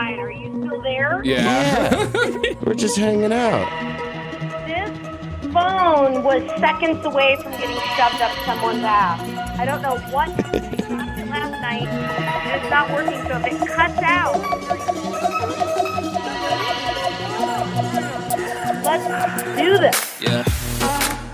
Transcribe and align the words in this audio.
fine. 0.00 0.18
Are 0.18 0.30
you 0.30 0.48
still 0.64 0.82
there? 0.82 1.20
Yeah. 1.24 2.10
We're 2.64 2.74
just 2.74 2.96
hanging 2.96 3.32
out. 3.32 3.68
This 4.66 4.90
phone 5.52 6.22
was 6.22 6.42
seconds 6.58 7.04
away 7.04 7.36
from 7.42 7.52
getting 7.52 7.76
shoved 7.96 8.22
up 8.22 8.32
someone's 8.44 8.84
ass. 8.84 9.20
I 9.58 9.64
don't 9.64 9.82
know 9.82 9.98
what 10.12 10.28
happened 10.30 11.30
last 11.30 11.60
night. 11.60 11.88
and 11.88 12.62
It's 12.62 12.70
not 12.70 12.90
working, 12.90 13.20
so 13.28 13.36
if 13.36 13.46
it 13.46 13.68
cuts 13.68 13.98
out, 14.02 14.40
let's 18.84 19.42
do 19.60 19.78
this. 19.78 20.20
Yeah, 20.20 20.42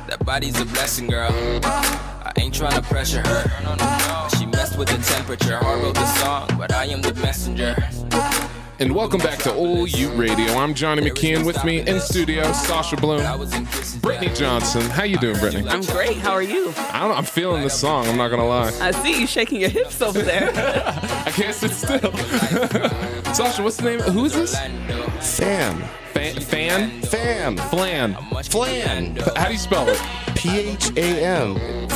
that 0.09 0.25
body's 0.25 0.61
a 0.61 0.65
blessing, 0.65 1.07
girl. 1.09 1.31
I 1.63 2.33
ain't 2.37 2.55
trying 2.55 2.81
to 2.81 2.83
pressure 2.83 3.23
her. 3.25 4.29
She 4.37 4.47
messed 4.47 4.77
with 4.77 4.89
the 4.89 4.99
temperature. 5.15 5.57
Hard 5.59 5.83
wrote 5.83 5.95
the 5.95 6.07
song, 6.17 6.49
but 6.59 6.75
I 6.75 6.87
am 6.87 7.01
the 7.03 7.15
messenger. 7.15 7.77
And 8.79 8.95
welcome 8.95 9.19
back 9.21 9.39
to 9.39 9.53
Old 9.53 9.91
Ute 9.97 10.15
Radio. 10.17 10.53
I'm 10.55 10.75
Johnny 10.75 11.03
McKeon. 11.03 11.47
With 11.47 11.63
me 11.65 11.81
in 11.81 12.01
studio, 12.01 12.53
Sasha 12.53 12.97
Bloom, 12.97 13.39
was 13.39 13.55
in 13.55 13.65
kisses. 13.67 13.97
Brittany 14.01 14.33
Johnson. 14.35 14.83
How 14.83 15.05
you 15.05 15.19
doing, 15.19 15.39
Brittany? 15.39 15.69
I'm 15.69 15.81
great. 15.83 16.19
How 16.19 16.33
are 16.33 16.43
you? 16.43 16.73
I 16.77 17.01
don't 17.01 17.09
know. 17.11 17.15
I'm 17.15 17.25
feeling 17.25 17.63
this 17.63 17.79
song. 17.79 18.07
I'm 18.07 18.17
not 18.17 18.29
gonna 18.29 18.47
lie. 18.47 18.73
I 18.81 18.91
see 18.91 19.21
you 19.21 19.27
shaking 19.27 19.61
your 19.61 19.71
hips 19.71 20.03
over 20.03 20.21
there. 20.21 20.51
I 21.27 21.31
can't 21.31 21.55
sit 21.55 21.71
still. 21.71 22.13
Sasha, 23.35 23.63
what's 23.63 23.77
the 23.79 23.85
name? 23.85 24.01
Who 24.01 24.25
is 24.27 24.35
this? 24.35 24.59
Fam. 25.39 25.83
Fan? 26.13 26.41
Fan? 26.41 27.03
Fam. 27.03 27.57
Flan. 27.57 28.15
Flan. 28.45 29.17
How 29.37 29.47
do 29.47 29.53
you 29.53 29.59
spell 29.59 29.89
it? 29.89 30.01
P 30.35 30.59
H 30.59 30.91
A 30.97 31.25
M. 31.25 31.87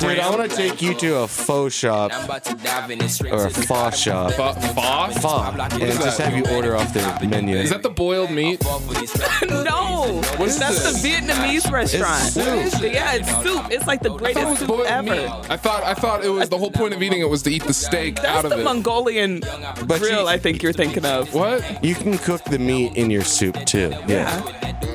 Dude, 0.00 0.18
I 0.20 0.30
want 0.30 0.48
to 0.50 0.56
take 0.56 0.80
you 0.80 0.94
to 0.94 1.18
a 1.18 1.28
faux 1.28 1.74
shop 1.74 2.12
I'm 2.14 2.24
about 2.24 2.44
to 2.44 2.54
dive 2.54 2.90
in 2.90 2.98
this 3.00 3.16
straight 3.16 3.32
or 3.32 3.46
a 3.46 3.50
to 3.50 3.62
pho 3.62 3.90
shop. 3.90 4.32
Fa- 4.32 4.54
Fa? 4.54 5.20
Pho. 5.20 5.38
And 5.60 5.80
just 5.80 6.18
that? 6.18 6.32
have 6.32 6.36
you 6.36 6.44
order 6.54 6.76
off 6.76 6.92
their 6.94 7.28
menu. 7.28 7.56
Is 7.56 7.70
that 7.70 7.82
the 7.82 7.90
boiled 7.90 8.30
meat? 8.30 8.62
fall 8.62 8.78
for 8.80 8.94
these 8.94 9.14
no, 9.48 10.20
What 10.36 10.48
is 10.48 10.58
that's 10.58 10.82
this? 10.84 11.02
the 11.02 11.08
Vietnamese 11.08 11.70
restaurant. 11.70 12.22
soup. 12.22 12.82
Yeah, 12.92 13.14
it's 13.14 13.30
soup. 13.42 13.66
It's 13.70 13.86
like 13.86 14.00
the 14.02 14.12
I 14.12 14.12
thought 14.12 14.28
it 14.30 14.34
greatest 14.34 14.58
soup 14.60 14.68
boiled 14.68 14.86
ever. 14.86 15.10
meat. 15.10 15.28
I 15.50 15.56
thought 15.56 15.82
I 15.82 15.94
thought 15.94 16.24
it 16.24 16.28
was 16.30 16.48
the 16.48 16.58
whole 16.58 16.70
point 16.70 16.94
of 16.94 17.02
eating 17.02 17.20
it 17.20 17.28
was 17.28 17.42
to 17.42 17.50
eat 17.50 17.64
the 17.64 17.74
steak 17.74 18.16
That's 18.16 18.26
out 18.28 18.44
of 18.44 18.52
it. 18.52 18.56
That's 18.56 18.58
the. 18.60 18.64
Mongolian 18.64 19.40
But 19.86 20.00
grill. 20.00 20.22
you- 20.22 20.28
I 20.28 20.38
think 20.38 20.62
you're 20.62 20.72
thinking 20.72 21.04
of. 21.04 21.34
what? 21.34 21.82
You 21.84 21.94
can 21.94 22.16
cook 22.18 22.44
the 22.44 22.58
meat 22.58 22.96
in 22.96 23.10
your 23.10 23.24
soup 23.24 23.56
too. 23.66 23.92
Yeah. 24.06 24.40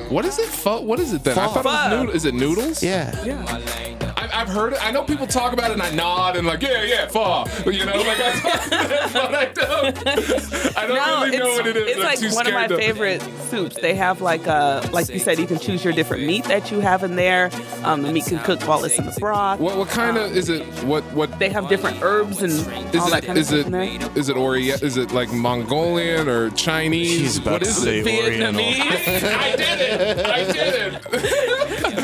What 0.08 0.24
is 0.24 0.38
it? 0.38 0.46
Pho? 0.48 0.80
What 0.80 0.98
is 1.00 1.12
it 1.12 1.24
then? 1.24 1.38
I 1.38 1.46
Pho. 1.48 1.52
thought 1.62 1.66
it 1.66 1.68
was 1.68 1.76
Pho. 1.90 1.96
noodle. 2.00 2.14
Is 2.16 2.24
it 2.24 2.34
noodles? 2.34 2.82
Yeah. 2.82 3.24
Yeah. 3.24 4.03
I've, 4.34 4.48
I've 4.48 4.54
heard 4.54 4.72
it. 4.74 4.84
I 4.84 4.90
know 4.90 5.02
people 5.04 5.26
talk 5.26 5.52
about 5.52 5.70
it 5.70 5.74
and 5.74 5.82
I 5.82 5.90
nod 5.92 6.36
and 6.36 6.46
like, 6.46 6.62
yeah, 6.62 6.82
yeah, 6.82 7.06
pho. 7.08 7.44
You 7.70 7.84
know, 7.86 7.96
like 7.96 8.18
I, 8.20 9.08
but 9.12 9.34
I 9.34 9.44
don't. 9.52 10.76
I 10.76 10.86
don't 10.86 10.96
No, 10.96 11.24
really 11.24 11.38
know 11.38 11.48
what 11.50 11.66
it 11.66 11.76
is. 11.76 11.96
it's 11.96 12.22
like 12.22 12.34
one 12.34 12.46
of 12.46 12.52
my 12.54 12.66
scared 12.66 12.80
to- 12.80 12.86
favorite 12.86 13.22
soups. 13.48 13.76
They 13.80 13.94
have 13.94 14.20
like 14.20 14.46
uh 14.46 14.86
like 14.92 15.08
you 15.08 15.18
said, 15.18 15.38
you 15.38 15.46
can 15.46 15.58
choose 15.58 15.84
your 15.84 15.92
different 15.92 16.24
meat 16.24 16.44
that 16.44 16.70
you 16.70 16.80
have 16.80 17.02
in 17.04 17.16
there. 17.16 17.50
Um, 17.84 18.02
the 18.02 18.12
meat 18.12 18.26
can 18.26 18.38
cook 18.40 18.60
while 18.62 18.84
it's 18.84 18.98
in 18.98 19.06
the 19.06 19.12
broth. 19.18 19.60
What 19.60 19.76
what 19.76 19.88
kind 19.88 20.16
of 20.16 20.36
is 20.36 20.48
it? 20.48 20.64
What 20.84 21.04
what 21.12 21.38
They 21.38 21.48
have 21.50 21.68
different 21.68 22.02
herbs 22.02 22.42
and 22.42 22.52
is 22.52 22.66
all 23.00 23.10
that 23.10 23.24
it? 23.24 23.26
kind 23.26 23.38
of 23.38 23.42
Is 23.42 23.48
stuff 23.48 23.60
it 23.60 23.66
in 23.66 23.72
there. 23.72 24.10
is 24.16 24.28
it 24.28 24.36
Orient? 24.36 24.82
Is 24.82 24.96
it 24.96 25.12
like 25.12 25.32
Mongolian 25.32 26.28
or 26.28 26.50
Chinese? 26.50 27.08
She's 27.20 27.38
about 27.38 27.52
what 27.60 27.64
to 27.64 27.70
say 27.72 28.00
it? 28.00 28.06
Oriental. 28.06 28.60
Vietnamese. 28.62 29.34
I 29.34 29.56
did 29.56 29.80
it. 29.80 30.26
I 30.26 30.44
did 30.52 30.94
it. 30.94 31.50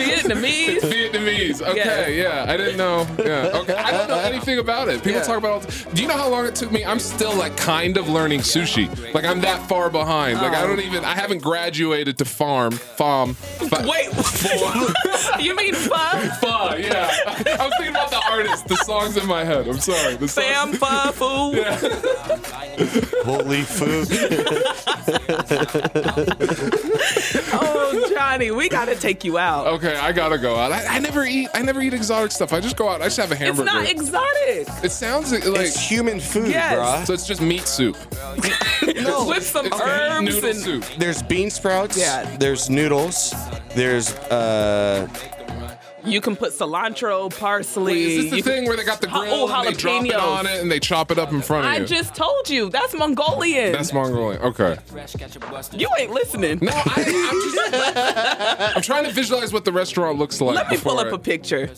Vietnamese. 0.00 0.80
Vietnamese. 0.80 1.62
Okay, 1.62 2.18
yeah. 2.20 2.46
I 2.48 2.56
didn't 2.56 2.76
know. 2.76 3.06
Yeah. 3.18 3.50
Okay. 3.60 3.74
I 3.74 3.90
don't 3.90 4.08
know 4.08 4.18
anything 4.18 4.58
about 4.58 4.88
it. 4.88 5.02
People 5.02 5.20
Yeah. 5.20 5.26
talk 5.26 5.38
about. 5.38 5.50
All 5.50 5.60
the, 5.60 5.86
do 5.94 6.02
you 6.02 6.08
know 6.08 6.16
how 6.16 6.28
long 6.28 6.46
it 6.46 6.54
took 6.54 6.70
me? 6.70 6.84
I'm 6.84 6.98
still 6.98 7.34
like 7.34 7.56
kind 7.56 7.96
of 7.96 8.08
learning 8.08 8.40
sushi. 8.40 8.88
Like 9.14 9.24
I'm 9.24 9.40
that 9.42 9.68
far 9.68 9.90
behind. 9.90 10.40
Like 10.40 10.52
I 10.52 10.62
oh. 10.62 10.68
don't 10.68 10.80
even. 10.80 11.04
I 11.04 11.14
haven't 11.14 11.42
graduated 11.42 12.18
to 12.18 12.24
farm. 12.24 12.72
Farm. 12.72 13.34
Fa- 13.34 13.86
Wait, 13.86 14.08
you 15.44 15.54
mean 15.56 15.74
pho? 15.74 15.96
Pho, 16.40 16.74
yeah. 16.76 17.10
I 17.26 17.66
was 17.66 17.72
thinking 17.76 17.94
about 17.94 18.10
the 18.10 18.22
artist. 18.30 18.68
The 18.68 18.76
songs 18.76 19.16
in 19.16 19.26
my 19.26 19.44
head. 19.44 19.66
I'm 19.68 19.78
sorry. 19.78 20.16
The 20.16 20.28
song- 20.28 20.44
Sam 20.44 20.72
pho 20.74 21.12
food? 21.12 21.64
Holy 23.24 23.62
food. 23.62 24.08
Oh, 27.62 28.10
Johnny, 28.14 28.50
we 28.50 28.68
gotta 28.68 28.94
take 28.96 29.24
you 29.24 29.38
out. 29.38 29.66
Okay, 29.66 29.96
I 29.96 30.12
gotta 30.12 30.38
go 30.38 30.56
out. 30.56 30.72
I, 30.72 30.96
I 30.96 30.98
never 30.98 31.24
eat. 31.24 31.48
I 31.54 31.62
never 31.62 31.80
eat 31.80 31.92
exotic 31.94 32.32
stuff. 32.32 32.52
I 32.52 32.60
just 32.60 32.76
go 32.76 32.88
out. 32.88 33.00
I 33.02 33.04
just 33.06 33.16
have 33.18 33.32
a 33.32 33.36
hamburger. 33.36 33.68
it's 33.68 33.74
not 33.74 33.88
exotic. 33.90 34.84
it 34.84 34.90
sounds 34.92 35.32
like. 35.32 35.42
It's 35.44 35.78
human 35.78 36.20
food, 36.20 36.48
Yes. 36.48 36.76
bruh. 36.78 37.06
so 37.06 37.12
it's 37.12 37.26
just 37.26 37.40
meat 37.40 37.66
soup. 37.66 37.96
With 38.82 39.44
some 39.46 39.66
It's 39.66 39.80
herbs 39.80 40.22
noodle 40.34 40.50
and 40.50 40.58
soup. 40.58 40.84
There's 40.98 41.22
bean 41.22 41.50
sprouts. 41.50 41.96
Yeah. 41.98 42.24
There's 42.38 42.68
noodles. 42.70 43.34
There's 43.74 44.14
uh 44.30 45.06
you 46.04 46.20
can 46.20 46.36
put 46.36 46.52
cilantro, 46.52 47.36
parsley. 47.38 47.92
Wait, 47.94 48.02
is 48.06 48.22
this 48.24 48.30
the 48.30 48.36
you 48.38 48.42
can- 48.42 48.52
thing 48.52 48.64
where 48.66 48.76
they 48.76 48.84
got 48.84 49.00
the 49.00 49.08
Ha- 49.08 49.20
grill 49.20 49.34
oh, 49.34 49.48
and 49.52 49.66
they 49.68 49.72
drop 49.72 50.04
it 50.04 50.10
jalapenos. 50.12 50.38
on 50.38 50.46
it 50.46 50.60
and 50.60 50.70
they 50.72 50.80
chop 50.80 51.10
it 51.10 51.18
up 51.18 51.32
in 51.32 51.42
front 51.42 51.66
of 51.66 51.72
I 51.72 51.76
you? 51.78 51.82
I 51.82 51.86
just 51.86 52.14
told 52.14 52.48
you 52.48 52.70
that's 52.70 52.94
Mongolian. 52.94 53.72
That's 53.72 53.92
Mongolian. 53.92 54.40
Okay. 54.42 54.76
you 55.72 55.88
ain't 55.98 56.10
listening. 56.10 56.58
No, 56.62 56.72
I, 56.74 57.30
I'm 57.30 57.40
just. 57.94 58.76
I'm 58.76 58.82
trying 58.82 59.04
to 59.04 59.12
visualize 59.12 59.52
what 59.52 59.64
the 59.64 59.72
restaurant 59.72 60.18
looks 60.18 60.40
like. 60.40 60.56
Let 60.56 60.70
me 60.70 60.76
pull 60.76 60.94
before 60.96 61.06
up 61.06 61.12
a 61.12 61.16
it- 61.16 61.22
picture. 61.22 61.70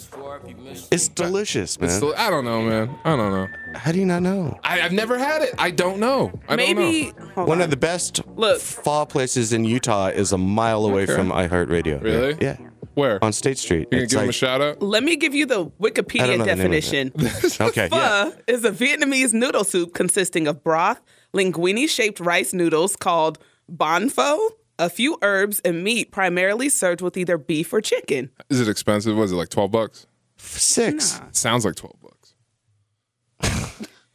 it's 0.91 1.09
delicious, 1.09 1.81
man. 1.81 1.91
So- 1.91 2.15
I 2.17 2.31
don't 2.31 2.45
know, 2.45 2.63
man. 2.63 2.95
I 3.05 3.17
don't 3.17 3.33
know. 3.33 3.49
How 3.75 3.91
do 3.93 3.99
you 3.99 4.07
not 4.07 4.23
know? 4.23 4.59
I, 4.63 4.83
I've 4.83 4.93
never 4.93 5.17
had 5.19 5.43
it. 5.43 5.55
I 5.59 5.71
don't 5.71 5.99
know. 5.99 6.31
I 6.49 6.57
don't 6.57 6.77
Maybe 6.77 7.13
know. 7.37 7.45
One 7.45 7.59
on. 7.59 7.63
of 7.63 7.71
the 7.71 7.77
best 7.77 8.21
Look. 8.37 8.61
pho 8.61 9.07
places 9.07 9.53
in 9.53 9.65
Utah 9.65 10.09
is 10.09 10.33
a 10.33 10.39
mile 10.39 10.85
away 10.85 11.05
Okay. 11.05 11.15
from 11.15 11.31
iHeartRadio. 11.31 12.03
Really? 12.03 12.37
Yeah. 12.41 12.57
Where? 12.95 13.23
On 13.25 13.33
State 13.33 13.59
Street. 13.59 13.89
you 13.91 13.99
gonna 13.99 14.03
It's 14.05 14.13
give 14.13 14.21
him 14.21 14.25
a 14.25 14.27
like- 14.29 14.35
shout 14.35 14.61
out? 14.61 14.83
Let 14.83 15.03
me 15.03 15.17
give 15.17 15.35
you 15.35 15.47
the 15.47 15.55
I 15.55 15.59
don't 15.59 15.79
Wikipedia 15.81 16.19
know 16.19 16.27
the 16.27 16.37
name 16.37 16.41
of 16.41 16.47
definition. 16.47 17.13
Okay. 17.61 17.89
Pho 17.89 17.97
Yeah. 17.97 18.31
is 18.47 18.65
a 18.65 18.71
Vietnamese 18.71 19.33
noodle 19.33 19.65
soup 19.65 19.95
consisting 19.95 20.47
of 20.47 20.63
broth, 20.63 21.01
linguine-shaped 21.35 22.21
rice 22.21 22.53
noodles 22.53 22.97
called 22.97 23.39
bánh 23.69 24.11
phở, 24.11 24.37
a 24.79 24.89
few 24.91 25.17
herbs, 25.23 25.61
and 25.65 25.83
meat, 25.85 26.11
primarily 26.11 26.69
served 26.69 27.01
with 27.01 27.17
either 27.17 27.39
beef 27.39 27.73
or 27.73 27.81
chicken. 27.81 28.31
Is 28.51 28.61
it 28.61 28.69
expensive? 28.69 29.17
Was 29.17 29.33
it 29.33 29.37
like 29.37 29.49
twelve 29.49 29.71
bucks? 29.71 30.07
Six. 30.39 31.21
Sounds 31.33 31.65
like 31.65 31.77
twelve 31.77 31.95
bucks. 32.02 32.02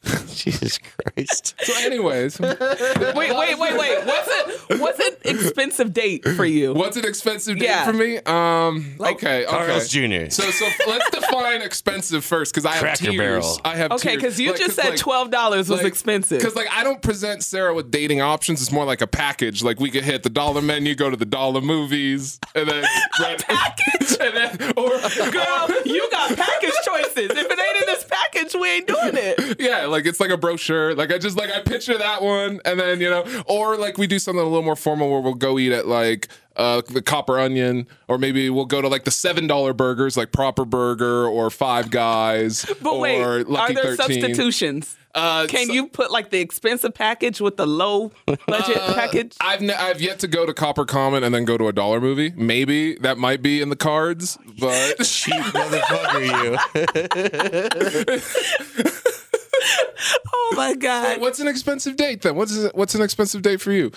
Jesus 0.34 0.78
Christ. 0.78 1.54
So, 1.62 1.72
anyways, 1.84 2.38
Wait, 2.40 3.14
wait, 3.14 3.58
wait, 3.58 3.58
wait. 3.58 4.06
What's 4.06 4.28
it? 4.70 4.80
What's 4.80 4.98
an 5.00 5.12
expensive 5.24 5.92
date 5.92 6.24
for 6.24 6.44
you? 6.44 6.72
what's 6.74 6.96
an 6.96 7.04
expensive 7.04 7.58
date 7.58 7.66
Yeah. 7.66 7.84
for 7.84 7.92
me? 7.92 8.18
Um, 8.18 8.94
Like 8.98 9.16
okay, 9.16 9.44
okay. 9.46 9.50
Carl's 9.66 9.88
Jr. 9.88 10.30
So, 10.30 10.50
so 10.50 10.66
let's 10.86 11.10
define 11.10 11.62
expensive 11.62 12.24
first, 12.24 12.52
because 12.52 12.64
I 12.66 12.72
have 12.72 12.80
Cracker 12.80 13.04
tiers. 13.06 13.16
Barrel. 13.16 13.60
I 13.64 13.76
have 13.76 13.92
Okay, 13.92 14.16
because 14.16 14.38
you 14.40 14.50
Like, 14.50 14.58
just 14.58 14.76
'cause, 14.76 14.84
said 14.84 14.90
like- 14.90 14.98
twelve 14.98 15.30
dollars 15.30 15.68
was 15.68 15.82
expensive. 15.82 16.38
Because 16.38 16.54
like 16.54 16.68
I 16.72 16.84
don't 16.84 17.02
present 17.02 17.42
Sarah 17.42 17.74
with 17.74 17.90
dating 17.90 18.20
options. 18.20 18.60
It's 18.62 18.72
more 18.72 18.84
like 18.84 19.00
a 19.00 19.06
package. 19.06 19.62
Like 19.62 19.80
we 19.80 19.90
could 19.90 20.04
hit 20.04 20.22
the 20.22 20.30
dollar 20.30 20.62
menu, 20.62 20.94
go 20.94 21.10
to 21.10 21.16
the 21.16 21.24
dollar 21.26 21.60
movies, 21.60 22.38
and 22.54 22.68
then 22.68 22.84
rent 23.20 23.44
package, 23.46 24.16
and 24.20 24.36
then 24.36 24.72
or 24.76 24.88
Girl, 25.30 25.68
you 25.84 26.08
got 26.10 26.36
package 26.36 26.72
choices. 27.02 27.30
If 27.30 27.50
it 27.50 27.58
ain't 27.58 27.80
in 27.80 27.86
this 27.86 28.04
package, 28.04 28.54
we 28.54 28.68
ain't 28.68 28.86
doing 28.86 29.12
it. 29.14 29.56
yeah, 29.60 29.86
like 29.86 30.06
it's 30.06 30.20
like 30.20 30.30
a 30.30 30.36
brochure. 30.36 30.94
Like 30.94 31.12
I 31.12 31.18
just 31.18 31.36
like 31.36 31.50
I 31.50 31.60
picture 31.60 31.96
that 31.98 32.22
one, 32.22 32.60
and 32.64 32.78
then 32.78 33.00
you 33.00 33.10
know, 33.10 33.24
or 33.46 33.76
like 33.76 33.98
we 33.98 34.06
do 34.06 34.18
something 34.18 34.40
a 34.40 34.44
little 34.44 34.62
more 34.62 34.76
formal 34.76 35.10
where 35.10 35.20
we'll 35.20 35.34
go 35.34 35.58
eat 35.58 35.72
at 35.72 35.86
like. 35.86 36.28
Uh, 36.56 36.82
the 36.88 37.00
copper 37.00 37.38
onion, 37.38 37.86
or 38.08 38.18
maybe 38.18 38.50
we'll 38.50 38.64
go 38.64 38.82
to 38.82 38.88
like 38.88 39.04
the 39.04 39.12
seven 39.12 39.46
dollar 39.46 39.72
burgers, 39.72 40.16
like 40.16 40.32
Proper 40.32 40.64
Burger 40.64 41.24
or 41.28 41.50
Five 41.50 41.88
Guys, 41.88 42.64
But 42.82 42.94
or 42.94 42.98
wait, 43.00 43.48
Lucky 43.48 43.76
are 43.76 43.84
there 43.84 43.94
13. 43.96 44.20
substitutions? 44.22 44.96
Uh, 45.14 45.46
Can 45.48 45.66
so- 45.66 45.72
you 45.72 45.86
put 45.88 46.10
like 46.10 46.30
the 46.30 46.38
expensive 46.40 46.94
package 46.94 47.40
with 47.40 47.56
the 47.56 47.66
low 47.66 48.12
budget 48.46 48.76
Uh, 48.76 48.94
package? 48.94 49.36
I've 49.40 49.60
ne- 49.62 49.74
I've 49.74 50.00
yet 50.00 50.18
to 50.20 50.28
go 50.28 50.46
to 50.46 50.52
Copper 50.54 50.84
Common 50.84 51.24
and 51.24 51.34
then 51.34 51.44
go 51.44 51.56
to 51.58 51.66
a 51.68 51.72
dollar 51.72 52.00
movie. 52.00 52.32
Maybe 52.36 52.94
that 52.96 53.18
might 53.18 53.42
be 53.42 53.60
in 53.60 53.68
the 53.70 53.76
cards, 53.76 54.38
but 54.60 54.98
Cheap 55.04 55.34
motherfucker, 55.34 56.58
you. 56.76 58.18
Oh 60.32 60.54
my 60.56 60.74
god! 60.74 61.20
what's 61.20 61.40
an 61.40 61.48
expensive 61.48 61.96
date 61.96 62.22
then? 62.22 62.36
What's 62.36 62.56
what's 62.72 62.94
an 62.94 63.02
expensive 63.02 63.42
date 63.42 63.60
for 63.60 63.72
you? 63.72 63.90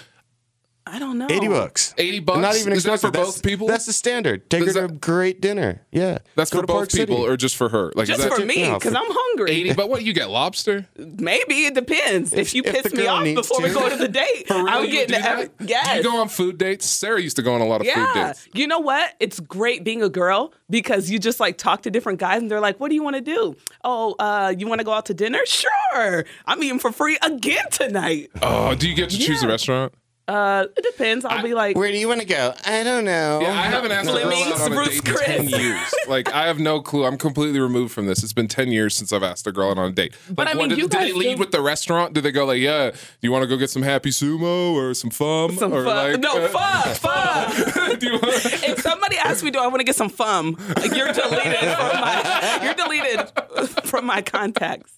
I 0.88 0.98
don't 1.00 1.18
know. 1.20 1.28
80 1.30 1.48
bucks. 1.48 1.94
80 1.98 2.20
bucks? 2.22 2.40
Not 2.40 2.56
even 2.58 2.74
Is 2.74 2.84
that 2.84 2.94
expensive. 2.96 3.20
for 3.20 3.26
both 3.26 3.44
people? 3.44 3.68
That's 3.68 3.86
the 3.86 3.94
standard. 3.94 4.50
Take 4.50 4.66
Does 4.66 4.76
her 4.76 4.88
to 4.88 4.94
a 4.94 4.98
great 4.98 5.40
dinner. 5.40 5.84
Yeah. 5.92 6.18
That's 6.36 6.50
Go 6.50 6.62
for 6.62 6.66
both 6.66 6.76
Park 6.76 6.90
people 6.92 7.18
City. 7.18 7.28
or 7.30 7.38
just 7.38 7.56
for 7.56 7.70
her? 7.70 7.92
Like, 7.96 8.08
Just 8.08 8.20
is 8.22 8.26
that 8.30 8.34
for 8.40 8.46
me, 8.46 8.64
No, 8.68 8.80
because 8.80 8.92
for- 8.94 8.98
I'm 9.00 9.06
hungry. 9.08 9.52
80? 9.52 9.74
But 9.74 9.90
what, 9.90 10.04
you 10.04 10.12
get 10.14 10.30
lobster? 10.32 10.88
Maybe 10.98 11.66
it 11.66 11.76
depends. 11.76 12.34
If, 12.34 12.40
If- 12.40 12.56
you 12.56 12.64
if 12.66 12.84
piss 12.84 12.94
me 12.94 13.06
off 13.08 13.24
needs 13.24 13.40
before 13.40 13.62
we 13.62 13.70
go 13.72 13.88
to 13.90 13.96
the 13.96 14.08
date, 14.22 14.48
For 14.48 14.56
real, 14.56 14.68
I'm 14.70 14.90
getting 14.90 15.20
do 15.20 15.24
every, 15.26 15.46
that? 15.60 15.70
yes. 15.70 15.90
Do 15.92 15.98
you 15.98 16.04
go 16.04 16.20
on 16.20 16.30
food 16.30 16.58
dates? 16.58 16.88
Sarah 16.88 17.22
used 17.22 17.36
to 17.36 17.44
go 17.44 17.54
on 17.54 17.62
a 17.62 17.66
lot 17.66 17.82
of 17.82 17.88
food 17.88 18.08
dates. 18.16 18.48
You 18.54 18.66
know 18.68 18.80
what? 18.80 19.14
It's 19.20 19.40
great 19.40 19.84
being 19.84 20.02
a 20.02 20.10
girl 20.10 20.52
because 20.70 21.10
you 21.12 21.20
just 21.20 21.40
like 21.40 21.58
talk 21.60 21.84
to 21.84 21.92
different 21.92 22.20
guys 22.20 22.42
and 22.42 22.50
they're 22.50 22.60
like, 22.60 22.80
what 22.80 22.90
do 22.90 22.96
you 22.96 23.04
want 23.04 23.16
to 23.18 23.22
do? 23.22 23.56
Oh, 23.84 24.16
uh, 24.18 24.54
you 24.58 24.68
want 24.68 24.80
to 24.80 24.86
go 24.86 24.94
out 24.94 25.06
to 25.06 25.14
dinner? 25.14 25.40
Sure. 25.46 26.26
I'm 26.48 26.64
eating 26.64 26.80
for 26.80 26.92
free 26.92 27.18
again 27.22 27.66
tonight. 27.70 28.32
Oh, 28.42 28.74
do 28.74 28.90
you 28.90 28.96
get 28.96 29.10
to 29.12 29.18
choose 29.20 29.42
the 29.42 29.48
restaurant? 29.48 29.94
Uh, 30.32 30.66
it 30.78 30.84
depends. 30.84 31.26
I'll 31.26 31.44
be 31.44 31.54
like, 31.54 31.76
Where 31.76 31.92
do 31.92 31.98
you 31.98 32.08
want 32.08 32.22
to 32.22 32.26
go? 32.26 32.54
I 32.66 32.84
don't 32.84 33.04
know. 33.04 33.40
Yeah, 33.42 33.50
I 33.50 33.64
haven't 33.64 33.92
asked 33.92 34.10
a 34.10 34.14
girl 34.14 34.34
out 34.34 34.62
on 34.62 34.72
a 34.72 34.78
Ruth's 34.78 35.02
date 35.02 35.40
in 35.40 35.50
10 35.50 35.60
years. 35.62 35.94
Like, 36.08 36.32
I 36.32 36.48
have 36.48 36.58
no 36.58 36.80
clue. 36.82 37.04
I'm 37.04 37.18
completely 37.18 37.60
removed 37.60 37.94
from 37.94 38.06
this. 38.06 38.24
It's 38.24 38.32
been 38.32 38.48
10 38.48 38.72
years 38.72 38.96
since 38.96 39.12
I've 39.12 39.24
asked 39.24 39.46
a 39.48 39.52
girl 39.52 39.72
out 39.72 39.78
on 39.78 39.90
a 39.90 39.92
date. 39.92 40.14
But 40.30 40.46
like, 40.46 40.56
I 40.56 40.58
what, 40.58 40.62
mean, 40.62 40.70
did, 40.70 40.78
you 40.78 40.88
did 40.88 41.00
they 41.00 41.08
guys 41.10 41.16
lead 41.16 41.36
do- 41.36 41.40
with 41.40 41.52
the 41.52 41.62
restaurant? 41.62 42.14
Did 42.14 42.24
they 42.24 42.32
go 42.32 42.46
like, 42.46 42.60
yeah, 42.62 42.92
do 42.92 42.98
you 43.22 43.32
want 43.32 43.44
to 43.44 43.48
go 43.48 43.58
get 43.58 43.70
some 43.70 43.82
happy 43.82 44.12
sumo 44.12 44.74
or 44.74 44.94
some 44.94 45.10
fum? 45.10 45.56
some 45.58 45.74
or 45.74 45.84
fun. 45.84 46.12
like, 46.12 46.22
no, 46.22 46.38
uh, 46.42 46.48
fun, 46.48 46.96
fun. 46.96 48.00
do 48.00 48.06
you 48.08 48.14
want 48.14 48.26
if 48.34 48.80
somebody 48.80 49.18
asks 49.18 49.44
me, 49.44 49.52
do 49.52 49.60
I 49.60 49.68
want 49.68 49.80
to 49.82 49.86
get 49.86 49.98
some 49.98 50.10
fun? 50.10 50.56
You're 50.96 51.12
deleted 51.12 51.60
from 51.60 52.00
my. 52.00 52.60
You're 52.64 52.74
deleted 52.74 53.32
from 53.84 54.06
my 54.06 54.22
contacts. 54.22 54.98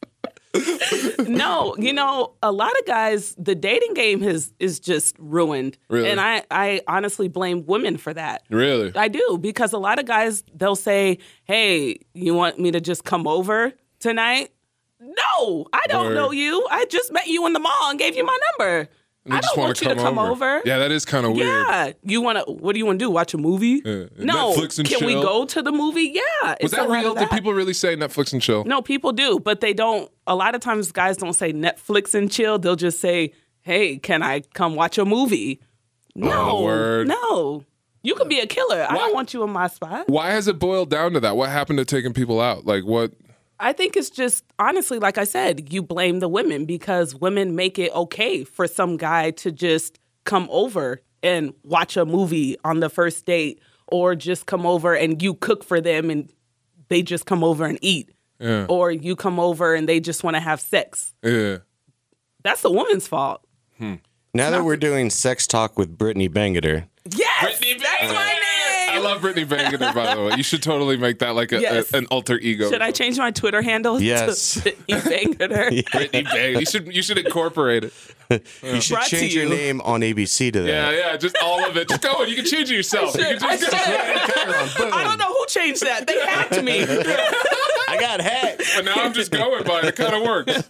no, 1.28 1.76
you 1.80 1.94
know, 1.94 2.34
a 2.44 2.52
lot 2.52 2.72
of 2.80 2.86
guys, 2.86 3.36
the 3.38 3.56
dating 3.56 3.94
game 3.94 4.22
has 4.22 4.54
is 4.60 4.80
just 4.80 5.16
ruined, 5.20 5.78
Really? 5.90 6.10
and 6.10 6.20
I 6.22 6.44
I 6.52 6.82
honestly 6.88 7.28
blame 7.28 7.66
women 7.66 7.98
for 7.98 8.14
that. 8.14 8.44
Really? 8.50 8.92
I 8.96 9.08
do 9.08 9.38
because 9.42 9.74
a 9.74 9.78
lot 9.80 10.00
of 10.00 10.06
guys 10.06 10.44
they'll 10.54 10.76
say, 10.76 11.18
"Hey, 11.46 12.00
you 12.14 12.34
want 12.34 12.60
me 12.60 12.72
to 12.72 12.80
just 12.82 13.04
come 13.04 13.28
over 13.28 13.74
tonight?" 14.00 14.52
No, 15.00 15.66
I 15.74 15.82
don't 15.90 16.08
Word. 16.08 16.16
know 16.16 16.32
you. 16.32 16.66
I 16.72 16.86
just 16.86 17.12
met 17.12 17.28
you 17.28 17.46
in 17.46 17.54
the 17.54 17.60
mall 17.60 17.90
and 17.90 18.00
gave 18.00 18.16
you 18.16 18.26
my 18.26 18.38
number. 18.52 18.90
They 19.26 19.36
I 19.38 19.40
just 19.40 19.56
want 19.56 19.80
you 19.82 19.88
to 19.88 19.96
come 19.96 20.20
over. 20.20 20.62
Yeah, 20.66 20.80
that 20.80 20.92
is 20.92 21.06
kind 21.06 21.26
of 21.26 21.32
weird. 21.32 21.48
Yeah, 21.48 21.94
you 22.04 22.20
want 22.22 22.40
to? 22.46 22.52
What 22.52 22.74
do 22.74 22.80
you 22.80 22.86
want 22.86 23.00
to 23.00 23.06
do? 23.06 23.10
Watch 23.10 23.34
a 23.34 23.38
movie? 23.38 23.82
Yeah. 23.86 24.06
No, 24.18 24.54
Netflix 24.54 24.80
and 24.80 24.88
chill. 24.88 25.00
can 25.00 25.08
we 25.08 25.14
go 25.14 25.46
to 25.46 25.62
the 25.62 25.72
movie? 25.72 26.12
Yeah. 26.44 26.56
Was 26.62 26.72
that 26.72 26.90
real? 26.90 27.16
Did 27.16 27.30
people 27.30 27.54
really 27.54 27.74
say 27.74 27.96
Netflix 27.96 28.34
and 28.34 28.42
chill? 28.42 28.66
No, 28.66 28.82
people 28.82 29.14
do, 29.14 29.40
but 29.40 29.62
they 29.62 29.74
don't. 29.74 30.12
A 30.28 30.36
lot 30.36 30.56
of 30.56 30.62
times, 30.62 30.92
guys 30.92 31.16
don't 31.16 31.34
say 31.34 31.54
Netflix 31.54 32.14
and 32.14 32.30
chill. 32.30 32.60
They'll 32.60 32.76
just 32.76 33.00
say, 33.00 33.32
"Hey, 33.62 33.98
can 33.98 34.22
I 34.24 34.42
come 34.54 34.76
watch 34.76 34.98
a 34.98 35.06
movie?" 35.06 35.62
No, 36.16 36.32
Oh, 36.58 36.64
word. 36.64 37.08
no. 37.08 37.64
You 38.04 38.16
can 38.16 38.28
be 38.28 38.40
a 38.42 38.46
killer. 38.46 38.86
I 38.90 38.98
don't 38.98 39.14
want 39.14 39.34
you 39.34 39.42
in 39.44 39.50
my 39.52 39.68
spot. 39.68 40.10
Why 40.10 40.32
has 40.32 40.50
it 40.50 40.60
boiled 40.60 40.90
down 40.90 41.14
to 41.14 41.22
that? 41.22 41.38
What 41.38 41.50
happened 41.50 41.80
to 41.80 41.86
taking 41.86 42.12
people 42.12 42.42
out? 42.42 42.66
Like, 42.66 42.84
what? 42.84 43.14
I 43.64 43.72
think 43.72 43.96
it's 43.96 44.10
just 44.10 44.44
honestly, 44.60 45.00
like 45.00 45.18
I 45.18 45.24
said, 45.24 45.72
you 45.72 45.82
blame 45.82 46.20
the 46.20 46.28
women 46.28 46.66
because 46.66 47.16
women 47.16 47.56
make 47.56 47.80
it 47.80 47.94
okay 47.96 48.44
for 48.44 48.68
some 48.68 48.98
guy 48.98 49.32
to 49.32 49.54
just 49.54 50.00
come 50.26 50.50
over 50.52 51.02
and 51.24 51.54
watch 51.64 51.96
a 51.96 52.06
movie 52.06 52.58
on 52.66 52.82
the 52.82 52.90
first 52.90 53.26
date 53.26 53.62
or 53.88 54.16
just 54.16 54.48
come 54.48 54.66
over 54.66 54.94
and 54.94 55.22
you 55.22 55.34
cook 55.36 55.64
for 55.64 55.80
them 55.80 56.10
and 56.10 56.30
they 56.90 57.02
just 57.02 57.26
come 57.26 57.42
over 57.42 57.66
and 57.66 57.80
eat. 57.82 58.12
Yeah. 58.38 58.66
Or 58.68 58.92
you 58.92 59.16
come 59.16 59.40
over 59.40 59.74
and 59.74 59.88
they 59.88 60.02
just 60.02 60.26
want 60.26 60.36
to 60.36 60.42
have 60.42 60.60
sex. 60.60 61.14
Yeah. 61.24 61.60
That's 62.44 62.64
the 62.64 62.72
woman's 62.72 63.08
fault. 63.08 63.46
Hmm. 63.78 63.96
Now 64.34 64.50
that 64.50 64.66
we're 64.66 64.76
doing 64.76 65.10
sex 65.10 65.48
talk 65.48 65.78
with 65.78 65.98
Brittany 65.98 66.28
Bangeter, 66.28 66.88
Yes, 67.16 67.42
Brittany 67.42 67.76
that's 67.82 68.12
love 69.04 69.22
Brittany 69.22 69.46
Bangeter, 69.46 69.94
by 69.94 70.16
the 70.16 70.22
way. 70.24 70.34
You 70.38 70.44
should 70.44 70.64
totally 70.64 70.98
make 70.98 71.20
that 71.20 71.36
like 71.36 71.52
a, 71.52 71.60
Yes. 71.62 71.94
a- 71.94 71.98
an 71.98 72.06
alter 72.08 72.38
ego. 72.40 72.70
Should 72.70 72.82
I 72.82 72.92
change 72.92 73.18
my 73.18 73.32
Twitter 73.32 73.62
handle 73.62 74.02
Yes. 74.02 74.56
to 74.56 74.62
Brittany 74.62 75.00
Bangeter? 75.36 75.70
Brittany 75.92 76.24
Bangeter. 76.24 76.60
You 76.60 76.66
should 76.66 76.96
you 76.96 77.02
should 77.04 77.18
incorporate 77.18 77.84
it. 77.86 77.94
you 78.64 78.82
should 78.82 78.96
Brought 78.96 79.06
to 79.08 79.18
change 79.18 79.36
your 79.36 79.48
name 79.50 79.82
on 79.82 80.02
ABC 80.02 80.52
to 80.54 80.62
that. 80.64 80.68
Yeah, 80.68 80.92
yeah, 80.92 81.18
just 81.18 81.38
all 81.44 81.64
of 81.70 81.78
it. 81.78 81.88
Just 81.90 82.02
go. 82.02 82.24
You 82.24 82.36
can 82.36 82.46
change 82.46 82.72
it 82.72 82.76
yourself. 82.76 83.16
You 83.16 83.24
Should- 83.24 83.40
can 83.40 83.50
I 83.50 83.58
just. 83.58 83.74
I 83.76 85.04
don't 85.04 85.20
know 85.20 85.28
who 85.28 85.46
changed 85.48 85.84
that. 85.84 86.08
They 86.08 86.20
hacked 86.26 86.64
me. 86.64 86.84
I 87.90 87.98
got 88.00 88.22
hacked. 88.22 88.64
But 88.76 88.86
now 88.86 88.94
I'm 88.98 89.14
just 89.14 89.32
going 89.32 89.64
by 89.66 89.80
it. 89.80 89.86
It 89.86 89.96
kind 89.96 90.14
of 90.16 90.24
works. 90.24 90.62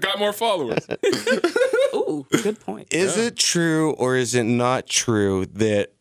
Got 0.00 0.18
more 0.18 0.32
followers. 0.32 0.86
Ooh, 1.94 2.26
good 2.30 2.58
point. 2.60 2.92
Is 2.92 3.18
it 3.18 3.36
true 3.36 3.92
or 3.92 4.16
is 4.16 4.34
it 4.34 4.44
not 4.44 4.86
true 4.86 5.46
that 5.54 5.92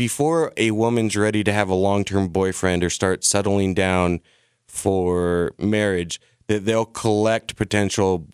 before 0.00 0.50
a 0.56 0.70
woman's 0.70 1.14
ready 1.14 1.44
to 1.44 1.52
have 1.52 1.68
a 1.68 1.74
long 1.74 2.04
term 2.04 2.28
boyfriend 2.28 2.82
or 2.82 2.88
start 2.88 3.22
settling 3.22 3.74
down 3.74 4.20
for 4.66 5.52
marriage, 5.58 6.18
that 6.46 6.64
they'll 6.64 6.86
collect 6.86 7.54
potential 7.54 8.26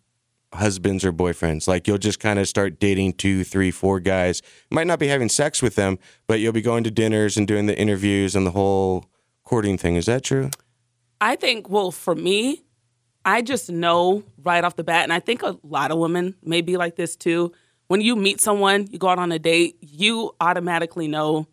husbands 0.53 1.03
or 1.03 1.11
boyfriends? 1.11 1.67
Like 1.67 1.85
you'll 1.85 1.97
just 1.97 2.21
kind 2.21 2.39
of 2.39 2.47
start 2.47 2.79
dating 2.79 3.15
two, 3.15 3.43
three, 3.43 3.69
four 3.69 3.99
guys. 3.99 4.41
Might 4.71 4.87
not 4.87 4.97
be 4.97 5.09
having 5.09 5.27
sex 5.27 5.61
with 5.61 5.75
them, 5.75 5.99
but 6.25 6.39
you'll 6.39 6.53
be 6.53 6.61
going 6.61 6.85
to 6.85 6.89
dinners 6.89 7.35
and 7.35 7.45
doing 7.45 7.65
the 7.65 7.77
interviews 7.77 8.33
and 8.33 8.47
the 8.47 8.51
whole 8.51 9.03
courting 9.43 9.77
thing. 9.77 9.97
Is 9.97 10.05
that 10.05 10.23
true? 10.23 10.49
I 11.19 11.35
think, 11.35 11.69
well, 11.69 11.91
for 11.91 12.15
me, 12.15 12.63
I 13.25 13.41
just 13.41 13.69
know 13.69 14.23
right 14.41 14.63
off 14.63 14.77
the 14.77 14.85
bat, 14.85 15.03
and 15.03 15.11
I 15.11 15.19
think 15.19 15.43
a 15.43 15.57
lot 15.63 15.91
of 15.91 15.97
women 15.97 16.35
may 16.41 16.61
be 16.61 16.77
like 16.77 16.95
this 16.95 17.17
too. 17.17 17.51
When 17.87 17.99
you 17.99 18.15
meet 18.15 18.39
someone, 18.39 18.87
you 18.89 18.99
go 18.99 19.09
out 19.09 19.19
on 19.19 19.33
a 19.33 19.39
date, 19.39 19.75
you 19.81 20.31
automatically 20.39 21.09
know, 21.09 21.45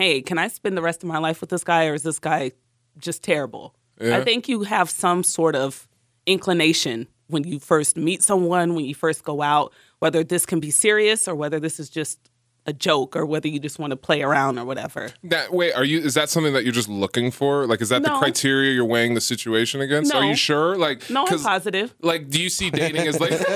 hey, 0.00 0.22
can 0.22 0.38
I 0.38 0.48
spend 0.48 0.78
the 0.78 0.82
rest 0.82 1.02
of 1.02 1.10
my 1.10 1.18
life 1.18 1.42
with 1.42 1.50
this 1.50 1.62
guy 1.62 1.86
or 1.86 1.92
is 1.92 2.02
this 2.02 2.18
guy 2.18 2.52
just 2.96 3.22
terrible? 3.22 3.74
I 4.00 4.24
think 4.24 4.48
you 4.48 4.62
have 4.62 4.88
some 4.88 5.22
sort 5.22 5.54
of 5.54 5.86
inclination 6.24 7.06
when 7.26 7.44
you 7.44 7.58
first 7.58 7.98
meet 7.98 8.22
someone, 8.22 8.74
when 8.74 8.86
you 8.86 8.94
first 8.94 9.24
go 9.24 9.42
out, 9.42 9.74
whether 9.98 10.24
this 10.24 10.46
can 10.46 10.58
be 10.58 10.70
serious 10.70 11.28
or 11.28 11.34
whether 11.34 11.60
this 11.60 11.78
is 11.78 11.90
just 11.90 12.18
a 12.64 12.72
joke 12.72 13.14
or 13.14 13.26
whether 13.26 13.46
you 13.46 13.60
just 13.60 13.78
want 13.78 13.90
to 13.90 13.96
play 13.96 14.22
around 14.22 14.58
or 14.58 14.64
whatever. 14.64 15.10
That 15.24 15.52
wait, 15.52 15.74
are 15.74 15.84
you? 15.84 16.00
Is 16.00 16.14
that 16.14 16.30
something 16.30 16.54
that 16.54 16.64
you're 16.64 16.72
just 16.72 16.88
looking 16.88 17.30
for? 17.30 17.66
Like, 17.66 17.82
is 17.82 17.90
that 17.90 18.02
the 18.02 18.08
criteria 18.08 18.72
you're 18.72 18.86
weighing 18.86 19.12
the 19.12 19.20
situation 19.20 19.82
against? 19.82 20.14
Are 20.14 20.24
you 20.24 20.34
sure? 20.34 20.78
Like, 20.78 21.10
No, 21.10 21.26
I'm 21.26 21.38
positive. 21.42 21.94
Like, 22.00 22.30
do 22.30 22.40
you 22.40 22.48
see 22.48 22.70
dating 22.70 23.06
as 23.06 23.20
like? 23.20 23.32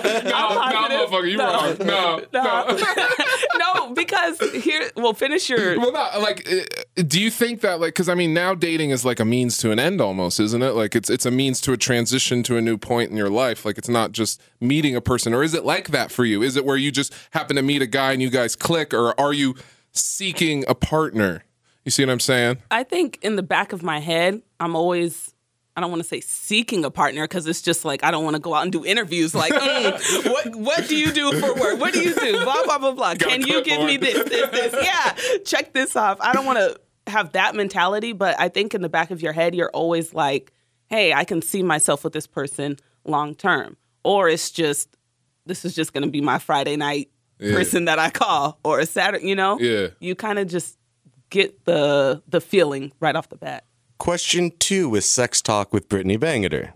I'm 0.00 0.24
no, 0.24 0.48
no, 0.48 0.60
positive. 0.60 0.97
Motherfucker, 1.10 1.30
you 1.30 1.36
No. 1.36 1.52
wrong. 1.52 1.76
No, 1.80 2.24
no. 2.32 3.86
no, 3.88 3.94
because 3.94 4.38
here, 4.62 4.90
well, 4.96 5.12
finish 5.14 5.48
your. 5.48 5.78
Well, 5.80 5.92
not 5.92 6.20
like. 6.20 6.46
uh, 6.50 7.02
Do 7.06 7.20
you 7.20 7.30
think 7.30 7.60
that 7.62 7.80
like? 7.80 7.88
Because 7.94 8.08
I 8.08 8.14
mean, 8.14 8.34
now 8.34 8.54
dating 8.54 8.90
is 8.90 9.04
like 9.04 9.20
a 9.20 9.24
means 9.24 9.58
to 9.58 9.70
an 9.70 9.78
end, 9.78 10.00
almost, 10.00 10.40
isn't 10.40 10.62
it? 10.62 10.70
Like 10.72 10.94
it's 10.96 11.08
it's 11.10 11.26
a 11.26 11.30
means 11.30 11.60
to 11.62 11.72
a 11.72 11.76
transition 11.76 12.42
to 12.44 12.56
a 12.56 12.60
new 12.60 12.76
point 12.78 13.10
in 13.10 13.16
your 13.16 13.30
life. 13.30 13.64
Like 13.64 13.78
it's 13.78 13.88
not 13.88 14.12
just 14.12 14.40
meeting 14.60 14.94
a 14.96 15.00
person, 15.00 15.32
or 15.34 15.42
is 15.42 15.54
it 15.54 15.64
like 15.64 15.88
that 15.88 16.10
for 16.10 16.24
you? 16.24 16.42
Is 16.42 16.56
it 16.56 16.64
where 16.64 16.76
you 16.76 16.90
just 16.90 17.14
happen 17.30 17.56
to 17.56 17.62
meet 17.62 17.82
a 17.82 17.86
guy 17.86 18.12
and 18.12 18.20
you 18.22 18.30
guys 18.30 18.56
click, 18.56 18.92
or 18.92 19.18
are 19.20 19.32
you 19.32 19.54
seeking 19.92 20.64
a 20.68 20.74
partner? 20.74 21.44
You 21.84 21.90
see 21.90 22.04
what 22.04 22.12
I'm 22.12 22.20
saying? 22.20 22.58
I 22.70 22.82
think 22.84 23.18
in 23.22 23.36
the 23.36 23.42
back 23.42 23.72
of 23.72 23.82
my 23.82 23.98
head, 24.00 24.42
I'm 24.60 24.76
always. 24.76 25.32
I 25.78 25.80
don't 25.80 25.90
want 25.90 26.02
to 26.02 26.08
say 26.08 26.20
seeking 26.20 26.84
a 26.84 26.90
partner 26.90 27.22
because 27.22 27.46
it's 27.46 27.62
just 27.62 27.84
like 27.84 28.02
I 28.02 28.10
don't 28.10 28.24
want 28.24 28.34
to 28.34 28.40
go 28.40 28.52
out 28.52 28.64
and 28.64 28.72
do 28.72 28.84
interviews. 28.84 29.32
Like, 29.32 29.52
mm, 29.54 30.28
what 30.28 30.56
what 30.56 30.88
do 30.88 30.96
you 30.96 31.12
do 31.12 31.30
for 31.38 31.54
work? 31.54 31.78
What 31.80 31.94
do 31.94 32.00
you 32.00 32.14
do? 32.14 32.32
Blah 32.42 32.64
blah 32.64 32.78
blah 32.78 32.92
blah. 32.92 33.14
Can 33.14 33.42
you 33.46 33.62
give 33.62 33.84
me 33.84 33.96
this 33.96 34.28
this 34.28 34.50
this? 34.50 34.74
Yeah, 34.84 35.38
check 35.44 35.72
this 35.72 35.94
off. 35.94 36.18
I 36.20 36.32
don't 36.32 36.44
want 36.46 36.58
to 36.58 36.80
have 37.12 37.32
that 37.32 37.54
mentality, 37.54 38.12
but 38.12 38.34
I 38.40 38.48
think 38.48 38.74
in 38.74 38.82
the 38.82 38.88
back 38.88 39.12
of 39.12 39.22
your 39.22 39.32
head, 39.32 39.54
you're 39.54 39.70
always 39.70 40.12
like, 40.12 40.52
hey, 40.88 41.12
I 41.14 41.22
can 41.24 41.40
see 41.42 41.62
myself 41.62 42.02
with 42.02 42.12
this 42.12 42.26
person 42.26 42.76
long 43.04 43.36
term, 43.36 43.76
or 44.02 44.28
it's 44.28 44.50
just 44.50 44.96
this 45.46 45.64
is 45.64 45.76
just 45.76 45.92
going 45.92 46.02
to 46.04 46.10
be 46.10 46.20
my 46.20 46.38
Friday 46.40 46.74
night 46.76 47.08
person 47.38 47.84
that 47.84 48.00
I 48.00 48.10
call, 48.10 48.58
or 48.64 48.80
a 48.80 48.84
Saturday. 48.86 49.28
You 49.28 49.36
know, 49.36 49.60
Yeah. 49.60 49.90
you 50.00 50.16
kind 50.16 50.40
of 50.40 50.48
just 50.48 50.76
get 51.30 51.64
the 51.66 52.20
the 52.26 52.40
feeling 52.40 52.90
right 52.98 53.14
off 53.14 53.28
the 53.28 53.36
bat. 53.36 53.64
Question 53.98 54.52
two 54.58 54.88
with 54.88 55.04
sex 55.04 55.42
talk 55.42 55.72
with 55.72 55.88
Brittany 55.88 56.16
Bangeter. 56.18 56.70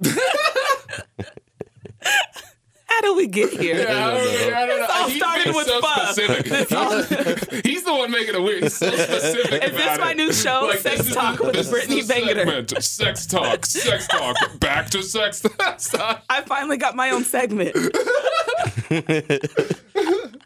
How 2.86 3.00
do 3.00 3.14
we 3.16 3.26
get 3.26 3.50
here? 3.50 3.78
Yeah, 3.80 4.06
I 4.06 4.10
don't, 4.10 4.54
I 4.54 4.66
don't 4.66 4.80
know. 4.80 4.86
all 4.90 5.08
He's 5.08 5.16
started 5.16 5.54
with 5.54 5.66
so 5.66 5.80
fun. 5.80 6.12
specific. 6.12 7.64
He's 7.66 7.84
the 7.84 7.92
one 7.94 8.10
making 8.10 8.34
it 8.34 8.42
weird. 8.42 8.64
He's 8.64 8.74
so 8.76 8.90
specific. 8.90 9.62
Is 9.64 9.70
this 9.72 9.80
about 9.82 10.00
my 10.00 10.10
it. 10.10 10.16
new 10.16 10.32
show, 10.32 10.66
Like, 10.68 10.80
Sex 10.80 10.98
this 10.98 11.08
is 11.08 11.14
Talk 11.14 11.38
with 11.40 11.54
this 11.54 11.66
is 11.66 11.72
Brittany 11.72 12.02
the 12.02 12.12
Bangeter? 12.14 12.44
segment. 12.44 12.82
Sex 12.84 13.26
talk, 13.26 13.66
sex 13.66 14.06
talk, 14.08 14.36
back 14.60 14.90
to 14.90 15.02
sex 15.02 15.40
talk. 15.40 16.22
I 16.30 16.42
finally 16.42 16.76
got 16.76 16.94
my 16.94 17.10
own 17.10 17.24
segment. 17.24 17.74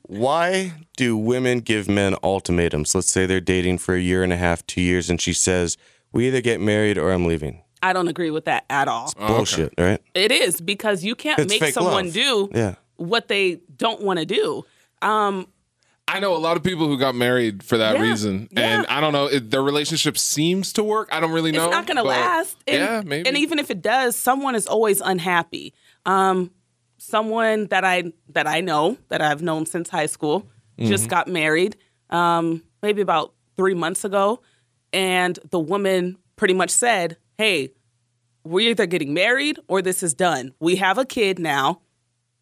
Why 0.03 0.73
do 0.97 1.17
women 1.17 1.61
give 1.61 1.89
men 1.89 2.15
ultimatums? 2.23 2.95
Let's 2.95 3.11
say 3.11 3.27
they're 3.27 3.41
dating 3.41 3.79
for 3.79 3.95
a 3.97 4.01
year 4.01 4.23
and 4.23 4.33
a 4.33 4.37
half, 4.37 4.65
two 4.67 4.81
years, 4.83 5.11
and 5.11 5.21
she 5.21 5.33
says, 5.33 5.77
We 6.17 6.27
either 6.29 6.41
get 6.41 6.61
married 6.61 6.99
or 6.99 7.13
I'm 7.13 7.27
leaving. 7.27 7.63
I 7.83 7.93
don't 7.93 8.09
agree 8.09 8.31
with 8.31 8.47
that 8.47 8.65
at 8.71 8.89
all. 8.89 9.13
Bullshit, 9.19 9.73
right? 9.79 10.01
It 10.15 10.33
is 10.33 10.61
because 10.61 11.05
you 11.05 11.15
can't 11.15 11.39
It's 11.39 11.51
make 11.51 11.61
fake 11.61 11.75
someone 11.75 12.07
love. 12.07 12.15
do 12.15 12.51
Yeah. 12.55 12.75
what 12.97 13.29
they 13.29 13.61
don't 13.77 14.01
want 14.01 14.19
to 14.19 14.27
do. 14.27 14.65
Um, 15.03 15.47
I 16.09 16.21
know 16.21 16.35
a 16.35 16.39
lot 16.39 16.57
of 16.57 16.63
people 16.63 16.87
who 16.87 16.97
got 16.99 17.15
married 17.15 17.63
for 17.63 17.77
that 17.79 17.97
Yeah, 17.97 18.03
reason, 18.03 18.49
yeah. 18.53 18.79
and 18.79 18.87
I 18.87 19.01
don't 19.01 19.13
know. 19.13 19.27
It, 19.27 19.51
their 19.51 19.63
relationship 19.63 20.17
seems 20.17 20.73
to 20.75 20.83
work. 20.85 21.09
I 21.13 21.19
don't 21.21 21.33
really 21.33 21.53
know. 21.53 21.65
it's 21.65 21.73
not 21.73 21.87
going 21.87 21.97
to 21.97 22.05
but- 22.05 22.09
last. 22.11 22.57
And, 22.67 22.77
yeah, 22.77 23.03
maybe. 23.05 23.29
And 23.29 23.37
even 23.37 23.59
if 23.59 23.71
it 23.71 23.83
does, 23.83 24.17
someone 24.17 24.55
is 24.55 24.67
always 24.67 25.01
unhappy. 25.01 25.75
Um, 26.07 26.53
someone 26.99 27.67
that 27.67 27.85
I 27.85 28.13
that 28.31 28.47
I 28.47 28.61
know 28.61 28.97
that 29.09 29.21
I've 29.21 29.43
known 29.43 29.67
since 29.67 29.89
high 29.91 30.07
school 30.07 30.47
Mm-hmm. 30.79 30.91
just 30.91 31.09
got 31.09 31.27
married, 31.27 31.75
um, 32.11 32.63
maybe 32.83 33.01
about 33.01 33.33
three 33.57 33.73
months 33.73 34.05
ago, 34.05 34.43
and 34.97 35.39
the 35.51 35.59
woman 35.61 36.17
pretty 36.37 36.55
much 36.55 36.71
said, 36.71 37.19
"Hey, 37.37 37.73
we're 38.45 38.71
either 38.71 38.87
getting 38.87 39.13
married 39.13 39.59
or 39.69 39.83
this 39.83 40.03
is 40.03 40.15
done. 40.15 40.55
We 40.59 40.77
have 40.77 40.99
a 40.99 41.05
kid 41.05 41.39
now. 41.39 41.83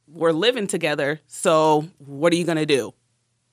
We're 0.06 0.32
living 0.32 0.66
together. 0.66 1.20
So 1.26 1.88
what 1.99 2.32
are 2.32 2.37
you 2.37 2.44
going 2.44 2.58
to 2.58 2.66
do? 2.66 2.92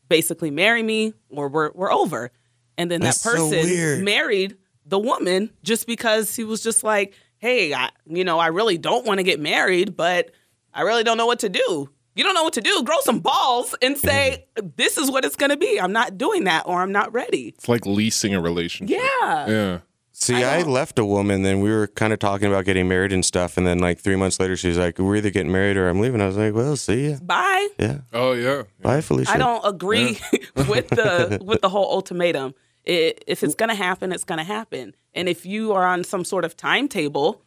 Basically, 0.07 0.51
marry 0.51 0.83
me 0.83 1.13
or 1.29 1.49
we're 1.49 1.71
we're 1.71 1.91
over." 1.91 2.31
And 2.77 2.89
then 2.89 3.01
That's 3.01 3.21
that 3.23 3.31
person 3.31 3.49
weird. 3.49 4.03
married 4.03 4.57
the 4.85 4.99
woman 4.99 5.51
just 5.63 5.87
because 5.87 6.35
he 6.35 6.43
was 6.43 6.63
just 6.63 6.83
like, 6.83 7.13
hey, 7.37 7.73
I, 7.73 7.89
you 8.05 8.23
know, 8.23 8.39
I 8.39 8.47
really 8.47 8.77
don't 8.77 9.05
want 9.05 9.19
to 9.19 9.23
get 9.23 9.39
married, 9.39 9.95
but 9.97 10.31
I 10.73 10.81
really 10.81 11.03
don't 11.03 11.17
know 11.17 11.25
what 11.25 11.39
to 11.39 11.49
do. 11.49 11.89
You 12.15 12.23
don't 12.23 12.33
know 12.33 12.43
what 12.43 12.53
to 12.53 12.61
do. 12.61 12.83
Grow 12.83 12.99
some 13.01 13.19
balls 13.19 13.75
and 13.81 13.97
say, 13.97 14.45
mm-hmm. 14.57 14.69
this 14.75 14.97
is 14.97 15.09
what 15.09 15.23
it's 15.23 15.35
going 15.35 15.49
to 15.49 15.57
be. 15.57 15.79
I'm 15.79 15.93
not 15.93 16.17
doing 16.17 16.43
that 16.43 16.63
or 16.65 16.81
I'm 16.81 16.91
not 16.91 17.13
ready. 17.13 17.53
It's 17.57 17.69
like 17.69 17.85
leasing 17.85 18.35
a 18.35 18.41
relationship. 18.41 18.97
Yeah. 18.97 19.47
Yeah. 19.47 19.79
See, 20.13 20.43
I, 20.43 20.61
left 20.61 20.99
a 20.99 21.05
woman, 21.05 21.41
then 21.41 21.61
we 21.61 21.71
were 21.71 21.87
kind 21.87 22.13
of 22.13 22.19
talking 22.19 22.47
about 22.47 22.65
getting 22.65 22.87
married 22.87 23.11
and 23.11 23.25
stuff, 23.25 23.57
and 23.57 23.65
then 23.65 23.79
like 23.79 23.99
three 23.99 24.15
months 24.15 24.39
later, 24.39 24.55
she's 24.55 24.77
like, 24.77 24.99
"We're 24.99 25.15
either 25.15 25.31
getting 25.31 25.51
married 25.51 25.77
or 25.77 25.89
I'm 25.89 25.99
leaving." 25.99 26.21
I 26.21 26.27
was 26.27 26.37
like, 26.37 26.53
"Well, 26.53 26.75
see 26.75 27.09
ya." 27.09 27.17
Bye. 27.23 27.69
Yeah, 27.79 28.01
Oh 28.13 28.33
yeah. 28.33 28.63
bye, 28.83 29.01
Felicia. 29.01 29.31
I 29.31 29.37
don't 29.37 29.65
agree 29.65 30.19
with 30.67 30.89
the 30.89 31.39
with 31.43 31.61
the 31.61 31.69
whole 31.69 31.91
ultimatum. 31.91 32.53
It, 32.85 33.23
if 33.25 33.41
it's 33.41 33.55
going 33.55 33.69
to 33.69 33.75
happen, 33.75 34.11
it's 34.11 34.23
going 34.23 34.37
to 34.37 34.43
happen. 34.43 34.95
And 35.15 35.27
if 35.27 35.43
you 35.43 35.73
are 35.73 35.87
on 35.87 36.03
some 36.03 36.23
sort 36.23 36.45
of 36.45 36.55
timetable, 36.55 37.41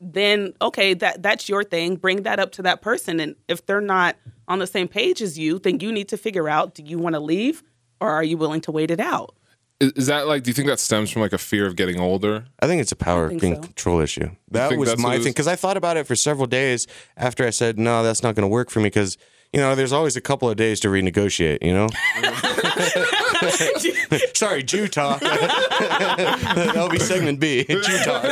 then 0.00 0.54
okay, 0.62 0.94
that 0.94 1.22
that's 1.22 1.48
your 1.48 1.62
thing. 1.62 1.96
Bring 1.96 2.22
that 2.22 2.40
up 2.40 2.52
to 2.52 2.62
that 2.62 2.80
person. 2.80 3.20
And 3.20 3.36
if 3.48 3.64
they're 3.66 3.80
not 3.80 4.16
on 4.48 4.58
the 4.58 4.66
same 4.66 4.88
page 4.88 5.20
as 5.20 5.38
you, 5.38 5.58
then 5.58 5.80
you 5.80 5.92
need 5.92 6.08
to 6.08 6.16
figure 6.16 6.48
out: 6.48 6.74
do 6.74 6.82
you 6.82 6.98
want 6.98 7.14
to 7.14 7.20
leave, 7.20 7.62
or 8.00 8.10
are 8.10 8.24
you 8.24 8.36
willing 8.36 8.60
to 8.62 8.72
wait 8.72 8.90
it 8.90 9.00
out? 9.00 9.34
Is, 9.78 9.92
is 9.92 10.06
that 10.06 10.26
like? 10.26 10.42
Do 10.42 10.50
you 10.50 10.54
think 10.54 10.68
that 10.68 10.80
stems 10.80 11.10
from 11.10 11.22
like 11.22 11.32
a 11.32 11.38
fear 11.38 11.66
of 11.66 11.76
getting 11.76 12.00
older? 12.00 12.46
I 12.60 12.66
think 12.66 12.80
it's 12.80 12.92
a 12.92 12.96
power 12.96 13.28
think 13.28 13.42
and 13.42 13.56
so. 13.56 13.62
control 13.62 14.00
issue. 14.00 14.30
That 14.50 14.76
was 14.76 14.96
my 14.98 15.18
thing 15.18 15.32
because 15.32 15.46
I 15.46 15.56
thought 15.56 15.76
about 15.76 15.96
it 15.96 16.06
for 16.06 16.16
several 16.16 16.46
days 16.46 16.86
after 17.16 17.46
I 17.46 17.50
said, 17.50 17.78
"No, 17.78 18.02
that's 18.02 18.22
not 18.22 18.34
going 18.34 18.44
to 18.44 18.52
work 18.52 18.70
for 18.70 18.80
me." 18.80 18.86
Because 18.86 19.18
you 19.52 19.60
know, 19.60 19.74
there's 19.74 19.92
always 19.92 20.16
a 20.16 20.20
couple 20.20 20.48
of 20.48 20.56
days 20.56 20.80
to 20.80 20.88
renegotiate. 20.88 21.62
You 21.62 21.74
know. 21.74 21.88
Sorry, 24.34 24.62
Jew 24.62 24.88
talk. 24.88 25.20
That'll 25.20 26.88
be 26.88 26.98
segment 26.98 27.40
B. 27.40 27.64
Jew 27.64 27.80
talk. 28.04 28.24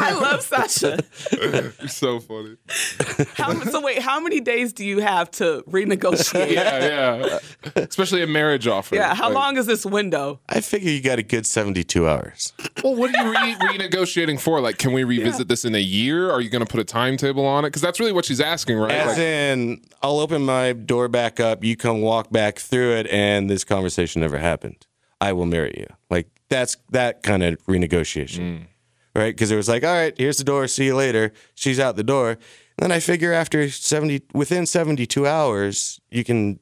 I 0.00 0.12
love 0.20 0.42
Sasha. 0.42 0.98
It's 1.32 1.96
so 1.96 2.20
funny. 2.20 2.56
How, 3.34 3.58
so 3.64 3.80
wait, 3.80 3.98
how 4.00 4.20
many 4.20 4.40
days 4.40 4.72
do 4.72 4.84
you 4.84 5.00
have 5.00 5.30
to 5.32 5.62
renegotiate? 5.68 6.52
Yeah, 6.52 7.16
yeah. 7.26 7.38
Especially 7.76 8.22
a 8.22 8.26
marriage 8.26 8.66
offer. 8.66 8.94
Yeah, 8.94 9.14
how 9.14 9.26
Like, 9.26 9.34
long 9.34 9.56
is 9.58 9.66
this 9.66 9.84
window? 9.86 10.40
I 10.48 10.60
figure 10.60 10.90
you 10.90 11.00
got 11.02 11.18
a 11.18 11.22
good 11.22 11.46
72 11.46 12.08
hours. 12.08 12.52
Well, 12.82 12.94
what 12.94 13.14
are 13.14 13.24
you 13.24 13.30
re- 13.32 13.54
renegotiating 13.78 14.40
for? 14.40 14.60
Like, 14.60 14.78
can 14.78 14.92
we 14.92 15.04
revisit 15.04 15.48
this 15.48 15.64
in 15.64 15.74
a 15.74 15.78
year? 15.80 16.30
Are 16.30 16.40
you 16.40 16.50
going 16.50 16.64
to 16.64 16.70
put 16.70 16.80
a 16.80 16.84
timetable 16.84 17.44
on 17.46 17.64
it? 17.64 17.68
Because 17.68 17.82
that's 17.82 18.00
really 18.00 18.12
what 18.12 18.24
she's 18.24 18.40
asking, 18.40 18.78
right? 18.78 18.92
As 18.92 19.08
Like, 19.08 19.18
in, 19.18 19.80
I'll 20.02 20.18
open 20.20 20.42
my 20.44 20.72
door 20.72 21.08
back 21.08 21.40
up, 21.40 21.64
you 21.64 21.76
come 21.76 21.97
walk 22.02 22.30
back 22.30 22.58
through 22.58 22.94
it, 22.96 23.06
and 23.08 23.48
this 23.48 23.64
conversation 23.64 24.22
never 24.22 24.38
happened. 24.38 24.86
I 25.20 25.32
will 25.32 25.46
marry 25.46 25.74
you. 25.76 25.86
Like 26.10 26.28
that's 26.48 26.76
that 26.90 27.22
kind 27.22 27.42
of 27.42 27.58
renegotiation, 27.66 28.38
mm. 28.38 28.66
right? 29.14 29.34
Because 29.34 29.50
it 29.50 29.56
was 29.56 29.68
like, 29.68 29.84
all 29.84 29.92
right, 29.92 30.14
here's 30.16 30.38
the 30.38 30.44
door. 30.44 30.66
See 30.68 30.86
you 30.86 30.96
later. 30.96 31.32
She's 31.54 31.80
out 31.80 31.96
the 31.96 32.04
door. 32.04 32.30
And 32.30 32.38
then 32.78 32.92
I 32.92 33.00
figure 33.00 33.32
after 33.32 33.68
seventy, 33.70 34.22
within 34.32 34.66
seventy-two 34.66 35.26
hours, 35.26 36.00
you 36.10 36.24
can 36.24 36.60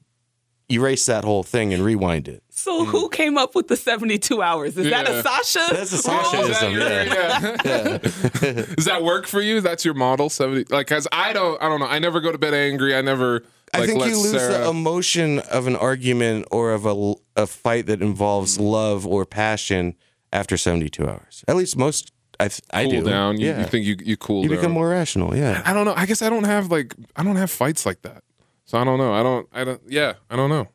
erase 0.71 1.07
that 1.07 1.25
whole 1.25 1.43
thing 1.43 1.73
and 1.73 1.85
rewind 1.85 2.29
it. 2.29 2.43
So 2.51 2.85
mm. 2.85 2.89
who 2.89 3.09
came 3.09 3.39
up 3.39 3.55
with 3.55 3.69
the 3.69 3.77
72 3.77 4.43
hours? 4.43 4.77
Is 4.77 4.91
that 4.91 5.09
a 5.09 5.23
Sasha? 5.23 5.61
That's 5.71 5.93
a 5.93 6.11
rule? 6.11 6.25
Sasha. 6.25 6.41
Is 6.41 6.61
that, 6.61 6.73
your- 6.73 8.53
yeah. 8.53 8.65
Does 8.75 8.87
that 8.87 9.03
work 9.03 9.27
for 9.27 9.41
you? 9.41 9.61
That's 9.61 9.85
your 9.85 9.95
model 9.95 10.29
seventy? 10.29 10.65
Like, 10.69 10.87
cause 10.87 11.07
I 11.13 11.33
don't, 11.33 11.63
I 11.63 11.69
don't 11.69 11.81
know. 11.81 11.87
I 11.87 11.99
never 11.99 12.21
go 12.21 12.33
to 12.33 12.39
bed 12.39 12.55
angry. 12.55 12.97
I 12.97 13.03
never. 13.03 13.45
Like, 13.75 13.83
I 13.83 13.87
think 13.87 14.07
you 14.07 14.17
lose 14.17 14.31
Sarah, 14.31 14.65
the 14.65 14.69
emotion 14.69 15.41
of 15.41 15.67
an 15.67 15.77
argument 15.77 16.47
or 16.51 16.73
of 16.73 16.87
a, 16.87 17.15
a 17.37 17.47
fight 17.47 17.87
that 17.87 18.01
involves 18.01 18.59
mm. 18.59 18.71
love 18.71 19.07
or 19.07 19.27
passion 19.27 19.97
after 20.33 20.57
72 20.57 21.07
hours. 21.07 21.45
At 21.49 21.57
least 21.57 21.77
most, 21.77 22.13
I, 22.39 22.49
th- 22.49 22.63
I 22.73 22.85
cool 22.85 22.93
do. 22.93 23.05
down. 23.05 23.41
You, 23.41 23.49
yeah. 23.49 23.61
you 23.61 23.67
think 23.67 23.85
you 23.85 23.97
you 24.03 24.17
cool 24.17 24.43
you 24.43 24.49
down? 24.49 24.59
become 24.59 24.73
more 24.73 24.89
rational. 24.89 25.37
Yeah. 25.37 25.63
I 25.65 25.73
don't 25.73 25.85
know. 25.85 25.95
I 25.97 26.07
guess 26.07 26.23
I 26.23 26.31
don't 26.31 26.45
have 26.45 26.71
like 26.71 26.95
I 27.17 27.25
don't 27.25 27.37
have 27.37 27.51
fights 27.51 27.85
like 27.85 28.03
that. 28.03 28.23
So 28.67 28.79
I 28.79 28.85
don't 28.85 28.99
know. 28.99 29.13
I 29.13 29.23
don't. 29.23 29.49
I 29.53 29.65
don't. 29.65 29.81
Yeah, 29.87 30.15
I 30.29 30.37
don't 30.37 30.51
know. 30.51 30.69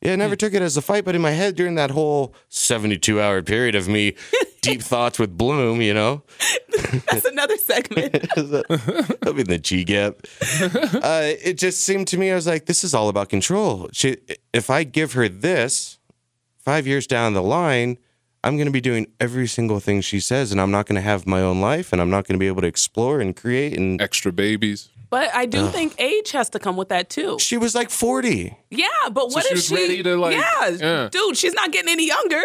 Yeah, 0.00 0.14
I 0.14 0.16
never 0.16 0.34
hmm. 0.34 0.38
took 0.38 0.54
it 0.54 0.62
as 0.62 0.76
a 0.76 0.82
fight, 0.82 1.04
but 1.04 1.14
in 1.14 1.22
my 1.22 1.30
head 1.30 1.54
during 1.54 1.76
that 1.76 1.92
whole 1.92 2.34
72 2.48 3.20
hour 3.20 3.42
period 3.42 3.74
of 3.74 3.86
me 3.86 4.16
deep 4.62 4.80
thoughts 4.80 5.18
with 5.18 5.36
Bloom, 5.36 5.82
you 5.82 5.92
know, 5.92 6.22
That's 7.10 7.24
another 7.26 7.56
segment. 7.58 8.12
That'll 8.36 9.34
be 9.34 9.42
the 9.42 9.58
G 9.62 9.84
gap. 9.84 10.16
Uh, 11.02 11.32
it 11.42 11.54
just 11.58 11.80
seemed 11.84 12.06
to 12.08 12.16
me, 12.16 12.30
I 12.30 12.34
was 12.34 12.46
like, 12.46 12.66
this 12.66 12.84
is 12.84 12.94
all 12.94 13.08
about 13.08 13.28
control. 13.28 13.90
She, 13.92 14.16
if 14.52 14.70
I 14.70 14.84
give 14.84 15.12
her 15.14 15.28
this 15.28 15.98
five 16.58 16.86
years 16.86 17.06
down 17.06 17.34
the 17.34 17.42
line, 17.42 17.98
I'm 18.44 18.56
going 18.56 18.66
to 18.66 18.72
be 18.72 18.80
doing 18.80 19.06
every 19.20 19.46
single 19.48 19.80
thing 19.80 20.00
she 20.00 20.20
says, 20.20 20.52
and 20.52 20.60
I'm 20.60 20.70
not 20.70 20.86
going 20.86 20.96
to 20.96 21.02
have 21.02 21.26
my 21.26 21.40
own 21.40 21.60
life, 21.60 21.92
and 21.92 22.00
I'm 22.00 22.10
not 22.10 22.26
going 22.26 22.34
to 22.34 22.38
be 22.38 22.46
able 22.46 22.62
to 22.62 22.68
explore 22.68 23.20
and 23.20 23.34
create. 23.36 23.76
And 23.76 24.00
Extra 24.00 24.32
babies. 24.32 24.88
But 25.10 25.34
I 25.34 25.44
do 25.44 25.68
think 25.68 25.94
age 26.00 26.30
has 26.32 26.48
to 26.50 26.58
come 26.58 26.76
with 26.78 26.88
that 26.88 27.10
too. 27.10 27.38
she 27.38 27.58
was 27.58 27.74
like 27.74 27.90
40. 27.90 28.56
Yeah, 28.70 28.86
but 29.12 29.30
what 29.30 29.42
she 29.44 29.48
if 29.50 29.54
was 29.56 29.66
she? 29.66 29.74
ready 29.74 30.02
to, 30.04 30.16
like- 30.16 30.36
yeah, 30.36 30.68
yeah. 30.70 31.08
dude, 31.10 31.36
she's 31.36 31.52
not 31.52 31.70
getting 31.70 31.90
any 31.90 32.06
younger. 32.06 32.40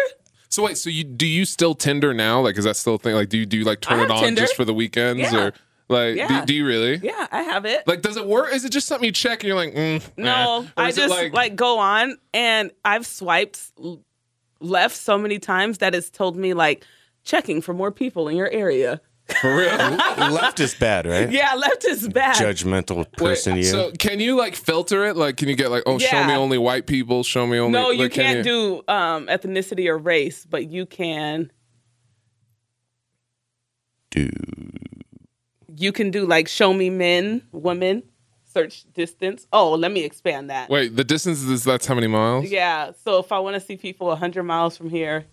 So 0.48 0.64
wait. 0.64 0.76
So 0.78 0.90
you 0.90 1.04
do 1.04 1.26
you 1.26 1.44
still 1.44 1.74
Tinder 1.74 2.14
now? 2.14 2.40
Like, 2.40 2.56
is 2.58 2.64
that 2.64 2.76
still 2.76 2.94
a 2.94 2.98
thing? 2.98 3.14
Like, 3.14 3.28
do 3.28 3.38
you 3.38 3.46
do 3.46 3.56
you 3.58 3.64
like 3.64 3.80
turn 3.80 4.00
it 4.00 4.10
on 4.10 4.22
Tinder. 4.22 4.40
just 4.40 4.56
for 4.56 4.64
the 4.64 4.74
weekends 4.74 5.20
Yeah. 5.32 5.38
or 5.38 5.52
like? 5.88 6.16
Yeah. 6.16 6.40
Do, 6.40 6.46
do 6.46 6.54
you 6.54 6.66
really? 6.66 6.96
Yeah, 7.02 7.26
I 7.30 7.42
have 7.42 7.64
it. 7.64 7.86
Like, 7.86 8.02
does 8.02 8.16
it 8.16 8.26
work? 8.26 8.54
Is 8.54 8.64
it 8.64 8.72
just 8.72 8.86
something 8.88 9.04
you 9.06 9.12
check 9.12 9.42
and 9.42 9.48
you're 9.48 9.56
like, 9.56 9.74
mm, 9.74 10.02
no, 10.16 10.62
eh? 10.62 10.70
I 10.76 10.92
just 10.92 11.32
like, 11.32 11.54
go 11.56 11.78
on, 11.78 12.16
and 12.32 12.70
I've 12.84 13.06
swiped 13.06 13.72
left 14.60 14.96
so 14.96 15.18
many 15.18 15.38
times 15.38 15.78
that 15.78 15.94
it's 15.94 16.10
told 16.10 16.36
me 16.36 16.54
like 16.54 16.84
checking 17.24 17.60
for 17.60 17.72
more 17.74 17.92
people 17.92 18.28
in 18.28 18.36
your 18.36 18.50
area. 18.50 19.00
For 19.40 19.56
real. 19.56 19.76
Left 19.76 20.60
is 20.60 20.74
bad, 20.74 21.06
right? 21.06 21.30
Yeah, 21.30 21.54
left 21.54 21.84
is 21.84 22.08
bad. 22.08 22.36
Judgmental 22.36 22.98
Wait, 22.98 23.12
person, 23.12 23.56
you. 23.56 23.64
So 23.64 23.92
can 23.98 24.20
you 24.20 24.36
like 24.36 24.54
filter 24.54 25.04
it? 25.04 25.16
Like, 25.16 25.36
can 25.36 25.48
you 25.48 25.56
get 25.56 25.70
like, 25.70 25.82
oh, 25.86 25.98
show 25.98 26.24
me 26.24 26.34
only 26.34 26.58
white 26.58 26.86
people, 26.86 27.22
show 27.22 27.46
me 27.46 27.58
only. 27.58 27.72
no, 27.72 27.90
you 27.90 28.04
like, 28.04 28.12
can 28.12 28.42
can't 28.42 28.44
do 28.44 28.82
um, 28.88 29.26
ethnicity 29.26 29.88
or 29.88 29.98
race, 29.98 30.46
but 30.46 30.70
you 30.70 30.86
can 30.86 31.50
do. 34.10 34.30
you 35.76 35.92
can 35.92 36.10
do 36.10 36.26
like 36.26 36.48
show 36.48 36.72
me 36.72 36.90
men, 36.90 37.42
women, 37.52 38.02
search 38.44 38.84
distance. 38.92 39.46
Oh, 39.52 39.74
let 39.74 39.92
me 39.92 40.04
expand 40.04 40.50
that. 40.50 40.70
Wait, 40.70 40.96
the 40.96 41.04
distance 41.04 41.42
is 41.42 41.64
that's 41.64 41.86
how 41.86 41.94
many 41.94 42.06
miles? 42.06 42.50
Yeah, 42.50 42.92
so 43.04 43.18
if 43.18 43.30
I 43.30 43.38
want 43.40 43.54
to 43.54 43.60
see 43.60 43.76
people 43.76 44.06
100 44.08 44.42
miles 44.42 44.76
from 44.76 44.90
here, 44.90 45.26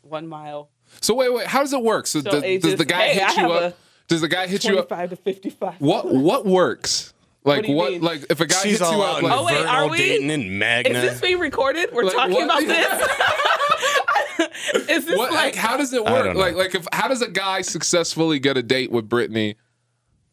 one 0.00 0.26
mile, 0.26 0.70
So 1.00 1.14
wait, 1.14 1.32
wait, 1.32 1.46
how 1.46 1.60
does 1.60 1.72
it 1.72 1.82
work? 1.82 2.06
So, 2.06 2.20
So 2.20 2.30
does, 2.30 2.42
ages- 2.42 2.70
does 2.70 2.78
the 2.78 2.84
guy 2.84 3.08
Hey, 3.08 3.22
I 3.22 3.32
hit 3.32 3.38
you 3.38 3.52
up? 3.52 3.78
Does 4.08 4.20
the 4.20 4.28
guy 4.28 4.46
hit 4.46 4.64
you 4.64 4.78
up? 4.78 4.88
25 4.88 5.10
to 5.10 5.16
55. 5.16 5.74
What 5.80 6.06
what 6.12 6.46
works? 6.46 7.12
Like 7.44 7.64
do 7.64 7.70
you 7.72 7.76
what? 7.76 8.00
Like 8.02 8.24
if 8.30 8.40
a 8.40 8.46
guy 8.46 8.56
She's 8.62 8.72
hits 8.78 8.82
all 8.82 8.96
you 8.96 9.02
up, 9.02 9.22
like 9.22 9.32
Oh, 9.32 9.44
wait, 9.44 9.64
are 9.66 9.88
we? 9.88 9.98
Dayton, 9.98 10.30
and 10.30 10.86
Is 10.88 11.02
this 11.02 11.20
being 11.20 11.38
recorded? 11.38 11.90
We're 11.92 12.04
Like, 12.04 12.14
talking 12.14 12.34
what? 12.34 12.44
about 12.44 12.60
this? 12.66 13.08
Is 14.88 15.06
this 15.06 15.16
what? 15.16 15.32
Like, 15.32 15.54
like, 15.54 15.54
how 15.54 15.76
does 15.76 15.92
it 15.92 16.04
work? 16.04 16.34
Like 16.36 16.54
like 16.54 16.74
if 16.74 16.86
how 16.92 17.08
does 17.08 17.22
a 17.22 17.28
guy 17.28 17.62
successfully 17.62 18.38
get 18.38 18.56
a 18.56 18.62
date 18.62 18.90
with 18.90 19.08
Brittany? 19.08 19.56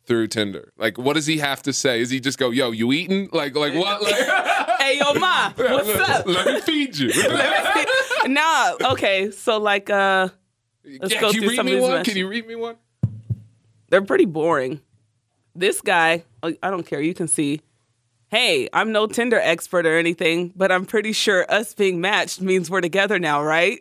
Through 0.05 0.27
Tinder, 0.27 0.73
like 0.77 0.97
what 0.97 1.13
does 1.13 1.27
he 1.27 1.37
have 1.37 1.63
to 1.63 1.71
say? 1.71 2.01
Is 2.01 2.09
he 2.09 2.19
just 2.19 2.37
go, 2.37 2.49
"Yo, 2.49 2.71
you 2.71 2.91
eating?" 2.91 3.29
Like, 3.31 3.55
like 3.55 3.73
what? 3.73 4.01
Like, 4.03 4.13
hey, 4.81 4.99
yo, 4.99 5.13
ma, 5.13 5.53
what's 5.55 5.87
up? 6.09 6.25
Let 6.27 6.45
me 6.45 6.59
feed 6.59 6.97
you. 6.97 7.09
nah, 8.27 8.73
okay, 8.91 9.31
so 9.31 9.59
like, 9.59 9.89
uh, 9.89 10.27
Let's 10.99 11.13
yeah, 11.13 11.21
go 11.21 11.31
can 11.31 11.41
you 11.41 11.49
read 11.49 11.55
some 11.55 11.65
me 11.65 11.79
one? 11.79 11.91
messages. 11.91 12.13
Can 12.13 12.17
you 12.19 12.27
read 12.27 12.47
me 12.47 12.55
one? 12.55 12.75
they're 13.89 14.01
pretty 14.01 14.25
boring. 14.25 14.81
This 15.55 15.81
guy, 15.81 16.23
I 16.41 16.57
I 16.63 16.69
don't 16.69 16.85
care, 16.85 17.01
you 17.01 17.13
can 17.13 17.27
see. 17.27 17.61
Hey, 18.29 18.67
I'm 18.73 18.91
no 18.91 19.05
Tinder 19.05 19.39
expert 19.39 19.85
or 19.85 19.95
anything, 19.97 20.51
but 20.55 20.71
I'm 20.71 20.85
pretty 20.85 21.11
sure 21.13 21.45
us 21.51 21.75
being 21.75 22.01
matched 22.01 22.41
means 22.41 22.69
we're 22.71 22.81
together 22.81 23.19
now, 23.19 23.43
right? 23.43 23.79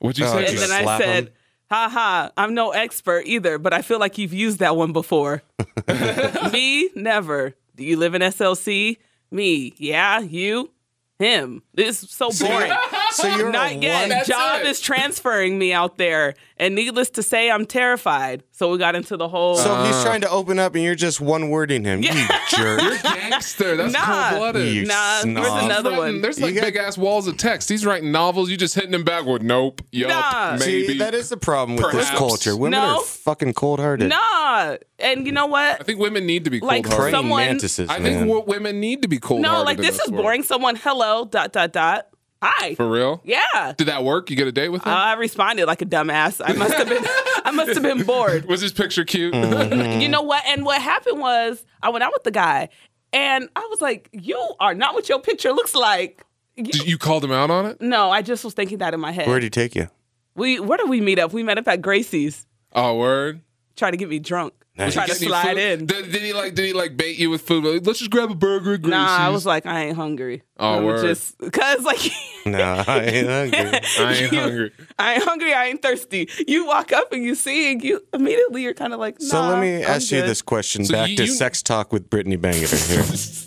What'd 0.00 0.18
you 0.18 0.26
Oh, 0.26 0.32
say? 0.32 0.46
And 0.46 0.58
then 0.58 0.70
I 0.72 0.98
said, 0.98 1.24
him. 1.26 1.32
Ha 1.70 1.88
ha. 1.88 2.30
I'm 2.36 2.54
no 2.54 2.70
expert 2.72 3.26
either, 3.26 3.58
but 3.58 3.72
I 3.72 3.82
feel 3.82 4.00
like 4.00 4.18
you've 4.18 4.34
used 4.34 4.58
that 4.58 4.74
one 4.74 4.92
before. 4.92 5.42
Me, 6.52 6.90
never. 6.96 7.54
Do 7.76 7.84
you 7.84 7.96
live 7.96 8.14
in 8.16 8.22
SLC? 8.22 8.96
Me, 9.30 9.72
yeah. 9.76 10.18
You, 10.18 10.72
him. 11.20 11.62
This 11.72 12.02
is 12.02 12.10
so 12.10 12.30
boring. 12.40 12.72
So 13.12 13.26
you're 13.36 13.50
Not 13.52 13.72
a 13.72 13.74
yet. 13.76 14.26
Job 14.26 14.60
it. 14.62 14.66
is 14.66 14.80
transferring 14.80 15.58
me 15.58 15.72
out 15.72 15.98
there, 15.98 16.34
and 16.56 16.74
needless 16.74 17.10
to 17.10 17.22
say, 17.22 17.50
I'm 17.50 17.66
terrified. 17.66 18.42
So 18.52 18.70
we 18.70 18.78
got 18.78 18.94
into 18.94 19.16
the 19.16 19.28
whole. 19.28 19.56
So 19.56 19.84
he's 19.84 19.94
uh, 19.94 20.04
trying 20.04 20.20
to 20.22 20.30
open 20.30 20.58
up, 20.58 20.74
and 20.74 20.84
you're 20.84 20.94
just 20.94 21.20
one 21.20 21.48
wording 21.50 21.84
him. 21.84 22.02
You 22.02 22.10
jerk. 22.50 22.80
You're 22.82 22.94
a 22.94 22.98
gangster. 23.02 23.76
That's 23.76 23.92
Nah. 23.94 24.28
cold 24.30 24.38
blooded. 24.40 24.74
You 24.74 24.84
nah, 24.86 25.20
snob. 25.20 25.42
there's 25.44 25.64
another 25.64 25.96
one. 25.96 26.20
There's 26.20 26.40
like 26.40 26.54
got- 26.54 26.64
big 26.64 26.76
ass 26.76 26.98
walls 26.98 27.26
of 27.26 27.36
text. 27.38 27.68
He's 27.68 27.86
writing 27.86 28.12
novels. 28.12 28.50
You 28.50 28.56
just 28.56 28.74
hitting 28.74 28.92
him 28.94 29.04
back 29.04 29.24
with 29.24 29.42
nope, 29.42 29.80
yup, 29.92 30.08
Nah. 30.10 30.56
maybe. 30.58 30.86
See, 30.88 30.98
that 30.98 31.14
is 31.14 31.28
the 31.30 31.36
problem 31.38 31.76
with 31.78 31.90
this 31.92 32.10
culture. 32.10 32.56
Women 32.56 32.72
No. 32.80 32.98
are 32.98 33.02
fucking 33.02 33.54
cold 33.54 33.80
hearted. 33.80 34.10
Nah, 34.10 34.76
and 34.98 35.26
you 35.26 35.32
know 35.32 35.46
what? 35.46 35.80
I 35.80 35.84
think 35.84 35.98
women 35.98 36.26
need 36.26 36.44
to 36.44 36.50
be 36.50 36.60
cold 36.60 36.68
Like, 36.68 36.84
hearted. 36.86 37.00
Praying 37.00 37.14
Someone- 37.14 37.44
mantises, 37.46 37.88
I 37.88 37.98
man. 37.98 38.02
think 38.12 38.26
w- 38.28 38.44
women 38.46 38.78
need 38.80 39.02
to 39.02 39.08
be 39.08 39.18
cold 39.18 39.44
hearted. 39.44 39.58
No, 39.60 39.64
like 39.64 39.78
this 39.78 39.98
is 39.98 40.10
boring. 40.10 40.42
Someone, 40.42 40.76
hello, 40.76 41.24
dot 41.24 41.52
dot 41.52 41.72
dot. 41.72 42.08
Hi. 42.42 42.74
For 42.74 42.88
real? 42.88 43.20
Yeah. 43.24 43.74
Did 43.76 43.88
that 43.88 44.02
work? 44.02 44.30
You 44.30 44.36
get 44.36 44.46
a 44.48 44.52
date 44.52 44.70
with 44.70 44.82
him? 44.82 44.92
I 44.92 45.12
responded 45.14 45.66
like 45.66 45.82
a 45.82 45.86
dumbass. 45.86 46.40
I 46.44 46.52
must 46.54 46.74
have 46.74 46.88
been 46.88 47.02
I 47.44 47.50
must 47.52 47.74
have 47.74 47.82
been 47.82 48.04
bored. 48.04 48.46
Was 48.46 48.60
his 48.60 48.72
picture 48.72 49.04
cute? 49.04 49.34
Mm. 49.34 50.00
You 50.02 50.08
know 50.08 50.22
what? 50.22 50.42
And 50.46 50.64
what 50.64 50.80
happened 50.80 51.20
was 51.20 51.64
I 51.82 51.90
went 51.90 52.02
out 52.02 52.12
with 52.12 52.24
the 52.24 52.30
guy 52.30 52.68
and 53.12 53.48
I 53.56 53.66
was 53.70 53.80
like, 53.82 54.08
You 54.12 54.38
are 54.60 54.74
not 54.74 54.94
what 54.94 55.08
your 55.08 55.20
picture 55.20 55.52
looks 55.52 55.74
like. 55.74 56.24
You- 56.56 56.64
Did 56.64 56.86
you 56.86 56.96
called 56.98 57.24
him 57.24 57.32
out 57.32 57.50
on 57.50 57.66
it? 57.66 57.80
no, 57.80 58.10
I 58.10 58.22
just 58.22 58.44
was 58.44 58.54
thinking 58.54 58.78
that 58.78 58.94
in 58.94 59.00
my 59.00 59.12
head. 59.12 59.26
Where'd 59.26 59.42
he 59.42 59.50
take 59.50 59.74
you? 59.74 59.88
we 60.34 60.60
where 60.60 60.78
did 60.78 60.88
we 60.88 61.00
meet 61.00 61.18
up? 61.18 61.32
We 61.32 61.42
met 61.42 61.58
up 61.58 61.68
at 61.68 61.82
Gracie's, 61.82 62.46
Oh, 62.72 62.96
word. 62.96 63.40
try 63.76 63.90
to 63.90 63.96
get 63.96 64.08
me 64.08 64.18
drunk. 64.18 64.54
Nice. 64.80 64.94
Try 64.94 65.06
to 65.06 65.14
slide 65.14 65.58
in. 65.58 65.86
Did, 65.86 66.10
did 66.10 66.22
he 66.22 66.32
like? 66.32 66.54
Did 66.54 66.64
he 66.64 66.72
like 66.72 66.96
bait 66.96 67.18
you 67.18 67.30
with 67.30 67.42
food? 67.42 67.64
Like, 67.64 67.86
Let's 67.86 67.98
just 67.98 68.10
grab 68.10 68.30
a 68.30 68.34
burger. 68.34 68.74
At 68.74 68.82
Nah, 68.82 69.16
I 69.18 69.28
was 69.28 69.44
like, 69.46 69.66
I 69.66 69.84
ain't 69.86 69.96
hungry. 69.96 70.42
Oh, 70.58 70.78
I'm 70.78 70.84
word. 70.84 71.02
Just 71.06 71.36
cause 71.52 71.84
like 71.84 72.00
No, 72.46 72.84
I 72.86 73.00
ain't 73.04 73.28
hungry. 73.28 73.80
I 73.98 74.12
ain't 74.14 74.32
you- 74.32 74.40
hungry. 74.40 74.72
I 74.98 75.14
ain't 75.14 75.22
hungry. 75.24 75.52
I 75.54 75.66
ain't 75.66 75.82
thirsty. 75.82 76.28
You 76.48 76.66
walk 76.66 76.92
up 76.92 77.12
and 77.12 77.22
you 77.22 77.34
see, 77.34 77.72
and 77.72 77.82
you 77.82 78.02
immediately 78.14 78.62
you're 78.62 78.74
kind 78.74 78.92
of 78.92 79.00
like. 79.00 79.20
No. 79.20 79.26
So 79.28 79.48
let 79.48 79.60
me 79.60 79.84
I'm 79.84 79.90
ask 79.90 80.10
you 80.10 80.22
this 80.22 80.42
question 80.42 80.84
So 80.84 80.94
back 80.94 81.10
you- 81.10 81.16
to 81.16 81.24
you- 81.26 81.32
sex 81.32 81.62
talk 81.62 81.92
with 81.92 82.08
Brittany 82.10 82.36
Bangeter 82.36 82.88
here. 82.88 83.04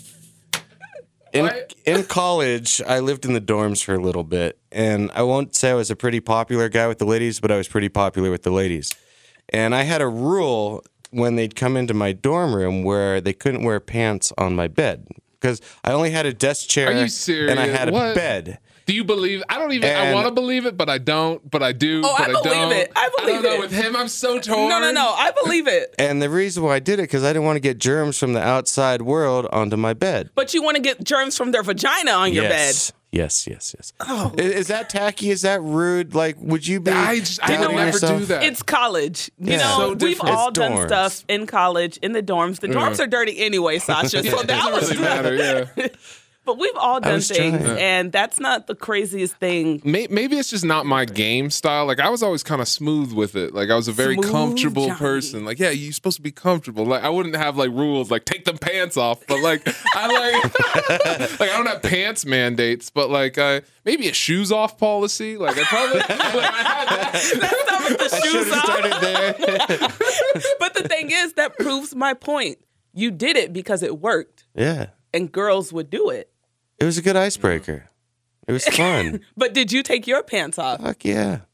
In, 1.32 1.46
What? 1.46 1.74
in 1.84 2.04
college, 2.04 2.80
I 2.86 3.00
lived 3.00 3.24
in 3.24 3.32
the 3.32 3.40
dorms 3.40 3.82
for 3.82 3.92
a 3.92 3.98
little 3.98 4.22
bit, 4.22 4.56
and 4.70 5.10
I 5.16 5.22
won't 5.22 5.56
say 5.56 5.72
I 5.72 5.74
was 5.74 5.90
a 5.90 5.96
pretty 5.96 6.20
popular 6.20 6.68
guy 6.68 6.86
with 6.86 6.98
the 6.98 7.04
ladies, 7.06 7.40
but 7.40 7.50
I 7.50 7.56
was 7.56 7.66
pretty 7.66 7.88
popular 7.88 8.30
with 8.30 8.44
the 8.44 8.52
ladies. 8.52 8.92
And 9.48 9.74
I 9.74 9.82
had 9.82 10.00
a 10.00 10.06
rule 10.06 10.84
when 11.14 11.36
they'd 11.36 11.54
come 11.54 11.76
into 11.76 11.94
my 11.94 12.12
dorm 12.12 12.54
room 12.54 12.82
where 12.82 13.20
they 13.20 13.32
couldn't 13.32 13.62
wear 13.64 13.80
pants 13.80 14.32
on 14.36 14.54
my 14.54 14.68
bed 14.68 15.06
because 15.40 15.60
I 15.82 15.92
only 15.92 16.10
had 16.10 16.26
a 16.26 16.32
desk 16.32 16.68
chair 16.68 16.88
Are 16.88 16.92
you 16.92 16.96
and 16.98 17.04
I 17.04 17.08
serious? 17.08 17.58
had 17.76 17.88
a 17.88 17.92
bed. 18.14 18.58
Do 18.86 18.92
you 18.94 19.04
believe? 19.04 19.42
I 19.48 19.58
don't 19.58 19.72
even. 19.72 19.88
I 19.94 20.12
want 20.12 20.26
to 20.26 20.32
believe 20.32 20.66
it, 20.66 20.76
but 20.76 20.90
I 20.90 20.98
don't. 20.98 21.50
But 21.50 21.62
I 21.62 21.72
do. 21.72 22.02
Oh, 22.04 22.14
but 22.18 22.28
I 22.28 22.30
I, 22.38 22.42
believe 22.42 22.44
don't. 22.44 22.72
it. 22.72 22.92
I 22.94 23.10
believe 23.18 23.34
don't 23.36 23.44
know. 23.44 23.54
it. 23.54 23.60
With 23.60 23.72
him, 23.72 23.96
I'm 23.96 24.08
so 24.08 24.38
torn. 24.38 24.68
No, 24.68 24.78
no, 24.78 24.92
no. 24.92 25.08
I 25.16 25.30
believe 25.42 25.66
it. 25.66 25.94
And 26.04 26.20
the 26.20 26.28
reason 26.28 26.62
why 26.62 26.74
I 26.74 26.78
did 26.80 26.98
it 26.98 27.04
because 27.04 27.24
I 27.24 27.28
didn't 27.28 27.44
want 27.44 27.56
to 27.56 27.60
get 27.60 27.78
germs 27.78 28.18
from 28.18 28.34
the 28.34 28.42
outside 28.42 29.00
world 29.02 29.46
onto 29.52 29.76
my 29.76 29.94
bed. 29.94 30.28
But 30.34 30.52
you 30.52 30.62
want 30.62 30.76
to 30.76 30.82
get 30.82 31.02
germs 31.02 31.36
from 31.36 31.50
their 31.52 31.62
vagina 31.62 32.10
on 32.10 32.32
your 32.34 32.44
yes. 32.44 32.92
Yes, 33.14 33.46
yes, 33.46 33.74
yes. 33.78 33.92
Oh. 34.00 34.32
Is, 34.36 34.52
is 34.54 34.66
that 34.68 34.90
tacky? 34.90 35.30
Is 35.30 35.42
that 35.42 35.62
rude? 35.62 36.14
Like, 36.16 36.36
would 36.40 36.66
you 36.66 36.80
be? 36.80 36.90
I 36.90 37.20
just. 37.20 37.40
I 37.44 37.48
doubting 37.48 37.66
would 37.68 37.76
never 37.76 37.90
yourself? 37.92 38.18
do 38.18 38.24
that. 38.26 38.42
It's 38.42 38.62
college. 38.62 39.30
You 39.38 39.52
Yeah. 39.52 39.58
know, 39.58 39.76
So 39.78 39.88
we've 39.90 39.98
different. 39.98 40.34
all 40.36 40.48
It's 40.48 40.58
done 40.58 40.72
dorms. 40.72 40.86
stuff 40.88 41.24
in 41.28 41.46
college 41.46 41.96
in 41.98 42.10
the 42.12 42.22
dorms. 42.24 42.58
The 42.58 42.66
dorms 42.68 42.96
mm. 42.96 43.00
are 43.00 43.06
dirty 43.06 43.38
anyway, 43.38 43.78
Sasha. 43.78 44.08
so 44.08 44.18
it 44.40 44.46
that 44.46 44.46
doesn't 44.48 44.72
was 44.72 44.90
really 44.90 45.02
matter. 45.02 45.70
Yeah. 45.76 45.86
But 46.44 46.58
we've 46.58 46.76
all 46.76 47.00
done 47.00 47.20
things, 47.20 47.58
trying. 47.62 47.78
and 47.78 48.12
that's 48.12 48.38
not 48.38 48.66
the 48.66 48.74
craziest 48.74 49.36
thing. 49.36 49.80
Maybe 49.84 50.36
it's 50.36 50.50
just 50.50 50.64
not 50.64 50.84
my 50.84 51.04
game 51.06 51.48
style. 51.50 51.86
Like 51.86 52.00
I 52.00 52.10
was 52.10 52.22
always 52.22 52.42
kind 52.42 52.60
of 52.60 52.68
smooth 52.68 53.12
with 53.12 53.34
it. 53.34 53.54
Like 53.54 53.70
I 53.70 53.76
was 53.76 53.88
a 53.88 53.92
very 53.92 54.14
Smooth 54.14 54.30
comfortable 54.30 54.86
Johnny. 54.88 54.98
person. 54.98 55.44
Like 55.46 55.58
yeah, 55.58 55.70
you're 55.70 55.92
supposed 55.92 56.16
to 56.16 56.22
be 56.22 56.30
comfortable. 56.32 56.84
Like 56.84 57.02
I 57.02 57.08
wouldn't 57.08 57.34
have 57.36 57.56
like 57.56 57.70
rules 57.70 58.10
like 58.10 58.26
take 58.26 58.44
them 58.44 58.58
pants 58.58 58.96
off. 58.98 59.26
But 59.26 59.40
like 59.40 59.66
I 59.94 60.06
like 60.06 60.44
like 61.40 61.50
I 61.50 61.56
don't 61.56 61.66
have 61.66 61.82
pants 61.82 62.26
mandates. 62.26 62.90
But 62.90 63.08
like 63.08 63.38
uh, 63.38 63.62
maybe 63.86 64.08
a 64.08 64.12
shoes 64.12 64.52
off 64.52 64.76
policy. 64.76 65.36
Like 65.38 65.56
I 65.58 65.62
probably 65.64 65.98
like, 66.00 66.10
I 66.10 66.62
had 66.62 66.88
that. 66.88 67.12
The 67.98 68.20
shoes 68.22 68.32
Should've 68.32 68.52
off. 68.52 68.64
started 68.64 68.92
there. 69.00 69.34
But 70.58 70.74
the 70.74 70.88
thing 70.88 71.10
is, 71.10 71.34
that 71.34 71.56
proves 71.58 71.94
my 71.94 72.14
point. 72.14 72.58
You 72.92 73.10
did 73.10 73.36
it 73.36 73.52
because 73.52 73.82
it 73.82 74.00
worked, 74.00 74.44
yeah, 74.54 74.86
and 75.12 75.30
girls 75.30 75.72
would 75.72 75.90
do 75.90 76.10
it. 76.10 76.30
It 76.84 76.86
was 76.86 76.98
a 76.98 77.02
good 77.02 77.16
icebreaker. 77.16 77.88
It 78.46 78.52
was 78.52 78.66
fun. 78.68 79.20
But 79.36 79.54
did 79.54 79.72
you 79.72 79.82
take 79.82 80.06
your 80.06 80.22
pants 80.22 80.58
off? 80.58 80.80
Fuck 80.82 81.04
yeah. 81.04 81.40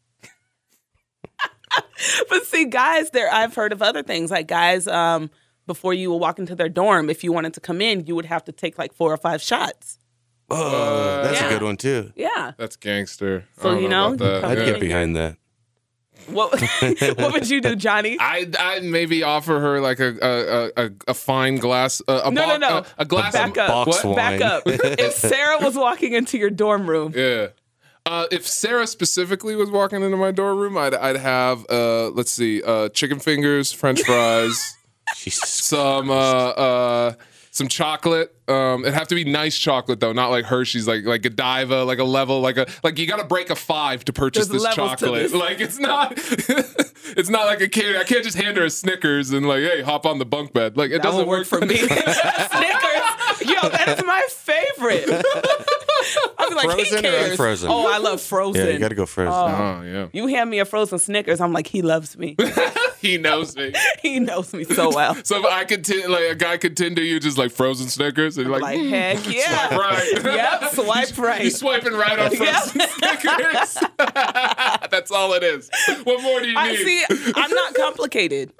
But 2.29 2.47
see, 2.47 2.64
guys, 2.64 3.11
there 3.11 3.33
I've 3.33 3.55
heard 3.55 3.73
of 3.73 3.83
other 3.83 4.03
things 4.03 4.31
like 4.31 4.47
guys. 4.49 4.87
Um, 4.88 5.31
before 5.66 5.95
you 5.95 6.11
would 6.11 6.16
walk 6.16 6.38
into 6.40 6.57
their 6.57 6.69
dorm, 6.69 7.09
if 7.11 7.23
you 7.23 7.33
wanted 7.33 7.55
to 7.55 7.61
come 7.61 7.81
in, 7.81 8.07
you 8.07 8.16
would 8.16 8.25
have 8.25 8.43
to 8.45 8.53
take 8.53 8.77
like 8.77 8.93
four 8.93 9.12
or 9.12 9.16
five 9.16 9.40
shots. 9.40 9.99
Oh, 10.51 11.23
that's 11.23 11.40
Yeah. 11.40 11.47
a 11.47 11.51
good 11.51 11.62
one 11.62 11.77
too. 11.77 12.12
Yeah. 12.16 12.53
That's 12.57 12.75
gangster. 12.75 13.45
I 13.59 13.62
So, 13.62 13.71
don't 13.75 13.83
you 13.85 13.88
know, 13.88 14.14
about 14.14 14.19
that. 14.40 14.45
I'd 14.45 14.59
Yeah. 14.59 14.64
get 14.64 14.81
behind 14.81 15.14
that. 15.14 15.37
What 16.29 16.61
What 17.19 17.33
would 17.33 17.49
you 17.49 17.61
do, 17.61 17.77
Johnny? 17.77 18.17
I 18.21 18.49
I 18.59 18.81
maybe 18.81 19.23
offer 19.23 19.59
her 19.61 19.81
like 19.81 20.01
a 20.01 20.17
a, 20.77 20.85
a, 20.87 20.91
a 21.09 21.15
fine 21.15 21.57
glass 21.57 22.01
uh, 22.09 22.23
a 22.25 22.31
No, 22.31 22.47
no, 22.47 22.53
bo- 22.55 22.59
no. 22.59 22.77
A, 22.79 22.87
a 22.99 23.05
glass 23.05 23.33
Back 23.33 23.51
of 23.53 23.59
up. 23.59 23.69
box 23.69 24.05
what? 24.05 24.05
wine. 24.05 24.17
Back 24.17 24.41
up. 24.41 24.63
If 24.67 25.13
Sarah 25.31 25.59
was 25.61 25.77
walking 25.77 26.13
into 26.13 26.39
your 26.39 26.51
dorm 26.51 26.89
room, 26.89 27.13
Yeah. 27.17 27.49
Uh, 28.07 28.27
if 28.33 28.47
Sarah 28.47 28.87
specifically 28.87 29.55
was 29.55 29.71
walking 29.71 30.03
into 30.03 30.17
my 30.17 30.31
dorm 30.31 30.59
room, 30.59 30.77
I'd 30.79 30.95
I'd 30.95 31.17
have 31.17 31.67
uh, 31.71 32.09
let's 32.11 32.33
see, 32.33 32.63
uh, 32.63 32.89
chicken 32.89 33.21
fingers, 33.21 33.73
French 33.73 34.03
fries, 34.03 34.75
Jesus. 35.17 35.49
some 35.51 36.11
uh, 36.11 36.15
uh, 36.15 37.13
some 37.61 37.68
chocolate. 37.68 38.35
Um, 38.49 38.83
it'd 38.83 38.94
have 38.94 39.09
to 39.09 39.14
be 39.14 39.25
nice 39.25 39.57
chocolate 39.57 40.01
though, 40.01 40.12
not 40.14 40.31
like 40.31 40.46
Hershey's, 40.46 40.88
like 40.88 41.05
like 41.05 41.20
Godiva, 41.20 41.85
like 41.85 41.99
a 41.99 42.05
level, 42.05 42.40
like 42.40 42.57
a 42.57 42.66
like 42.83 42.99
you 42.99 43.07
got 43.07 43.18
to 43.18 43.27
break 43.27 43.51
a 43.51 43.55
five 43.55 44.03
to 44.07 44.14
purchase 44.14 44.49
There's 44.49 44.62
this 44.62 44.75
chocolate. 44.75 45.12
this. 45.25 45.35
Like 45.35 45.61
it's 45.61 45.79
not, 45.79 46.14
it's 46.16 47.29
not 47.29 47.44
like 47.44 47.61
a 47.61 47.68
kid. 47.68 47.96
I 47.96 48.05
can't 48.05 48.25
just 48.25 48.38
hand 48.38 48.57
her 48.57 48.64
a 48.64 48.70
Snickers 48.70 49.31
and 49.33 49.46
like, 49.46 49.61
hey, 49.61 49.83
hop 49.83 50.07
on 50.07 50.18
the 50.18 50.25
bunk 50.25 50.55
bed. 50.55 50.79
Like 50.79 50.90
it 50.90 50.94
that 50.94 51.03
doesn't 51.03 51.27
would 51.27 51.29
work 51.29 51.46
for 51.46 51.61
me. 51.61 51.77
Snickers, 51.77 53.42
yo, 53.42 53.68
that's 53.68 54.03
my 54.05 54.25
favorite. 54.31 55.05
I'd 56.38 56.49
be 56.49 56.55
like, 56.55 56.64
Frozen 56.64 56.87
he 56.87 56.96
or 56.96 57.01
cares. 57.03 57.31
unfrozen? 57.33 57.70
Oh, 57.70 57.92
I 57.92 57.99
love 57.99 58.23
frozen. 58.23 58.66
Yeah, 58.66 58.73
you 58.73 58.79
got 58.79 58.88
to 58.88 58.94
go 58.94 59.05
frozen. 59.05 59.33
Oh 59.35 59.83
yeah, 59.85 60.09
You 60.12 60.27
hand 60.29 60.49
me 60.49 60.61
a 60.61 60.64
frozen 60.64 60.99
Snickers, 60.99 61.40
I'm 61.42 61.53
like, 61.53 61.66
he 61.66 61.83
loves 61.83 62.16
me. 62.16 62.37
he 63.03 63.19
knows 63.19 63.57
me. 63.57 63.73
he 64.03 64.21
knows 64.21 64.53
me 64.53 64.65
so 64.65 64.95
well. 64.95 65.17
So 65.25 65.39
if 65.39 65.45
I 65.47 65.65
could, 65.65 65.85
t- 65.85 66.07
like 66.07 66.25
a 66.31 66.35
guy 66.35 66.57
could 66.57 66.77
tend 66.77 66.97
to 66.97 67.03
you 67.03 67.21
just 67.21 67.39
like 67.39 67.51
frozen 67.53 67.89
Snickers, 67.89 68.37
and 68.39 68.51
like, 68.51 68.63
Like, 68.63 68.79
"Mm, 68.79 68.91
heck 68.91 69.27
yeah. 69.33 69.69
swipe 69.69 69.81
right. 69.81 70.13
Yep, 70.25 70.73
swipe 70.75 71.19
right. 71.19 71.41
He's 71.43 71.59
swiping 71.59 71.93
right 71.93 72.19
on 72.19 72.35
frozen 72.37 72.81
Snickers. 72.89 73.79
That's 74.91 75.11
all 75.11 75.33
it 75.35 75.43
is. 75.43 75.71
What 76.05 76.23
more 76.23 76.41
do 76.41 76.47
you 76.47 76.55
need? 76.55 76.59
I 76.59 76.73
need? 76.73 77.07
see. 77.09 77.33
I'm 77.37 77.51
not 77.51 77.75
complicated. 77.75 78.53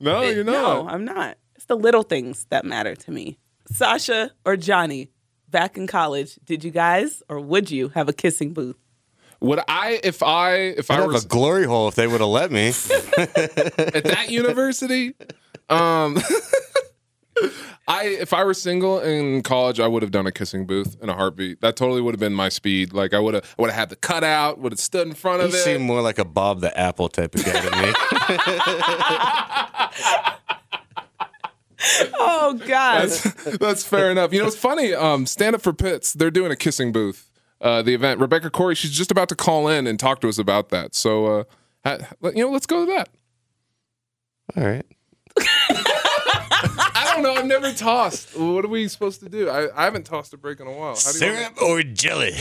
no, 0.00 0.22
you're 0.22 0.44
No. 0.44 0.86
I'm 0.88 1.04
not. 1.04 1.36
It's 1.56 1.66
the 1.66 1.76
little 1.76 2.02
things 2.02 2.46
that 2.50 2.64
matter 2.64 2.94
to 2.94 3.10
me. 3.10 3.38
Sasha 3.70 4.30
or 4.44 4.56
Johnny, 4.56 5.10
back 5.48 5.76
in 5.76 5.86
college, 5.86 6.38
did 6.44 6.64
you 6.64 6.70
guys 6.70 7.22
or 7.28 7.40
would 7.40 7.70
you 7.70 7.88
have 7.90 8.08
a 8.08 8.12
kissing 8.12 8.52
booth? 8.52 8.76
Would 9.44 9.60
I, 9.68 10.00
if 10.02 10.22
I, 10.22 10.54
if 10.54 10.90
I'd 10.90 11.00
I 11.00 11.02
have 11.02 11.12
was 11.12 11.26
a 11.26 11.28
glory 11.28 11.66
hole 11.66 11.86
if 11.88 11.94
they 11.96 12.06
would 12.06 12.22
have 12.22 12.30
let 12.30 12.50
me. 12.50 12.68
at 13.18 14.04
that 14.04 14.28
university, 14.30 15.14
um, 15.68 16.16
I, 17.86 18.06
if 18.06 18.32
I 18.32 18.42
were 18.42 18.54
single 18.54 19.00
in 19.00 19.42
college, 19.42 19.80
I 19.80 19.86
would 19.86 20.00
have 20.00 20.12
done 20.12 20.26
a 20.26 20.32
kissing 20.32 20.66
booth 20.66 20.96
in 21.02 21.10
a 21.10 21.14
heartbeat. 21.14 21.60
That 21.60 21.76
totally 21.76 22.00
would 22.00 22.14
have 22.14 22.20
been 22.20 22.32
my 22.32 22.48
speed. 22.48 22.94
Like 22.94 23.12
I 23.12 23.18
would 23.18 23.34
have, 23.34 23.54
would 23.58 23.68
have 23.68 23.78
had 23.78 23.90
the 23.90 23.96
cutout, 23.96 24.60
would 24.60 24.72
have 24.72 24.80
stood 24.80 25.06
in 25.06 25.12
front 25.12 25.40
You 25.40 25.48
of 25.48 25.54
it. 25.54 25.58
You 25.58 25.62
seem 25.62 25.82
more 25.82 26.00
like 26.00 26.18
a 26.18 26.24
Bob 26.24 26.62
the 26.62 26.74
Apple 26.78 27.10
type 27.10 27.34
of 27.34 27.44
guy 27.44 27.60
to 27.60 27.70
me. 27.82 27.92
Oh 32.18 32.54
God. 32.54 33.10
That's, 33.10 33.58
that's 33.58 33.84
fair 33.86 34.10
enough. 34.10 34.32
You 34.32 34.40
know, 34.40 34.46
it's 34.46 34.56
funny. 34.56 34.94
Um, 34.94 35.26
Stand 35.26 35.54
Up 35.54 35.60
for 35.60 35.74
Pits, 35.74 36.14
they're 36.14 36.30
doing 36.30 36.50
a 36.50 36.56
kissing 36.56 36.92
booth. 36.92 37.30
Uh, 37.64 37.80
the 37.80 37.94
event. 37.94 38.20
Rebecca 38.20 38.50
Corry, 38.50 38.76
she's 38.76 38.90
just 38.90 39.10
about 39.10 39.30
to 39.30 39.34
call 39.34 39.68
in 39.68 39.86
and 39.86 39.98
talk 39.98 40.20
to 40.20 40.28
us 40.28 40.36
about 40.36 40.68
that. 40.68 40.94
So, 40.94 41.46
uh, 41.86 41.98
you 42.22 42.44
know, 42.44 42.50
let's 42.50 42.66
go 42.66 42.84
to 42.84 42.92
that. 42.92 43.08
All 44.54 44.64
right. 44.64 44.84
I 45.38 46.10
I 46.94 47.14
don't 47.14 47.22
know. 47.22 47.34
I've 47.34 47.46
never 47.46 47.72
tossed. 47.72 48.38
What 48.38 48.64
are 48.64 48.68
we 48.68 48.86
supposed 48.88 49.20
to 49.20 49.30
do? 49.30 49.48
I, 49.48 49.68
I 49.74 49.84
haven't 49.84 50.04
tossed 50.04 50.34
a 50.34 50.36
break 50.36 50.60
in 50.60 50.66
a 50.66 50.72
while. 50.72 50.94
How 50.94 51.12
do 51.12 51.26
you 51.26 51.36
Syrup 51.36 51.62
or 51.62 51.82
jelly? 51.82 52.32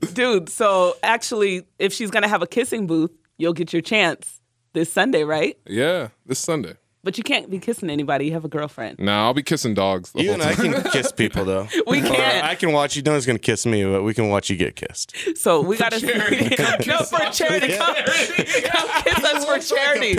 Dude, 0.14 0.48
so 0.48 0.96
actually, 1.02 1.66
if 1.78 1.92
she's 1.92 2.10
going 2.10 2.22
to 2.22 2.28
have 2.28 2.42
a 2.42 2.46
kissing 2.46 2.86
booth, 2.86 3.12
you'll 3.38 3.52
get 3.52 3.72
your 3.72 3.82
chance 3.82 4.40
this 4.72 4.92
Sunday, 4.92 5.22
right? 5.24 5.56
Yeah, 5.66 6.08
this 6.26 6.38
Sunday. 6.38 6.74
But 7.04 7.18
you 7.18 7.24
can't 7.24 7.50
be 7.50 7.58
kissing 7.58 7.90
anybody. 7.90 8.26
You 8.26 8.32
have 8.32 8.44
a 8.44 8.48
girlfriend. 8.48 9.00
Nah, 9.00 9.24
I'll 9.24 9.34
be 9.34 9.42
kissing 9.42 9.74
dogs. 9.74 10.12
The 10.12 10.22
You 10.22 10.32
whole 10.32 10.40
and 10.40 10.42
I 10.50 10.54
can 10.54 10.82
kiss 10.92 11.10
people 11.10 11.44
though. 11.44 11.66
We 11.86 12.00
can't. 12.00 12.44
I 12.44 12.54
can 12.54 12.72
watch 12.72 12.94
you. 12.94 13.02
No 13.02 13.10
one's 13.12 13.26
gonna 13.26 13.40
kiss 13.40 13.66
me, 13.66 13.84
but 13.84 14.02
we 14.04 14.14
can 14.14 14.28
watch 14.28 14.48
you 14.50 14.56
get 14.56 14.76
kissed. 14.76 15.14
So 15.36 15.60
we 15.60 15.76
got 15.76 15.90
to 15.92 16.00
charity. 16.06 16.54
Come 16.54 16.80
no 16.86 16.98
for 17.02 17.18
charity. 17.32 17.76
Come, 17.76 17.94
come 17.96 19.02
kiss 19.02 19.24
us 19.24 19.44
for 19.44 19.74
charity. 19.74 20.14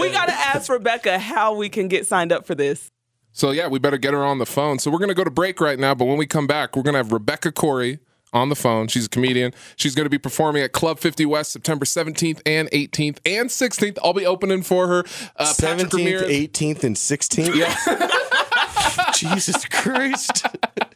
we 0.00 0.10
got 0.10 0.26
to 0.26 0.34
ask 0.34 0.70
Rebecca 0.70 1.18
how 1.18 1.54
we 1.54 1.68
can 1.68 1.88
get 1.88 2.06
signed 2.06 2.32
up 2.32 2.46
for 2.46 2.54
this. 2.54 2.90
So 3.32 3.50
yeah, 3.50 3.68
we 3.68 3.78
better 3.78 3.98
get 3.98 4.14
her 4.14 4.24
on 4.24 4.38
the 4.38 4.46
phone. 4.46 4.78
So 4.78 4.90
we're 4.90 4.98
gonna 4.98 5.14
go 5.14 5.24
to 5.24 5.30
break 5.30 5.60
right 5.60 5.78
now, 5.78 5.94
but 5.94 6.06
when 6.06 6.16
we 6.16 6.26
come 6.26 6.46
back, 6.46 6.76
we're 6.76 6.82
gonna 6.82 6.98
have 6.98 7.12
Rebecca 7.12 7.52
Corry 7.52 7.98
on 8.32 8.48
the 8.48 8.56
phone. 8.56 8.88
She's 8.88 9.06
a 9.06 9.08
comedian. 9.08 9.52
She's 9.76 9.94
gonna 9.94 10.08
be 10.08 10.18
performing 10.18 10.62
at 10.62 10.72
Club 10.72 10.98
50 10.98 11.26
West 11.26 11.52
September 11.52 11.84
17th 11.84 12.40
and 12.46 12.70
18th 12.70 13.18
and 13.24 13.48
16th. 13.50 13.98
I'll 14.04 14.12
be 14.12 14.26
opening 14.26 14.62
for 14.62 14.86
her. 14.88 15.00
Uh, 15.00 15.04
Patrick 15.46 15.54
Seventeenth, 15.56 15.92
Ramirez. 15.94 16.30
eighteenth, 16.30 16.84
and 16.84 16.96
sixteenth. 16.98 17.54
Jesus 19.14 19.64
Christ! 19.66 20.46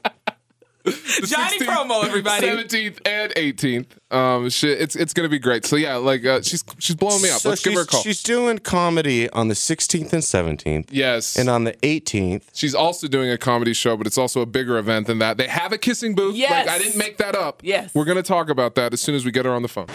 Johnny 0.86 1.58
16th, 1.58 1.66
promo, 1.66 2.04
everybody. 2.04 2.46
17th 2.46 3.00
and 3.06 3.32
18th. 3.34 3.86
Um, 4.08 4.48
shit, 4.50 4.80
it's 4.80 4.94
it's 4.94 5.12
gonna 5.12 5.28
be 5.28 5.40
great. 5.40 5.64
So 5.64 5.74
yeah, 5.74 5.96
like 5.96 6.24
uh, 6.24 6.40
she's 6.40 6.62
she's 6.78 6.94
blowing 6.94 7.22
me 7.22 7.30
up. 7.30 7.40
So 7.40 7.48
Let's 7.48 7.62
give 7.62 7.74
her 7.74 7.80
a 7.80 7.86
call. 7.86 8.02
She's 8.02 8.22
doing 8.22 8.58
comedy 8.58 9.28
on 9.30 9.48
the 9.48 9.56
sixteenth 9.56 10.12
and 10.12 10.22
seventeenth, 10.22 10.92
yes, 10.92 11.36
and 11.36 11.48
on 11.48 11.64
the 11.64 11.76
eighteenth. 11.84 12.50
She's 12.54 12.74
also 12.74 13.08
doing 13.08 13.30
a 13.30 13.38
comedy 13.38 13.72
show, 13.74 13.96
but 13.96 14.06
it's 14.06 14.16
also 14.18 14.40
a 14.42 14.46
bigger 14.46 14.78
event 14.78 15.08
than 15.08 15.18
that. 15.18 15.38
They 15.38 15.48
have 15.48 15.72
a 15.72 15.78
kissing 15.78 16.14
booth. 16.14 16.36
Yes. 16.36 16.66
Like, 16.66 16.76
I 16.76 16.78
didn't 16.78 16.98
make 16.98 17.16
that 17.18 17.34
up. 17.34 17.62
Yes. 17.64 17.92
We're 17.94 18.04
going 18.04 18.16
to 18.16 18.22
talk 18.22 18.48
about 18.48 18.76
that 18.76 18.92
as 18.92 19.00
soon 19.00 19.14
as 19.16 19.24
we 19.24 19.32
get 19.32 19.44
her 19.44 19.52
on 19.52 19.62
the 19.62 19.68
phone. 19.68 19.86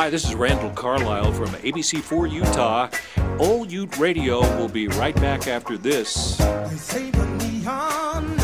Hi, 0.00 0.08
this 0.08 0.24
is 0.24 0.34
Randall 0.34 0.70
Carlisle 0.70 1.30
from 1.34 1.48
ABC4 1.48 2.32
Utah. 2.32 2.88
Old 3.38 3.70
Ute 3.70 3.98
Radio 3.98 4.40
will 4.56 4.70
be 4.70 4.88
right 4.88 5.14
back 5.16 5.46
after 5.46 5.76
this. 5.76 6.40
Neon 6.40 8.36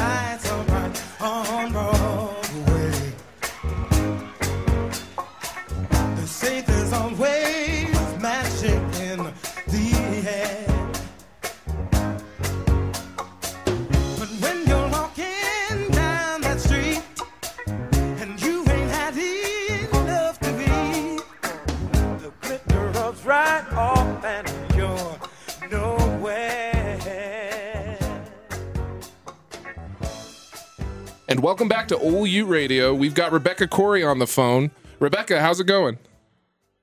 off 23.77 24.25
and 24.25 24.75
you're 24.75 25.19
nowhere. 25.71 26.99
And 31.29 31.41
welcome 31.41 31.69
back 31.69 31.89
to 31.89 31.99
Old 31.99 32.29
Ute 32.29 32.49
Radio. 32.49 32.95
We've 32.95 33.15
got 33.15 33.33
Rebecca 33.33 33.67
Corry 33.67 34.09
on 34.09 34.19
the 34.19 34.27
phone. 34.27 34.71
Rebecca, 34.99 35.41
how's 35.41 35.61
it 35.61 35.67
going? 35.67 35.99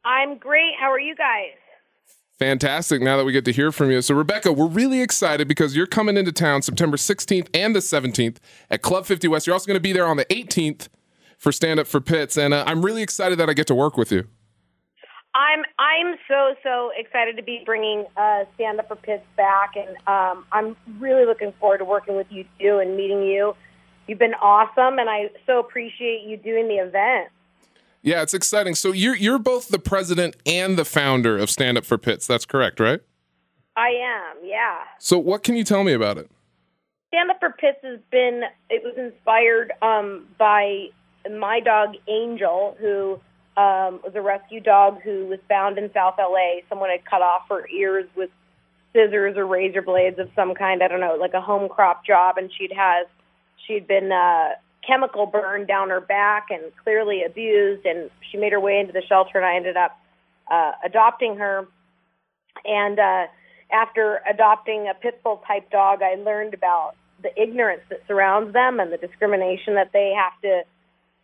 I'm 0.06 0.38
great. 0.38 0.74
How 0.80 0.92
are 0.92 1.00
you 1.00 1.16
guys? 1.16 1.52
Fantastic 2.38 3.02
now 3.02 3.16
that 3.18 3.26
we 3.26 3.32
get 3.32 3.46
to 3.46 3.54
hear 3.54 3.72
from 3.72 3.90
you. 3.90 4.02
So, 4.02 4.14
Rebecca, 4.14 4.52
we're 4.52 4.68
really 4.68 5.02
excited 5.02 5.48
because 5.48 5.76
you're 5.76 5.88
coming 5.88 6.18
into 6.18 6.32
town 6.32 6.62
September 6.62 6.98
16th 6.98 7.48
and 7.54 7.76
the 7.76 7.80
17th 7.80 8.38
at 8.70 8.82
Club 8.82 9.06
50 9.06 9.28
West. 9.30 9.48
You're 9.48 9.54
also 9.54 9.68
going 9.68 9.76
to 9.76 9.82
be 9.82 9.94
there 9.94 10.06
on 10.06 10.18
the 10.18 10.26
18th 10.26 10.90
for 11.38 11.52
Stand 11.52 11.80
Up 11.80 11.88
for 11.88 12.02
Pits. 12.02 12.38
And 12.38 12.54
uh, 12.54 12.64
I'm 12.68 12.84
really 12.84 13.02
excited 13.02 13.40
that 13.40 13.50
I 13.50 13.54
get 13.54 13.68
to 13.68 13.76
work 13.76 13.98
with 13.98 14.12
you. 14.12 14.28
I'm 15.36 15.64
I'm 15.80 16.16
so 16.28 16.56
so 16.64 16.92
excited 16.96 17.38
to 17.38 17.44
be 17.44 17.64
bringing 17.66 18.06
uh, 18.16 18.46
Stand 18.56 18.80
Up 18.80 18.88
for 18.88 18.96
Pits 18.96 19.26
back, 19.36 19.76
and 19.76 19.98
um, 20.08 20.46
I'm 20.52 20.76
really 21.00 21.26
looking 21.26 21.54
forward 21.60 21.80
to 21.80 21.86
working 21.86 22.16
with 22.16 22.28
you 22.30 22.46
too 22.60 22.78
and 22.78 22.96
meeting 22.96 23.24
you. 23.24 23.56
You've 24.08 24.20
been 24.20 24.36
awesome, 24.36 25.00
and 25.00 25.10
I 25.10 25.30
so 25.46 25.60
appreciate 25.60 26.24
you 26.24 26.38
doing 26.38 26.68
the 26.68 26.76
event. 26.76 27.30
Yeah, 28.04 28.22
it's 28.22 28.34
exciting. 28.34 28.76
So, 28.76 28.92
you're, 28.92 29.16
you're 29.16 29.40
both 29.40 29.70
the 29.70 29.80
president 29.80 30.36
and 30.46 30.78
the 30.78 30.84
founder 30.84 31.38
of 31.38 31.50
Stand 31.50 31.78
Up 31.78 31.86
for 31.86 31.98
Pits. 31.98 32.28
That's 32.28 32.46
correct, 32.46 32.82
right? 32.82 33.00
I 33.78 33.88
am, 33.88 34.38
yeah. 34.44 34.80
So, 35.00 35.18
what 35.18 35.42
can 35.42 35.56
you 35.56 35.64
tell 35.64 35.86
me 35.86 35.94
about 35.94 36.18
it? 36.18 36.30
Stand 37.08 37.32
Up 37.32 37.40
for 37.40 37.52
Pits 37.52 37.78
has 37.82 38.00
been, 38.12 38.44
it 38.70 38.84
was 38.84 38.96
inspired 38.98 39.72
um, 39.82 40.28
by 40.38 40.88
my 41.32 41.62
dog 41.62 41.96
Angel, 42.10 42.76
who 42.78 43.22
um, 43.56 44.00
was 44.04 44.14
a 44.16 44.22
rescue 44.22 44.60
dog 44.60 45.02
who 45.02 45.26
was 45.28 45.40
found 45.48 45.78
in 45.78 45.92
South 45.94 46.16
LA. 46.18 46.62
Someone 46.70 46.90
had 46.90 47.06
cut 47.06 47.22
off 47.22 47.44
her 47.50 47.68
ears 47.70 48.08
with 48.16 48.30
scissors 48.94 49.38
or 49.38 49.46
razor 49.46 49.82
blades 49.82 50.20
of 50.20 50.30
some 50.36 50.54
kind. 50.56 50.82
I 50.82 50.88
don't 50.88 51.00
know, 51.00 51.18
like 51.20 51.34
a 51.34 51.42
home 51.42 51.70
crop 51.70 52.06
job, 52.06 52.38
and 52.38 52.50
she'd 52.58 52.72
has 52.72 53.08
she'd 53.68 53.88
been 53.88 54.12
uh, 54.12 54.50
chemical 54.86 55.26
burned 55.26 55.68
down 55.68 55.90
her 55.90 56.02
back 56.02 56.48
and 56.50 56.64
clearly 56.84 57.24
abused. 57.24 57.86
And 57.86 58.10
she 58.32 58.38
made 58.38 58.52
her 58.54 58.60
way 58.60 58.80
into 58.80 58.94
the 58.94 59.04
shelter, 59.08 59.38
and 59.38 59.46
I 59.46 59.56
ended 59.56 59.78
up 59.78 60.00
uh, 60.52 60.72
adopting 60.84 61.38
her. 61.38 61.68
And 62.66 63.00
uh, 63.00 63.26
after 63.72 64.22
adopting 64.30 64.88
a 64.88 64.94
pit 64.94 65.22
bull 65.24 65.44
type 65.48 65.70
dog, 65.70 66.02
I 66.02 66.16
learned 66.16 66.54
about 66.54 66.94
the 67.22 67.30
ignorance 67.42 67.82
that 67.90 68.02
surrounds 68.08 68.54
them 68.54 68.80
and 68.80 68.92
the 68.92 68.98
discrimination 68.98 69.76
that 69.76 69.92
they 69.94 70.14
have 70.16 70.40
to 70.42 70.64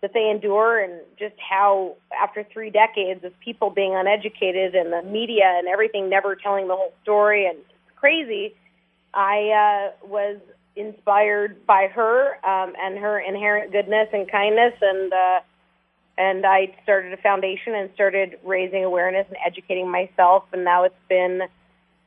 that 0.02 0.14
they 0.14 0.30
endure 0.30 0.80
and 0.80 1.02
just 1.18 1.36
how 1.38 1.96
after 2.22 2.46
three 2.54 2.70
decades 2.70 3.24
of 3.24 3.38
people 3.40 3.70
being 3.70 3.96
uneducated 3.96 4.76
and 4.76 4.94
the 4.94 5.04
media 5.04 5.56
and 5.58 5.68
everything 5.68 6.10
never 6.10 6.36
telling 6.36 6.68
the 6.68 6.76
whole 6.76 6.94
story 7.04 7.46
and 7.46 7.58
crazy 7.96 8.54
i 9.14 9.92
uh 9.92 10.08
was 10.08 10.38
inspired 10.76 11.66
by 11.66 11.88
her 11.88 12.36
um 12.46 12.74
and 12.82 12.98
her 12.98 13.20
inherent 13.20 13.72
goodness 13.72 14.08
and 14.14 14.32
kindness 14.32 14.74
and 14.82 15.14
uh 15.14 15.40
and 16.18 16.46
I 16.46 16.76
started 16.84 17.14
a 17.14 17.18
foundation 17.18 17.74
and 17.74 17.90
started 17.94 18.40
raising 18.44 18.84
awareness 18.84 19.26
and 19.30 19.38
educating 19.46 19.90
myself 19.90 20.44
and 20.52 20.64
now 20.66 20.84
it's 20.84 20.96
been 21.08 21.44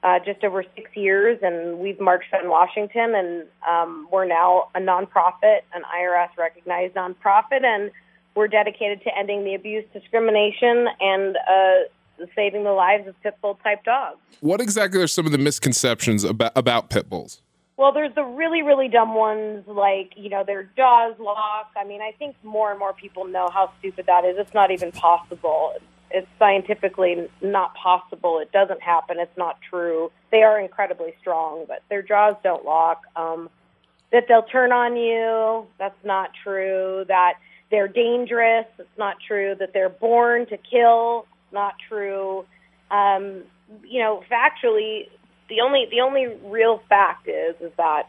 uh, 0.03 0.19
just 0.25 0.43
over 0.45 0.65
six 0.75 0.91
years, 0.97 1.38
and 1.43 1.79
we've 1.79 2.01
marched 2.01 2.35
on 2.35 2.49
Washington, 2.49 3.15
and 3.15 3.45
um, 3.69 4.09
we're 4.11 4.25
now 4.25 4.69
a 4.75 4.81
nonprofit, 4.81 5.61
an 5.75 5.83
IRS 5.97 6.37
recognized 6.37 6.95
nonprofit, 6.95 7.65
and 7.65 7.91
we're 8.35 8.49
dedicated 8.49 9.03
to 9.03 9.17
ending 9.17 9.45
the 9.45 9.55
abuse, 9.55 9.85
discrimination, 9.93 10.88
and 11.01 11.37
uh, 11.37 12.27
saving 12.35 12.65
the 12.65 12.73
lives 12.73 13.07
of 13.07 13.21
pit 13.23 13.37
bull 13.41 13.59
type 13.62 13.85
dogs. 13.85 14.19
What 14.41 14.61
exactly 14.61 15.01
are 15.01 15.07
some 15.07 15.27
of 15.27 15.33
the 15.33 15.38
misconceptions 15.38 16.25
about, 16.25 16.53
about 16.57 16.91
pit 16.91 17.09
bulls? 17.09 17.43
Well, 17.77 17.93
there's 17.93 18.15
the 18.15 18.25
really, 18.25 18.62
really 18.62 18.88
dumb 18.88 19.15
ones 19.15 19.65
like, 19.67 20.12
you 20.17 20.29
know, 20.29 20.45
their 20.45 20.65
jaws 20.77 21.15
lock. 21.19 21.71
I 21.77 21.85
mean, 21.85 22.01
I 22.01 22.12
think 22.12 22.37
more 22.43 22.71
and 22.71 22.79
more 22.79 22.93
people 22.93 23.27
know 23.27 23.49
how 23.53 23.73
stupid 23.79 24.07
that 24.07 24.25
is. 24.25 24.37
It's 24.38 24.55
not 24.55 24.71
even 24.71 24.93
possible. 24.93 25.75
It's 26.12 26.29
scientifically 26.38 27.29
not 27.40 27.75
possible. 27.75 28.38
It 28.38 28.53
doesn't 28.53 28.83
happen. 28.83 29.18
It's 29.18 29.37
not 29.37 29.59
true. 29.68 30.11
They 30.31 30.42
are 30.42 30.61
incredibly 30.61 31.14
strong, 31.20 31.64
but 31.66 31.83
their 31.88 32.03
jaws 32.03 32.37
don't 32.42 32.64
lock. 32.64 33.03
Um, 33.16 33.48
that 34.12 34.25
they'll 34.29 34.42
turn 34.42 34.72
on 34.72 34.96
you. 34.96 35.66
That's 35.79 36.05
not 36.05 36.31
true. 36.44 37.05
That 37.09 37.35
they're 37.70 37.88
dangerous. 37.88 38.66
It's 38.79 38.98
not 38.98 39.16
true. 39.27 39.55
That 39.59 39.72
they're 39.72 39.88
born 39.88 40.46
to 40.46 40.59
kill. 40.59 41.27
Not 41.51 41.75
true. 41.88 42.44
Um, 42.90 43.44
you 43.85 44.01
know, 44.01 44.22
factually, 44.31 45.09
the 45.48 45.62
only 45.62 45.87
the 45.90 46.01
only 46.01 46.27
real 46.44 46.83
fact 46.88 47.27
is 47.29 47.55
is 47.61 47.72
that 47.79 48.09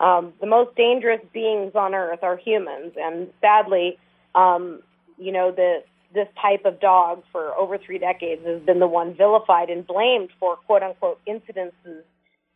um, 0.00 0.32
the 0.40 0.46
most 0.46 0.74
dangerous 0.76 1.20
beings 1.32 1.72
on 1.74 1.94
earth 1.94 2.22
are 2.22 2.36
humans, 2.36 2.94
and 2.96 3.28
sadly, 3.40 3.98
um, 4.34 4.82
you 5.18 5.32
know, 5.32 5.52
the 5.52 5.84
this 6.14 6.28
type 6.40 6.64
of 6.64 6.80
dog 6.80 7.22
for 7.32 7.52
over 7.54 7.76
three 7.76 7.98
decades 7.98 8.42
has 8.46 8.62
been 8.62 8.78
the 8.78 8.86
one 8.86 9.14
vilified 9.14 9.68
and 9.68 9.86
blamed 9.86 10.30
for 10.38 10.56
quote 10.56 10.82
unquote 10.82 11.20
incidences 11.26 12.02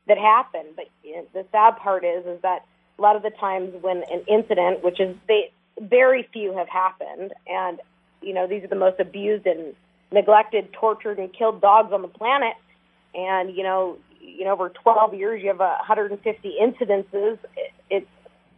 that 0.07 0.19
happen. 0.19 0.63
But 0.77 0.87
the 1.03 1.45
sad 1.53 1.77
part 1.77 2.05
is 2.05 2.25
is 2.25 2.41
that 2.43 2.65
a 2.99 3.03
lot 3.03 3.17
of 3.17 3.23
the 3.23 3.31
times 3.31 3.75
when 3.81 4.05
an 4.11 4.23
incident, 4.29 4.83
which 4.83 5.01
is 5.01 5.17
they 5.27 5.53
very 5.81 6.29
few 6.33 6.57
have 6.57 6.69
happened, 6.69 7.33
and 7.47 7.81
you 8.23 8.33
know 8.33 8.47
these 8.47 8.65
are 8.65 8.69
the 8.69 8.77
most 8.77 9.01
abused 9.01 9.47
and 9.47 9.75
neglected, 10.11 10.73
tortured, 10.73 11.19
and 11.19 11.33
killed 11.33 11.61
dogs 11.61 11.93
on 11.93 12.03
the 12.03 12.09
planet. 12.09 12.55
And 13.15 13.55
you 13.55 13.63
know, 13.63 13.99
you 14.21 14.45
know, 14.45 14.53
over 14.53 14.71
12 14.71 15.15
years, 15.15 15.43
you 15.43 15.49
have 15.49 15.59
150 15.59 16.57
incidences. 16.61 17.39
It, 17.91 18.07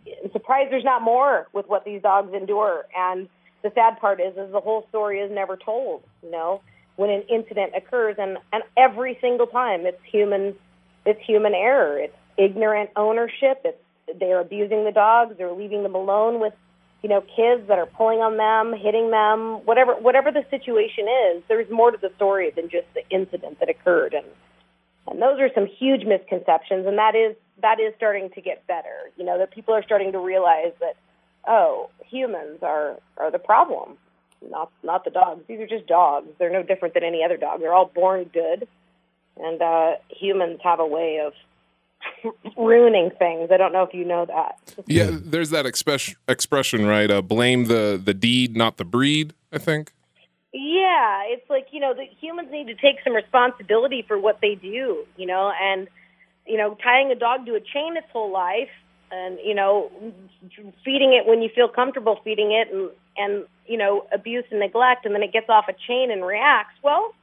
it's 0.06 0.32
surprised 0.32 0.72
there's 0.72 0.84
not 0.84 1.02
more 1.02 1.46
with 1.52 1.68
what 1.68 1.84
these 1.84 2.02
dogs 2.02 2.32
endure. 2.34 2.84
And 2.96 3.28
the 3.62 3.72
sad 3.74 3.98
part 4.00 4.20
is, 4.20 4.36
is 4.36 4.52
the 4.52 4.60
whole 4.60 4.86
story 4.88 5.20
is 5.20 5.30
never 5.30 5.56
told. 5.56 6.02
You 6.22 6.30
know, 6.30 6.60
when 6.96 7.10
an 7.10 7.22
incident 7.28 7.72
occurs, 7.76 8.16
and 8.18 8.38
and 8.52 8.62
every 8.76 9.18
single 9.20 9.46
time 9.46 9.86
it's 9.86 10.02
human, 10.10 10.54
it's 11.04 11.20
human 11.24 11.54
error. 11.54 11.98
It's 11.98 12.16
ignorant 12.36 12.90
ownership. 12.96 13.62
It's 13.64 13.78
they're 14.18 14.40
abusing 14.40 14.84
the 14.84 14.92
dogs. 14.92 15.36
They're 15.38 15.52
leaving 15.52 15.82
them 15.82 15.94
alone 15.94 16.40
with, 16.40 16.54
you 17.02 17.08
know, 17.08 17.20
kids 17.20 17.68
that 17.68 17.78
are 17.78 17.86
pulling 17.86 18.18
on 18.18 18.36
them, 18.36 18.78
hitting 18.78 19.10
them, 19.10 19.64
whatever 19.64 19.94
whatever 19.94 20.32
the 20.32 20.44
situation 20.50 21.06
is. 21.32 21.42
There's 21.48 21.70
more 21.70 21.90
to 21.90 21.98
the 21.98 22.10
story 22.16 22.50
than 22.50 22.68
just 22.68 22.86
the 22.94 23.02
incident 23.10 23.60
that 23.60 23.68
occurred, 23.68 24.14
and 24.14 24.26
and 25.06 25.20
those 25.20 25.40
are 25.40 25.50
some 25.54 25.66
huge 25.66 26.04
misconceptions. 26.04 26.86
And 26.86 26.98
that 26.98 27.14
is 27.14 27.36
that 27.62 27.80
is 27.80 27.94
starting 27.96 28.30
to 28.30 28.40
get 28.40 28.66
better. 28.66 29.10
You 29.16 29.24
know, 29.24 29.38
that 29.38 29.52
people 29.52 29.74
are 29.74 29.82
starting 29.82 30.12
to 30.12 30.18
realize 30.18 30.72
that 30.80 30.96
oh, 31.46 31.90
humans 32.04 32.58
are 32.62 32.96
are 33.16 33.30
the 33.30 33.38
problem, 33.38 33.96
not 34.48 34.70
not 34.82 35.04
the 35.04 35.10
dogs. 35.10 35.42
These 35.46 35.60
are 35.60 35.66
just 35.66 35.86
dogs. 35.86 36.28
They're 36.38 36.52
no 36.52 36.62
different 36.62 36.94
than 36.94 37.04
any 37.04 37.24
other 37.24 37.36
dog. 37.36 37.60
They're 37.60 37.74
all 37.74 37.90
born 37.94 38.24
good, 38.32 38.68
and 39.36 39.60
uh, 39.60 39.92
humans 40.08 40.60
have 40.62 40.80
a 40.80 40.86
way 40.86 41.20
of 41.24 41.32
ruining 42.56 43.10
things. 43.18 43.50
I 43.52 43.56
don't 43.56 43.72
know 43.72 43.82
if 43.82 43.94
you 43.94 44.04
know 44.04 44.26
that. 44.26 44.58
Yeah, 44.86 45.10
there's 45.12 45.50
that 45.50 45.66
express, 45.66 46.14
expression, 46.28 46.86
right? 46.86 47.10
Uh, 47.10 47.22
blame 47.22 47.66
the 47.66 48.00
the 48.02 48.14
deed, 48.14 48.56
not 48.56 48.76
the 48.76 48.84
breed. 48.84 49.34
I 49.52 49.58
think. 49.58 49.92
Yeah, 50.52 51.22
it's 51.26 51.48
like 51.48 51.68
you 51.70 51.80
know 51.80 51.94
the 51.94 52.06
humans 52.20 52.48
need 52.50 52.66
to 52.66 52.74
take 52.74 52.96
some 53.04 53.14
responsibility 53.14 54.04
for 54.06 54.18
what 54.18 54.38
they 54.40 54.56
do. 54.56 55.04
You 55.16 55.26
know, 55.26 55.52
and 55.60 55.88
you 56.46 56.56
know 56.56 56.76
tying 56.82 57.10
a 57.12 57.14
dog 57.14 57.46
to 57.46 57.54
a 57.54 57.60
chain 57.60 57.96
its 57.96 58.08
whole 58.12 58.32
life, 58.32 58.70
and 59.10 59.38
you 59.44 59.54
know 59.54 59.90
feeding 60.84 61.12
it 61.12 61.28
when 61.28 61.42
you 61.42 61.50
feel 61.54 61.68
comfortable 61.68 62.18
feeding 62.24 62.52
it, 62.52 62.72
and 62.72 62.90
and 63.16 63.46
you 63.66 63.76
know 63.76 64.06
abuse 64.12 64.44
and 64.50 64.60
neglect, 64.60 65.06
and 65.06 65.14
then 65.14 65.22
it 65.22 65.32
gets 65.32 65.48
off 65.48 65.66
a 65.68 65.74
chain 65.86 66.10
and 66.10 66.24
reacts. 66.24 66.74
Well, 66.82 67.14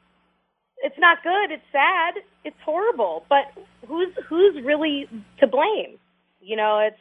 it's 0.78 0.98
not 0.98 1.24
good. 1.24 1.52
It's 1.52 1.64
sad. 1.72 2.16
It's 2.44 2.58
horrible. 2.64 3.26
But 3.30 3.52
who's 3.88 4.14
who's 4.28 4.64
really 4.64 5.08
to 5.40 5.48
blame? 5.48 5.98
You 6.40 6.56
know, 6.56 6.80
it's 6.80 7.00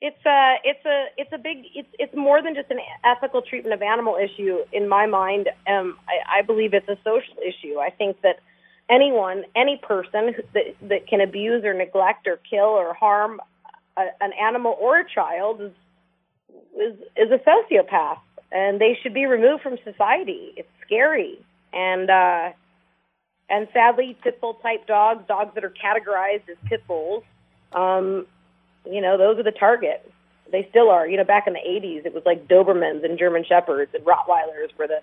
it's 0.00 0.26
a 0.26 0.56
it's 0.64 0.84
a 0.84 1.06
it's 1.16 1.32
a 1.32 1.38
big 1.38 1.58
it's 1.74 1.88
it's 1.98 2.14
more 2.14 2.42
than 2.42 2.54
just 2.54 2.70
an 2.70 2.78
ethical 3.04 3.40
treatment 3.40 3.74
of 3.74 3.82
animal 3.82 4.16
issue 4.16 4.58
in 4.72 4.88
my 4.88 5.06
mind. 5.06 5.48
Um, 5.68 5.96
I, 6.08 6.40
I 6.40 6.42
believe 6.42 6.74
it's 6.74 6.88
a 6.88 6.98
social 7.04 7.36
issue. 7.38 7.78
I 7.78 7.90
think 7.90 8.20
that 8.22 8.40
anyone, 8.90 9.44
any 9.54 9.80
person 9.80 10.34
that 10.54 10.74
that 10.88 11.06
can 11.06 11.20
abuse 11.20 11.64
or 11.64 11.72
neglect 11.72 12.26
or 12.26 12.40
kill 12.50 12.66
or 12.66 12.94
harm 12.94 13.40
a, 13.96 14.06
an 14.20 14.32
animal 14.32 14.76
or 14.80 15.00
a 15.00 15.08
child 15.08 15.60
is 15.60 15.72
is 16.78 16.98
is 17.16 17.30
a 17.30 17.38
sociopath, 17.38 18.18
and 18.50 18.80
they 18.80 18.98
should 19.02 19.14
be 19.14 19.26
removed 19.26 19.62
from 19.62 19.78
society. 19.84 20.52
It's 20.56 20.68
scary, 20.84 21.38
and 21.72 22.10
uh, 22.10 22.50
and 23.48 23.68
sadly, 23.72 24.16
pit 24.22 24.40
bull 24.40 24.54
type 24.54 24.86
dogs, 24.86 25.26
dogs 25.28 25.54
that 25.54 25.64
are 25.64 25.70
categorized 25.70 26.48
as 26.48 26.56
pit 26.68 26.86
bulls, 26.86 27.22
um, 27.74 28.26
you 28.90 29.00
know, 29.00 29.18
those 29.18 29.38
are 29.38 29.42
the 29.42 29.52
target. 29.52 30.10
They 30.50 30.66
still 30.70 30.90
are. 30.90 31.06
You 31.06 31.16
know, 31.16 31.24
back 31.24 31.46
in 31.46 31.54
the 31.54 31.60
80s, 31.60 32.06
it 32.06 32.14
was 32.14 32.22
like 32.26 32.48
Dobermans 32.48 33.04
and 33.04 33.18
German 33.18 33.44
Shepherds 33.44 33.92
and 33.94 34.04
Rottweilers 34.04 34.76
were 34.78 34.86
the 34.86 35.00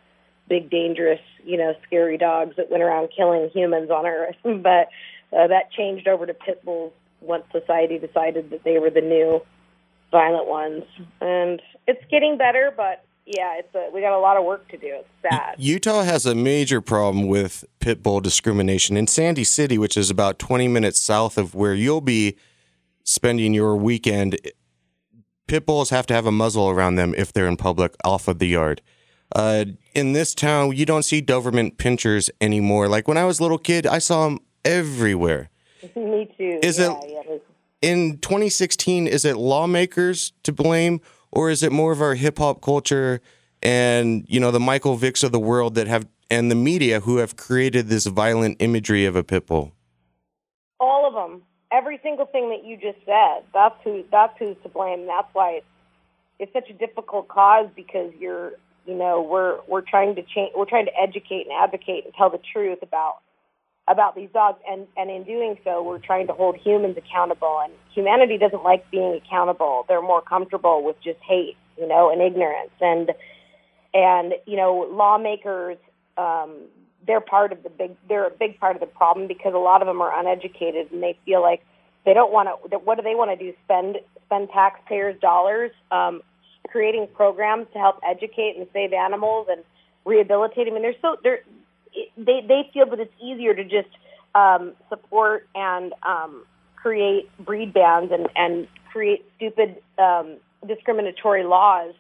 big, 0.48 0.70
dangerous, 0.70 1.22
you 1.46 1.58
know, 1.58 1.76
scary 1.86 2.18
dogs 2.18 2.56
that 2.58 2.70
went 2.70 2.84
around 2.84 3.10
killing 3.16 3.50
humans 3.54 3.90
on 3.90 4.06
Earth. 4.06 4.36
but 4.44 4.90
uh, 5.36 5.48
that 5.48 5.72
changed 5.72 6.08
over 6.08 6.26
to 6.26 6.34
pit 6.34 6.64
bulls 6.64 6.94
once 7.22 7.44
society 7.52 7.98
decided 7.98 8.50
that 8.50 8.64
they 8.64 8.80
were 8.80 8.90
the 8.90 9.02
new 9.02 9.42
violent 10.12 10.48
ones. 10.48 10.84
And 11.22 11.62
it's 11.88 12.04
getting 12.10 12.38
better, 12.38 12.74
but 12.76 13.06
yeah, 13.26 13.60
it's 13.60 13.74
a, 13.76 13.90
we 13.94 14.02
got 14.02 14.18
a 14.18 14.20
lot 14.20 14.38
of 14.38 14.44
work 14.44 14.68
to 14.70 14.78
do. 14.78 14.88
It's 14.88 15.08
sad. 15.22 15.56
Utah 15.58 16.04
has 16.04 16.26
a 16.26 16.34
major 16.34 16.82
problem 16.82 17.28
with 17.28 17.64
pit 17.80 18.02
bull 18.02 18.22
discrimination. 18.22 18.98
In 18.98 19.06
Sandy 19.08 19.44
City, 19.44 19.78
which 19.78 19.96
is 19.96 20.10
about 20.10 20.40
20 20.40 20.68
minutes 20.68 21.00
south 21.00 21.38
of 21.38 21.54
where 21.54 21.76
you'll 21.76 22.02
be 22.02 22.36
spending 23.04 23.54
your 23.54 23.76
weekend, 23.76 24.40
pit 25.48 25.66
bulls 25.66 25.92
have 25.92 26.08
to 26.08 26.14
have 26.14 26.26
a 26.26 26.32
muzzle 26.32 26.70
around 26.70 26.96
them 26.96 27.14
if 27.18 27.32
they're 27.32 27.48
in 27.48 27.58
public 27.58 27.96
off 28.04 28.28
of 28.28 28.40
the 28.40 28.48
yard. 28.48 28.82
Uh, 29.36 29.66
in 29.94 30.14
this 30.14 30.34
town, 30.34 30.76
you 30.76 30.86
don't 30.86 31.04
see 31.04 31.22
Doberman 31.22 31.76
pinschers 31.76 32.30
anymore. 32.42 32.88
Like 32.88 33.08
when 33.08 33.18
I 33.18 33.26
was 33.26 33.40
a 33.40 33.44
little 33.44 33.60
kid, 33.60 33.86
I 33.86 34.00
saw 34.00 34.26
them 34.26 34.40
everywhere. 34.66 35.52
Me 35.96 36.30
too. 36.38 36.60
Is 36.62 36.80
yeah, 36.80 36.98
it- 37.02 37.10
yeah, 37.28 37.38
In 37.82 38.18
2016, 38.20 39.08
is 39.08 39.26
it 39.26 39.38
lawmakers 39.38 40.34
to 40.44 40.52
blame, 40.52 41.02
or 41.32 41.50
is 41.50 41.64
it 41.64 41.72
more 41.72 41.92
of 41.92 42.02
our 42.02 42.16
hip 42.16 42.38
hop 42.38 42.62
culture 42.62 43.22
and 43.62 44.26
you 44.28 44.40
know 44.40 44.52
the 44.52 44.60
Michael 44.60 44.98
Vicks 44.98 45.24
of 45.24 45.32
the 45.32 45.40
world 45.40 45.76
that 45.76 45.88
have 45.88 46.08
and 46.30 46.50
the 46.52 46.56
media 46.56 47.00
who 47.02 47.18
have 47.18 47.36
created 47.36 47.88
this 47.88 48.06
violent 48.06 48.58
imagery 48.60 49.06
of 49.06 49.16
a 49.16 49.24
pit 49.24 49.48
bull? 49.48 49.74
all 50.80 51.06
of 51.06 51.14
them 51.14 51.42
every 51.72 52.00
single 52.02 52.26
thing 52.26 52.50
that 52.50 52.64
you 52.64 52.78
just 52.78 52.98
said 53.06 53.44
that's 53.54 53.76
who 53.84 54.04
that's 54.12 54.34
who's 54.40 54.56
to 54.64 54.70
blame 54.70 55.06
that's 55.08 55.28
why 55.34 55.52
it's 55.52 55.66
it's 56.40 56.54
such 56.54 56.70
a 56.70 56.74
difficult 56.74 57.28
cause 57.28 57.68
because 57.76 58.14
you're 58.18 58.54
you 58.86 58.96
know 58.96 59.22
we're 59.22 59.60
we're 59.68 59.82
trying 59.82 60.16
to 60.16 60.22
change 60.24 60.52
we're 60.56 60.64
trying 60.64 60.86
to 60.86 60.98
educate 60.98 61.42
and 61.42 61.52
advocate 61.52 62.06
and 62.06 62.14
tell 62.14 62.30
the 62.30 62.40
truth 62.54 62.80
about 62.82 63.18
about 63.90 64.16
these 64.16 64.30
dogs. 64.34 64.60
And 64.70 64.88
and 64.96 65.10
in 65.10 65.24
doing 65.24 65.58
so 65.64 65.84
we're 65.84 66.00
trying 66.00 66.28
to 66.28 66.34
hold 66.34 66.56
humans 66.56 66.98
accountable. 66.98 67.60
And 67.64 67.74
humanity 67.94 68.38
doesn't 68.38 68.64
like 68.64 68.90
being 68.92 69.14
accountable. 69.14 69.86
They're 69.88 70.02
more 70.02 70.22
comfortable 70.22 70.84
with 70.84 70.96
just 71.04 71.20
hate 71.28 71.58
you 71.78 71.88
know 71.88 72.10
and 72.12 72.22
ignorance. 72.22 72.72
And 72.80 73.12
and 73.94 74.34
you 74.46 74.56
know 74.56 74.88
lawmakers 74.92 75.78
um 76.18 76.56
they're 77.08 77.22
part 77.22 77.52
of 77.52 77.64
the 77.64 77.70
big 77.70 77.96
they're 78.08 78.28
a 78.28 78.32
big 78.32 78.60
part 78.60 78.76
of 78.76 78.80
the 78.80 78.86
problem 78.86 79.28
because 79.28 79.54
a 79.54 79.58
lot 79.58 79.82
of 79.82 79.88
them 79.88 80.02
are 80.02 80.18
uneducated 80.18 80.92
and 80.92 81.02
they 81.02 81.18
feel 81.26 81.42
like 81.42 81.66
they 82.06 82.14
don't 82.14 82.32
want 82.32 82.50
to 82.72 82.78
what 82.78 82.96
do 82.98 83.04
they 83.04 83.16
want 83.16 83.38
to 83.38 83.38
do? 83.38 83.54
Spend 83.66 83.98
spend 84.26 84.50
taxpayers 84.50 85.20
dollars 85.20 85.72
um 85.92 86.22
creating 86.68 87.08
programs 87.16 87.68
to 87.74 87.80
help 87.80 88.00
educate 88.08 88.56
and 88.58 88.68
save 88.74 88.94
animals 88.94 89.48
and 89.50 89.64
rehabilitate. 90.06 90.68
Them 90.68 90.76
and 90.76 90.84
they're 90.84 90.96
so 91.02 91.18
they're 91.24 91.42
they 92.26 92.42
they 92.48 92.70
feel 92.74 92.86
that 92.90 93.00
it's 93.00 93.14
easier 93.22 93.54
to 93.54 93.64
just 93.64 93.90
um 94.36 94.74
support 94.90 95.48
and 95.56 95.94
um 96.04 96.46
create 96.76 97.30
breed 97.44 97.74
bans 97.74 98.12
and 98.12 98.28
and 98.36 98.68
create 98.92 99.26
stupid 99.36 99.78
um 99.98 100.38
discriminatory 100.68 101.44
laws 101.44 101.94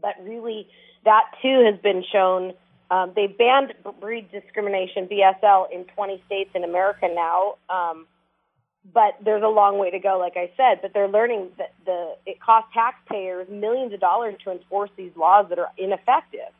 but 0.00 0.14
really 0.22 0.68
that 1.04 1.24
too 1.42 1.64
has 1.70 1.80
been 1.80 2.04
shown. 2.12 2.52
Um, 2.90 3.12
they 3.14 3.26
banned 3.26 3.74
breed 4.00 4.30
discrimination 4.30 5.08
(BSL) 5.08 5.70
in 5.72 5.84
20 5.84 6.22
states 6.26 6.50
in 6.54 6.64
America 6.64 7.08
now, 7.12 7.54
um, 7.68 8.06
but 8.94 9.16
there's 9.22 9.42
a 9.42 9.48
long 9.48 9.78
way 9.78 9.90
to 9.90 9.98
go. 9.98 10.18
Like 10.18 10.36
I 10.36 10.50
said, 10.56 10.80
but 10.80 10.92
they're 10.94 11.08
learning 11.08 11.50
that 11.58 11.74
the 11.84 12.16
it 12.26 12.40
costs 12.40 12.70
taxpayers 12.72 13.48
millions 13.50 13.92
of 13.92 14.00
dollars 14.00 14.34
to 14.44 14.52
enforce 14.52 14.90
these 14.96 15.12
laws 15.16 15.46
that 15.50 15.58
are 15.58 15.70
ineffective 15.76 16.52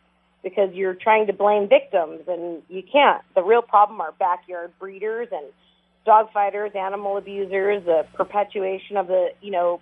because 0.42 0.72
you're 0.72 0.94
trying 0.94 1.27
to 1.27 1.33
blame 1.33 1.68
victims 1.68 2.22
and 2.29 2.62
you 2.68 2.83
can't. 2.83 3.22
The 3.35 3.42
real 3.42 3.62
problem 3.62 4.01
are 4.01 4.12
backyard 4.12 4.72
breeders 4.79 5.29
and 5.33 5.44
dog 6.05 6.33
fighters, 6.33 6.72
animal 6.74 7.16
abusers, 7.16 7.85
the 7.85 8.07
perpetuation 8.14 8.96
of 8.96 9.09
the 9.09 9.29
you 9.40 9.51
know 9.51 9.81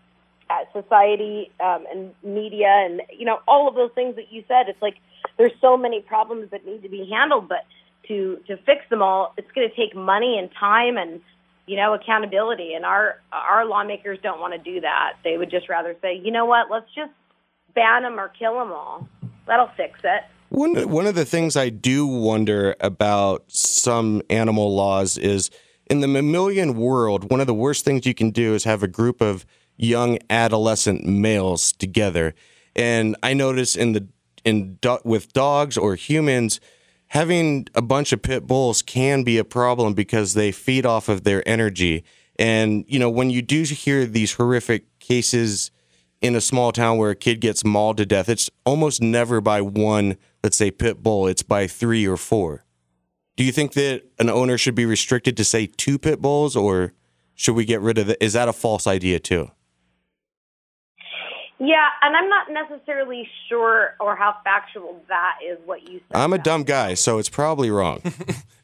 society 0.73 1.51
um, 1.61 1.85
and 1.93 2.15
media 2.23 2.69
and 2.69 3.03
you 3.17 3.27
know 3.27 3.39
all 3.49 3.69
of 3.69 3.75
those 3.75 3.91
things 3.95 4.17
that 4.17 4.33
you 4.33 4.45
said. 4.49 4.69
It's 4.69 4.81
like 4.81 4.97
there's 5.37 5.53
so 5.61 5.77
many 5.77 6.01
problems 6.01 6.51
that 6.51 6.65
need 6.65 6.83
to 6.83 6.89
be 6.89 7.09
handled 7.11 7.49
but 7.49 7.65
to 8.09 8.39
to 8.47 8.57
fix 8.59 8.83
them 8.89 9.03
all 9.03 9.35
it's 9.37 9.51
going 9.53 9.69
to 9.69 9.75
take 9.75 9.95
money 9.95 10.39
and 10.39 10.49
time 10.59 10.97
and 10.97 11.21
you 11.67 11.77
know 11.77 11.95
accountability 11.95 12.75
and 12.75 12.85
our 12.85 13.21
our 13.33 13.67
lawmakers 13.67 14.19
don't 14.23 14.41
want 14.41 14.55
to 14.55 14.59
do 14.59 14.81
that. 14.81 15.15
They 15.23 15.37
would 15.37 15.51
just 15.51 15.69
rather 15.69 15.95
say 16.01 16.17
you 16.17 16.31
know 16.31 16.47
what? 16.47 16.71
Let's 16.71 16.89
just 16.95 17.13
ban 17.75 18.03
them 18.03 18.19
or 18.19 18.29
kill 18.29 18.55
them 18.59 18.73
all. 18.73 19.09
That'll 19.47 19.71
fix 19.77 20.01
it 20.03 20.23
One 20.57 20.89
one 20.89 21.07
of 21.07 21.15
the 21.15 21.27
things 21.27 21.55
I 21.55 21.69
do 21.69 22.07
wonder 22.07 22.77
about 22.81 23.45
some 23.49 24.23
animal 24.31 24.75
laws 24.75 25.19
is 25.19 25.51
in 25.91 26.01
the 26.01 26.09
mammalian 26.09 26.77
world, 26.79 27.31
one 27.31 27.43
of 27.43 27.47
the 27.47 27.53
worst 27.53 27.85
things 27.85 28.07
you 28.07 28.15
can 28.15 28.31
do 28.31 28.55
is 28.55 28.65
have 28.65 28.83
a 28.83 28.89
group 28.89 29.21
of 29.21 29.45
young 29.77 30.19
adolescent 30.31 31.05
males 31.05 31.73
together. 31.73 32.35
And 32.75 33.17
I 33.23 33.35
notice 33.35 33.77
in 33.77 33.93
the 33.93 34.09
in 34.47 34.77
do, 34.77 34.97
with 35.05 35.35
dogs 35.35 35.77
or 35.77 35.95
humans 35.95 36.59
having 37.09 37.69
a 37.75 37.83
bunch 37.83 38.15
of 38.15 38.23
pit 38.23 38.47
bulls 38.47 38.81
can 38.81 39.25
be 39.25 39.37
a 39.37 39.45
problem 39.45 39.93
because 39.93 40.33
they 40.33 40.53
feed 40.53 40.87
off 40.87 41.11
of 41.11 41.25
their 41.25 41.47
energy. 41.47 42.03
And 42.39 42.87
you 42.89 42.99
know, 42.99 43.11
when 43.11 43.29
you 43.29 43.43
do 43.43 43.63
hear 43.65 44.07
these 44.07 44.33
horrific 44.33 45.01
cases 45.01 45.71
in 46.27 46.35
a 46.35 46.41
small 46.41 46.73
town 46.73 46.99
where 46.99 47.11
a 47.11 47.17
kid 47.17 47.41
gets 47.41 47.65
mauled 47.65 47.97
to 47.99 48.07
death, 48.07 48.29
it's 48.29 48.51
almost 48.65 49.01
never 49.01 49.41
by 49.41 49.61
one, 49.61 50.17
let's 50.43 50.57
say, 50.57 50.71
pit 50.71 51.03
bull. 51.03 51.27
It's 51.27 51.43
by 51.43 51.67
three 51.67 52.07
or 52.07 52.17
four. 52.17 52.65
Do 53.37 53.45
you 53.45 53.53
think 53.53 53.75
that 53.75 54.03
an 54.19 54.31
owner 54.31 54.59
should 54.59 54.75
be 54.75 54.87
restricted 54.87 55.37
to 55.37 55.45
say 55.45 55.67
two 55.67 55.99
pit 55.99 56.21
bulls, 56.21 56.57
or 56.57 56.93
should 57.35 57.55
we 57.55 57.65
get 57.65 57.81
rid 57.81 57.99
of 57.99 58.09
it? 58.09 58.19
Is 58.21 58.33
that 58.33 58.49
a 58.49 58.53
false 58.53 58.87
idea 58.87 59.21
too? 59.21 59.51
Yeah, 61.59 61.89
and 62.03 62.15
I'm 62.15 62.29
not 62.29 62.51
necessarily 62.51 63.27
sure 63.49 63.95
or 63.99 64.15
how 64.15 64.37
factual 64.45 65.03
that 65.09 65.39
is. 65.47 65.59
What 65.65 65.89
you 65.89 66.01
said. 66.09 66.17
I'm 66.19 66.35
a 66.35 66.39
dumb 66.39 66.65
guy, 66.65 66.95
so 66.95 67.19
it's 67.19 67.31
probably 67.31 67.71
wrong. 67.71 68.01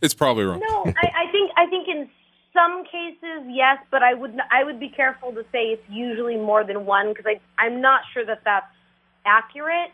It's 0.02 0.14
probably 0.14 0.42
wrong. 0.42 0.58
No, 0.58 0.92
I, 0.96 1.28
I 1.28 1.30
think 1.30 1.52
I 1.56 1.66
think 1.66 1.86
in 1.86 2.10
some 2.52 2.84
cases 2.84 3.46
yes, 3.48 3.78
but 3.90 4.02
I 4.02 4.14
would 4.14 4.38
I 4.50 4.64
would 4.64 4.78
be 4.78 4.88
careful 4.88 5.32
to 5.32 5.42
say 5.52 5.66
it's 5.72 5.88
usually 5.88 6.36
more 6.36 6.64
than 6.64 6.84
one 6.86 7.08
because 7.08 7.26
I 7.26 7.40
I'm 7.62 7.80
not 7.80 8.02
sure 8.12 8.24
that 8.24 8.42
that's 8.44 8.66
accurate. 9.24 9.90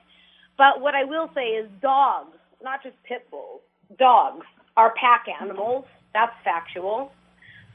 But 0.57 0.81
what 0.81 0.95
I 0.95 1.05
will 1.05 1.31
say 1.35 1.51
is 1.51 1.69
dogs, 1.81 2.37
not 2.63 2.83
just 2.83 2.97
pit 3.05 3.29
bulls, 3.31 3.61
dogs 3.99 4.45
are 4.77 4.93
pack 4.95 5.27
animals. 5.41 5.85
That's 6.13 6.35
factual. 6.43 7.13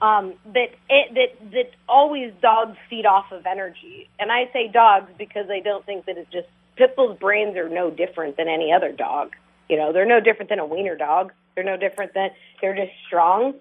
Um, 0.02 0.34
that 0.54 0.72
it, 0.90 1.14
that 1.14 1.52
that 1.52 1.72
always 1.88 2.34
dogs 2.42 2.78
feed 2.90 3.06
off 3.06 3.32
of 3.32 3.46
energy, 3.46 4.10
and 4.20 4.32
I 4.32 4.50
say 4.52 4.68
dogs 4.68 5.10
because 5.18 5.50
I 5.50 5.60
don't 5.60 5.86
think 5.86 6.06
that 6.06 6.18
it's 6.18 6.32
just 6.32 6.48
pit 6.76 6.96
bulls' 6.96 7.18
brains 7.20 7.56
are 7.56 7.70
no 7.70 7.90
different 7.90 8.36
than 8.36 8.50
any 8.50 8.74
other 8.74 8.92
dog. 8.92 9.34
You 9.70 9.78
know, 9.78 9.94
they're 9.94 10.06
no 10.06 10.20
different 10.20 10.50
than 10.50 10.60
a 10.60 10.66
wiener 10.66 10.98
dog. 10.98 11.32
They're 11.56 11.64
no 11.64 11.78
different 11.78 12.14
than 12.14 12.32
they're 12.60 12.76
just 12.76 12.92
strong 13.08 13.54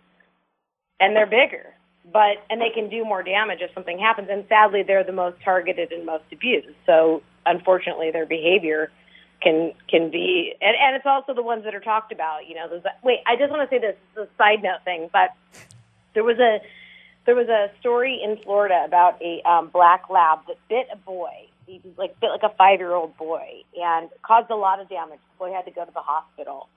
and 1.03 1.17
they're 1.17 1.27
bigger. 1.27 1.75
But 2.11 2.45
and 2.49 2.61
they 2.61 2.71
can 2.71 2.88
do 2.88 3.05
more 3.05 3.23
damage 3.23 3.59
if 3.61 3.73
something 3.75 3.99
happens. 3.99 4.29
And 4.31 4.45
sadly, 4.49 4.83
they're 4.83 5.05
the 5.05 5.12
most 5.12 5.37
targeted 5.45 5.93
and 5.93 6.07
most 6.07 6.25
abused. 6.33 6.69
So 6.87 7.23
unfortunately, 7.45 8.11
their 8.11 8.27
behavior 8.27 8.91
can 9.43 9.73
can 9.88 10.11
be 10.11 10.55
and, 10.61 10.77
and 10.81 10.97
it's 10.97 11.07
also 11.07 11.35
the 11.35 11.43
ones 11.43 11.65
that 11.65 11.75
are 11.75 11.81
talked 11.81 12.12
about. 12.12 12.47
You 12.49 12.55
know, 12.55 12.69
those, 12.69 12.83
wait, 13.03 13.19
I 13.27 13.37
just 13.37 13.51
want 13.51 13.69
to 13.69 13.75
say 13.75 13.81
this. 13.81 13.97
This 14.15 14.25
is 14.25 14.31
a 14.33 14.37
side 14.37 14.62
note 14.62 14.85
thing, 14.85 15.11
but 15.12 15.31
there 16.15 16.25
was 16.25 16.38
a 16.38 16.61
there 17.25 17.35
was 17.35 17.49
a 17.49 17.71
story 17.79 18.21
in 18.23 18.37
Florida 18.43 18.83
about 18.85 19.21
a 19.23 19.43
um, 19.49 19.69
black 19.69 20.11
lab 20.11 20.41
that 20.49 20.57
bit 20.69 20.88
a 20.93 20.97
boy. 20.97 21.49
He 21.67 21.81
was 21.85 21.97
like 21.97 22.19
bit 22.21 22.31
like 22.31 22.43
a 22.43 22.55
five 22.57 22.81
year 22.81 22.93
old 22.93 23.17
boy 23.17 23.62
and 23.81 24.11
caused 24.23 24.51
a 24.51 24.57
lot 24.57 24.81
of 24.81 24.88
damage. 24.88 25.21
The 25.38 25.47
boy 25.47 25.53
had 25.53 25.65
to 25.67 25.71
go 25.71 25.85
to 25.85 25.93
the 25.93 26.01
hospital. 26.03 26.69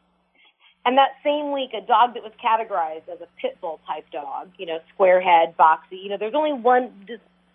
And 0.85 0.97
that 0.99 1.17
same 1.23 1.51
week, 1.51 1.71
a 1.73 1.81
dog 1.81 2.13
that 2.13 2.21
was 2.21 2.31
categorized 2.43 3.09
as 3.11 3.19
a 3.19 3.27
pit 3.41 3.57
bull 3.59 3.79
type 3.87 4.05
dog, 4.11 4.49
you 4.57 4.67
know, 4.67 4.79
square 4.93 5.19
head, 5.19 5.55
boxy. 5.57 6.01
You 6.03 6.09
know, 6.09 6.17
there's 6.17 6.35
only 6.35 6.53
one. 6.53 6.91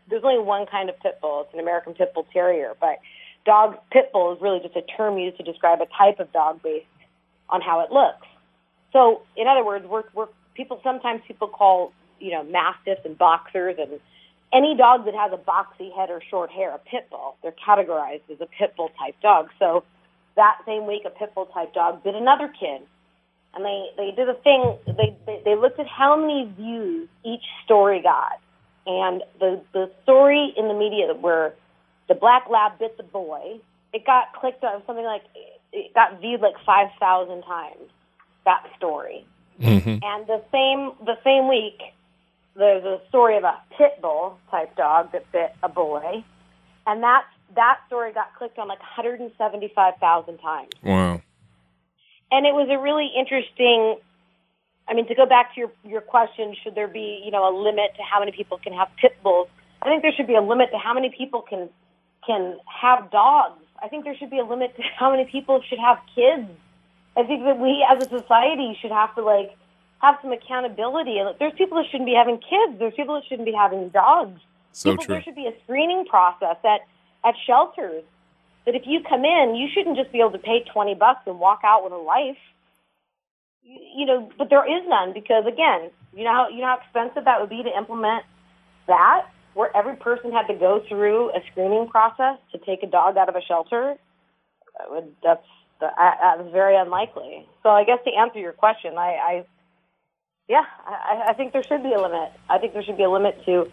There's 0.08 0.24
only 0.24 0.42
one 0.42 0.66
kind 0.66 0.90
of 0.90 0.98
pit 0.98 1.18
bull. 1.22 1.42
It's 1.42 1.54
an 1.54 1.60
American 1.60 1.94
pit 1.94 2.12
bull 2.12 2.26
terrier, 2.32 2.74
but 2.80 2.98
dog 3.46 3.76
pit 3.92 4.10
bull 4.12 4.34
is 4.34 4.42
really 4.42 4.58
just 4.58 4.74
a 4.74 4.82
term 4.82 5.16
used 5.18 5.36
to 5.36 5.44
describe 5.44 5.80
a 5.80 5.86
type 5.96 6.18
of 6.18 6.32
dog 6.32 6.60
based 6.62 6.86
on 7.48 7.60
how 7.60 7.80
it 7.80 7.92
looks. 7.92 8.26
So, 8.92 9.22
in 9.36 9.46
other 9.46 9.64
words, 9.64 9.86
we're, 9.86 10.02
we're 10.12 10.26
people. 10.54 10.80
Sometimes 10.82 11.22
people 11.28 11.46
call 11.46 11.92
you 12.18 12.32
know 12.32 12.42
mastiffs 12.42 13.02
and 13.04 13.16
boxers 13.16 13.76
and 13.78 14.00
any 14.52 14.76
dog 14.76 15.04
that 15.04 15.14
has 15.14 15.32
a 15.32 15.38
boxy 15.38 15.94
head 15.94 16.10
or 16.10 16.20
short 16.28 16.50
hair 16.50 16.74
a 16.74 16.78
pit 16.78 17.06
bull. 17.10 17.36
They're 17.42 17.54
categorized 17.66 18.22
as 18.30 18.40
a 18.40 18.46
pit 18.46 18.74
bull 18.76 18.90
type 18.98 19.14
dog. 19.22 19.50
So 19.60 19.84
that 20.36 20.58
same 20.66 20.86
week, 20.86 21.02
a 21.06 21.10
pit 21.10 21.32
bull 21.34 21.46
type 21.46 21.72
dog 21.74 22.02
bit 22.02 22.14
another 22.16 22.48
kid, 22.48 22.82
and 23.54 23.64
they 23.64 23.86
they 23.96 24.10
did 24.12 24.28
a 24.28 24.34
thing. 24.34 24.76
They 24.86 25.16
they, 25.26 25.42
they 25.44 25.56
looked 25.56 25.78
at 25.78 25.86
how 25.86 26.16
many 26.16 26.52
views 26.56 27.08
each 27.24 27.44
story 27.64 28.02
got, 28.02 28.40
and 28.86 29.22
the 29.38 29.60
the 29.72 29.90
story 30.02 30.52
in 30.56 30.68
the 30.68 30.74
media 30.74 31.12
where 31.14 31.54
the 32.08 32.14
black 32.14 32.44
lab 32.50 32.78
bit 32.78 32.96
the 32.96 33.02
boy, 33.02 33.60
it 33.92 34.04
got 34.06 34.32
clicked 34.34 34.64
on 34.64 34.82
something 34.86 35.04
like 35.04 35.22
it 35.72 35.94
got 35.94 36.20
viewed 36.20 36.40
like 36.40 36.54
five 36.64 36.88
thousand 36.98 37.42
times. 37.42 37.90
That 38.44 38.64
story. 38.76 39.26
Mm-hmm. 39.60 40.02
And 40.02 40.26
the 40.26 40.42
same 40.50 40.92
the 41.04 41.18
same 41.22 41.48
week, 41.48 41.80
there's 42.56 42.84
a 42.84 43.00
story 43.08 43.36
of 43.36 43.44
a 43.44 43.60
pit 43.76 44.00
bull 44.00 44.38
type 44.50 44.74
dog 44.76 45.12
that 45.12 45.30
bit 45.32 45.54
a 45.62 45.68
boy, 45.68 46.24
and 46.86 47.02
that 47.02 47.24
that 47.54 47.78
story 47.86 48.12
got 48.12 48.34
clicked 48.36 48.58
on 48.58 48.68
like 48.68 48.78
175,000 48.78 50.38
times. 50.38 50.68
Wow. 50.82 51.20
And 52.30 52.46
it 52.46 52.54
was 52.54 52.68
a 52.70 52.78
really 52.78 53.10
interesting. 53.16 53.98
I 54.88 54.94
mean, 54.94 55.06
to 55.08 55.14
go 55.14 55.26
back 55.26 55.54
to 55.54 55.60
your 55.60 55.72
your 55.84 56.00
question, 56.00 56.54
should 56.62 56.74
there 56.74 56.88
be 56.88 57.22
you 57.24 57.30
know 57.30 57.48
a 57.48 57.52
limit 57.56 57.94
to 57.96 58.02
how 58.02 58.20
many 58.20 58.32
people 58.32 58.58
can 58.58 58.72
have 58.72 58.88
pit 59.00 59.16
bulls? 59.22 59.48
I 59.82 59.88
think 59.88 60.02
there 60.02 60.12
should 60.16 60.26
be 60.26 60.34
a 60.36 60.42
limit 60.42 60.70
to 60.72 60.78
how 60.78 60.94
many 60.94 61.10
people 61.16 61.42
can 61.42 61.68
can 62.26 62.58
have 62.66 63.10
dogs. 63.10 63.62
I 63.82 63.88
think 63.88 64.04
there 64.04 64.16
should 64.16 64.30
be 64.30 64.38
a 64.38 64.44
limit 64.44 64.76
to 64.76 64.82
how 64.98 65.10
many 65.10 65.24
people 65.24 65.62
should 65.68 65.78
have 65.78 65.98
kids. 66.14 66.48
I 67.16 67.24
think 67.24 67.44
that 67.44 67.58
we 67.58 67.84
as 67.90 68.06
a 68.06 68.08
society 68.08 68.76
should 68.80 68.92
have 68.92 69.14
to 69.16 69.22
like 69.22 69.56
have 70.00 70.16
some 70.22 70.32
accountability. 70.32 71.18
And 71.18 71.34
there's 71.38 71.52
people 71.56 71.78
that 71.78 71.86
shouldn't 71.90 72.06
be 72.06 72.14
having 72.14 72.38
kids. 72.38 72.78
There's 72.78 72.94
people 72.94 73.14
that 73.14 73.24
shouldn't 73.28 73.46
be 73.46 73.52
having 73.52 73.88
dogs. 73.88 74.40
So 74.72 74.92
people, 74.92 75.04
true. 75.04 75.14
There 75.14 75.22
should 75.22 75.34
be 75.34 75.46
a 75.46 75.54
screening 75.64 76.06
process 76.06 76.56
at 76.64 76.80
at 77.24 77.34
shelters. 77.46 78.04
That 78.66 78.74
if 78.74 78.82
you 78.86 79.00
come 79.08 79.24
in, 79.24 79.54
you 79.56 79.68
shouldn't 79.72 79.96
just 79.96 80.12
be 80.12 80.20
able 80.20 80.32
to 80.32 80.38
pay 80.38 80.64
twenty 80.72 80.94
bucks 80.94 81.22
and 81.26 81.40
walk 81.40 81.60
out 81.64 81.82
with 81.82 81.92
a 81.92 81.96
life. 81.96 82.36
You, 83.62 83.78
you 83.96 84.06
know, 84.06 84.30
but 84.36 84.50
there 84.50 84.64
is 84.64 84.86
none 84.86 85.12
because 85.12 85.44
again, 85.46 85.90
you 86.14 86.24
know 86.24 86.32
how 86.32 86.48
you 86.48 86.60
know 86.60 86.66
how 86.66 86.78
expensive 86.84 87.24
that 87.24 87.40
would 87.40 87.50
be 87.50 87.62
to 87.62 87.76
implement 87.76 88.24
that, 88.86 89.26
where 89.54 89.74
every 89.76 89.96
person 89.96 90.30
had 90.32 90.46
to 90.48 90.54
go 90.54 90.82
through 90.88 91.30
a 91.30 91.40
screening 91.50 91.88
process 91.88 92.36
to 92.52 92.58
take 92.58 92.82
a 92.82 92.86
dog 92.86 93.16
out 93.16 93.28
of 93.28 93.36
a 93.36 93.42
shelter. 93.42 93.96
That 94.78 94.90
would, 94.90 95.14
that's 95.22 95.46
that's 95.80 96.50
very 96.52 96.76
unlikely. 96.76 97.46
So 97.62 97.70
I 97.70 97.84
guess 97.84 97.98
to 98.04 98.12
answer 98.12 98.38
your 98.38 98.52
question, 98.52 98.98
I, 98.98 99.16
I 99.16 99.46
yeah, 100.48 100.64
I, 100.86 101.28
I 101.28 101.32
think 101.34 101.52
there 101.52 101.62
should 101.62 101.82
be 101.82 101.92
a 101.92 102.00
limit. 102.00 102.32
I 102.48 102.58
think 102.58 102.74
there 102.74 102.82
should 102.82 102.98
be 102.98 103.04
a 103.04 103.10
limit 103.10 103.40
to 103.46 103.70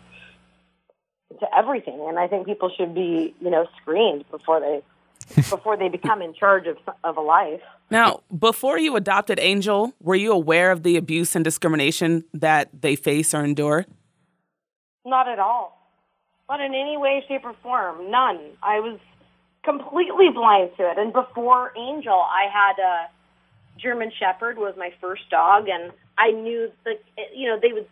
to 1.39 1.47
everything, 1.55 2.05
and 2.07 2.17
I 2.17 2.27
think 2.27 2.45
people 2.45 2.71
should 2.75 2.93
be 2.93 3.35
you 3.39 3.49
know 3.49 3.67
screened 3.81 4.25
before 4.31 4.59
they 4.59 4.81
before 5.35 5.77
they 5.77 5.89
become 5.89 6.21
in 6.21 6.33
charge 6.33 6.67
of 6.67 6.77
of 7.03 7.17
a 7.17 7.21
life. 7.21 7.61
Now, 7.89 8.21
before 8.37 8.77
you 8.77 8.95
adopted 8.95 9.39
Angel, 9.39 9.93
were 10.01 10.15
you 10.15 10.31
aware 10.31 10.71
of 10.71 10.83
the 10.83 10.97
abuse 10.97 11.35
and 11.35 11.43
discrimination 11.43 12.25
that 12.33 12.69
they 12.81 12.95
face 12.95 13.33
or 13.33 13.43
endure? 13.43 13.85
Not 15.05 15.29
at 15.29 15.39
all. 15.39 15.73
Not 16.49 16.59
in 16.61 16.73
any 16.73 16.97
way, 16.97 17.23
shape, 17.27 17.45
or 17.45 17.55
form. 17.61 18.09
None. 18.09 18.39
I 18.61 18.79
was 18.79 18.99
completely 19.63 20.29
blind 20.33 20.71
to 20.77 20.89
it. 20.89 20.97
And 20.97 21.11
before 21.11 21.73
Angel, 21.77 22.13
I 22.13 22.45
had 22.51 22.81
a 22.81 23.09
German 23.77 24.11
Shepherd 24.17 24.57
was 24.57 24.73
my 24.77 24.91
first 24.99 25.29
dog, 25.29 25.67
and 25.67 25.91
I 26.17 26.31
knew 26.31 26.71
that 26.85 26.99
you 27.35 27.47
know 27.47 27.59
they 27.61 27.73
would. 27.73 27.87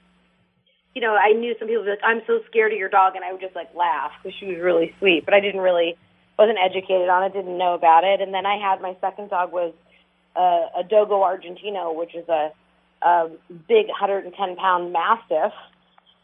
You 0.96 1.02
know, 1.02 1.16
I 1.16 1.34
knew 1.34 1.54
some 1.60 1.68
people 1.68 1.84
would 1.84 1.88
be 1.88 1.92
like, 1.92 2.04
"I'm 2.04 2.22
so 2.26 2.40
scared 2.50 2.72
of 2.72 2.80
your 2.80 2.90
dog," 2.90 3.16
and 3.16 3.24
I 3.24 3.32
would 3.32 3.42
just 3.42 3.56
like 3.56 3.70
laugh 3.76 4.12
because 4.24 4.38
she 4.40 4.48
was 4.48 4.58
really 4.58 4.96
sweet. 5.00 5.26
But 5.26 5.34
I 5.34 5.42
didn't 5.42 5.62
really 5.62 5.98
wasn't 6.38 6.58
educated 6.64 7.10
on 7.10 7.24
it, 7.24 7.34
didn't 7.34 7.58
know 7.58 7.74
about 7.74 8.04
it. 8.04 8.22
And 8.22 8.34
then 8.34 8.46
I 8.46 8.58
had 8.58 8.82
my 8.82 8.96
second 9.02 9.30
dog 9.30 9.52
was 9.52 9.74
uh, 10.36 10.80
a 10.80 10.84
Dogo 10.84 11.22
Argentino, 11.22 11.96
which 11.96 12.14
is 12.16 12.28
a, 12.28 12.52
a 13.02 13.30
big 13.68 13.88
110 13.88 14.56
pound 14.56 14.94
mastiff. 14.94 15.54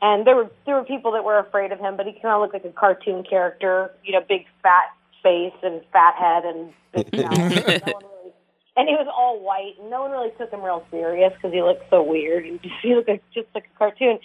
And 0.02 0.26
there 0.26 0.36
were 0.36 0.50
there 0.66 0.76
were 0.76 0.84
people 0.84 1.12
that 1.14 1.24
were 1.24 1.38
afraid 1.38 1.72
of 1.72 1.80
him, 1.80 1.96
but 1.96 2.08
he 2.08 2.14
kind 2.14 2.34
of 2.34 2.42
looked 2.42 2.54
like 2.54 2.66
a 2.66 2.76
cartoon 2.76 3.24
character, 3.24 3.92
you 4.04 4.14
know, 4.14 4.22
big 4.28 4.46
fat 4.64 4.90
face 5.22 5.54
and 5.62 5.82
fat 5.94 6.16
head 6.16 6.44
and 6.44 6.74
big 6.92 7.14
mouth. 7.22 7.38
no 7.38 7.94
one 7.94 8.04
really, 8.04 8.34
and 8.76 8.90
he 8.90 8.96
was 8.96 9.08
all 9.16 9.40
white. 9.40 9.74
And 9.80 9.92
no 9.92 10.02
one 10.02 10.12
really 10.12 10.32
took 10.40 10.50
him 10.50 10.64
real 10.64 10.84
serious 10.90 11.32
because 11.36 11.54
he 11.54 11.62
looked 11.62 11.88
so 11.92 12.02
weird. 12.02 12.46
He 12.82 12.96
looked 12.96 13.10
like, 13.10 13.24
just 13.34 13.48
like 13.54 13.70
a 13.74 13.78
cartoon. 13.78 14.18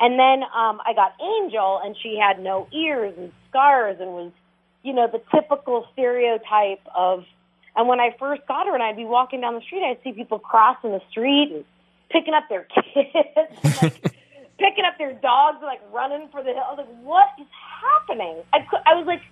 And 0.00 0.18
then 0.18 0.42
um, 0.42 0.80
I 0.84 0.92
got 0.94 1.14
Angel, 1.20 1.80
and 1.84 1.96
she 2.02 2.18
had 2.18 2.42
no 2.42 2.68
ears 2.72 3.14
and 3.16 3.32
scars 3.48 3.98
and 4.00 4.10
was, 4.10 4.32
you 4.82 4.92
know, 4.92 5.08
the 5.10 5.22
typical 5.34 5.86
stereotype 5.92 6.80
of. 6.94 7.24
And 7.74 7.88
when 7.88 8.00
I 8.00 8.14
first 8.18 8.42
got 8.46 8.66
her, 8.66 8.74
and 8.74 8.82
I'd 8.82 8.96
be 8.96 9.04
walking 9.04 9.40
down 9.40 9.54
the 9.54 9.62
street, 9.62 9.82
I'd 9.82 9.98
see 10.04 10.12
people 10.12 10.38
crossing 10.38 10.90
the 10.90 11.00
street 11.10 11.52
and 11.52 11.64
picking 12.10 12.34
up 12.34 12.44
their 12.48 12.64
kids, 12.74 13.82
like 13.82 14.02
picking 14.58 14.84
up 14.84 14.98
their 14.98 15.14
dogs, 15.14 15.58
like 15.62 15.80
running 15.92 16.28
for 16.30 16.42
the 16.42 16.50
hill. 16.50 16.64
I 16.66 16.74
was 16.74 16.86
like, 16.86 17.02
"What 17.02 17.28
is 17.38 17.46
happening?" 17.80 18.42
I, 18.52 18.60
cou- 18.60 18.82
I 18.84 18.94
was 18.94 19.06
like, 19.06 19.22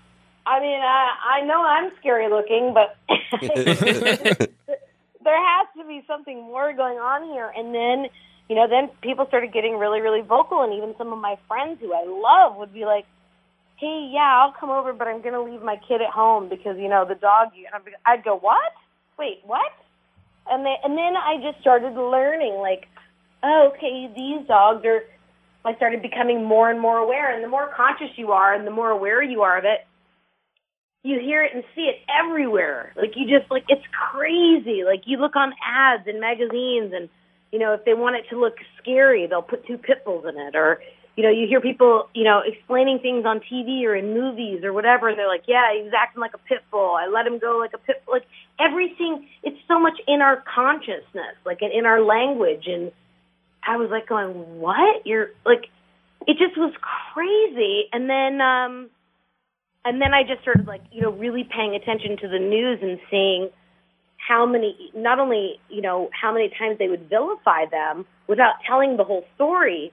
I 0.46 0.60
mean, 0.60 0.80
I, 0.80 1.38
I 1.38 1.40
know 1.44 1.62
I'm 1.62 1.92
scary 2.00 2.28
looking, 2.28 2.74
but 2.74 2.96
there 3.40 5.38
has 5.38 5.66
to 5.76 5.84
be 5.86 6.02
something 6.06 6.42
more 6.42 6.72
going 6.72 6.98
on 6.98 7.24
here. 7.32 7.52
And 7.56 7.74
then, 7.74 8.08
you 8.50 8.56
know, 8.56 8.66
then 8.66 8.90
people 9.00 9.26
started 9.28 9.52
getting 9.52 9.78
really, 9.78 10.00
really 10.00 10.22
vocal, 10.22 10.62
and 10.62 10.74
even 10.74 10.92
some 10.98 11.12
of 11.12 11.20
my 11.20 11.38
friends 11.46 11.78
who 11.80 11.94
I 11.94 12.02
love 12.02 12.58
would 12.58 12.74
be 12.74 12.84
like, 12.84 13.06
"Hey, 13.76 14.10
yeah, 14.12 14.42
I'll 14.42 14.52
come 14.58 14.70
over, 14.70 14.92
but 14.92 15.06
I'm 15.06 15.22
going 15.22 15.34
to 15.34 15.40
leave 15.40 15.62
my 15.62 15.76
kid 15.86 16.02
at 16.02 16.10
home 16.10 16.48
because 16.48 16.76
you 16.76 16.88
know 16.88 17.04
the 17.06 17.14
dog." 17.14 17.54
And 17.54 17.72
I'd, 17.72 17.84
be, 17.84 17.92
I'd 18.04 18.24
go, 18.24 18.36
"What? 18.36 18.72
Wait, 19.16 19.38
what?" 19.44 19.70
And 20.50 20.66
then, 20.66 20.74
and 20.82 20.98
then 20.98 21.14
I 21.16 21.36
just 21.40 21.60
started 21.60 21.94
learning, 21.94 22.54
like, 22.54 22.88
oh, 23.44 23.70
okay, 23.72 24.10
these 24.16 24.44
dogs 24.48 24.84
are. 24.84 25.02
I 25.64 25.76
started 25.76 26.02
becoming 26.02 26.44
more 26.44 26.70
and 26.70 26.80
more 26.80 26.98
aware, 26.98 27.32
and 27.32 27.44
the 27.44 27.48
more 27.48 27.70
conscious 27.76 28.10
you 28.16 28.32
are, 28.32 28.52
and 28.52 28.66
the 28.66 28.72
more 28.72 28.90
aware 28.90 29.22
you 29.22 29.42
are 29.42 29.58
of 29.58 29.64
it, 29.64 29.86
you 31.04 31.20
hear 31.20 31.44
it 31.44 31.52
and 31.54 31.62
see 31.76 31.82
it 31.82 32.00
everywhere. 32.10 32.94
Like 32.96 33.12
you 33.14 33.28
just 33.30 33.48
like 33.48 33.66
it's 33.68 33.86
crazy. 34.10 34.82
Like 34.84 35.02
you 35.06 35.18
look 35.18 35.36
on 35.36 35.52
ads 35.64 36.08
in 36.08 36.18
magazines 36.18 36.92
and 36.92 37.08
you 37.52 37.58
know, 37.58 37.74
if 37.74 37.84
they 37.84 37.94
want 37.94 38.16
it 38.16 38.24
to 38.30 38.38
look 38.38 38.56
scary, 38.80 39.26
they'll 39.26 39.42
put 39.42 39.66
two 39.66 39.78
pit 39.78 40.04
bulls 40.04 40.24
in 40.28 40.38
it 40.40 40.54
or 40.54 40.80
you 41.16 41.26
know, 41.26 41.30
you 41.30 41.46
hear 41.46 41.60
people, 41.60 42.08
you 42.14 42.24
know, 42.24 42.40
explaining 42.46 42.98
things 43.00 43.26
on 43.26 43.40
TV 43.40 43.84
or 43.84 43.94
in 43.94 44.14
movies 44.14 44.64
or 44.64 44.72
whatever, 44.72 45.08
and 45.08 45.18
they're 45.18 45.28
like, 45.28 45.44
yeah, 45.46 45.70
he 45.74 45.82
was 45.82 45.92
acting 45.94 46.20
like 46.20 46.32
a 46.32 46.38
pit 46.38 46.60
bull. 46.70 46.94
I 46.94 47.08
let 47.08 47.26
him 47.26 47.38
go 47.38 47.58
like 47.58 47.72
a 47.74 47.78
pit 47.78 48.02
bull. 48.06 48.14
Like 48.14 48.26
everything, 48.58 49.28
it's 49.42 49.58
so 49.68 49.78
much 49.78 49.98
in 50.06 50.22
our 50.22 50.42
consciousness, 50.54 51.36
like 51.44 51.58
in 51.60 51.84
our 51.84 52.00
language. 52.00 52.64
And 52.66 52.92
I 53.66 53.76
was 53.76 53.90
like 53.90 54.08
going, 54.08 54.60
what? 54.60 55.04
You're 55.04 55.28
like, 55.44 55.66
it 56.26 56.38
just 56.38 56.56
was 56.56 56.72
crazy. 57.12 57.84
And 57.92 58.08
then, 58.08 58.40
um, 58.40 58.88
and 59.84 60.00
then 60.00 60.14
I 60.14 60.22
just 60.22 60.42
started 60.42 60.66
like, 60.66 60.82
you 60.92 61.02
know, 61.02 61.10
really 61.10 61.44
paying 61.44 61.74
attention 61.74 62.16
to 62.18 62.28
the 62.28 62.38
news 62.38 62.78
and 62.82 62.98
seeing 63.10 63.50
how 64.30 64.46
many, 64.46 64.92
not 64.94 65.18
only, 65.18 65.58
you 65.68 65.82
know, 65.82 66.08
how 66.12 66.32
many 66.32 66.48
times 66.56 66.78
they 66.78 66.86
would 66.86 67.08
vilify 67.10 67.66
them 67.68 68.06
without 68.28 68.54
telling 68.64 68.96
the 68.96 69.02
whole 69.02 69.24
story, 69.34 69.92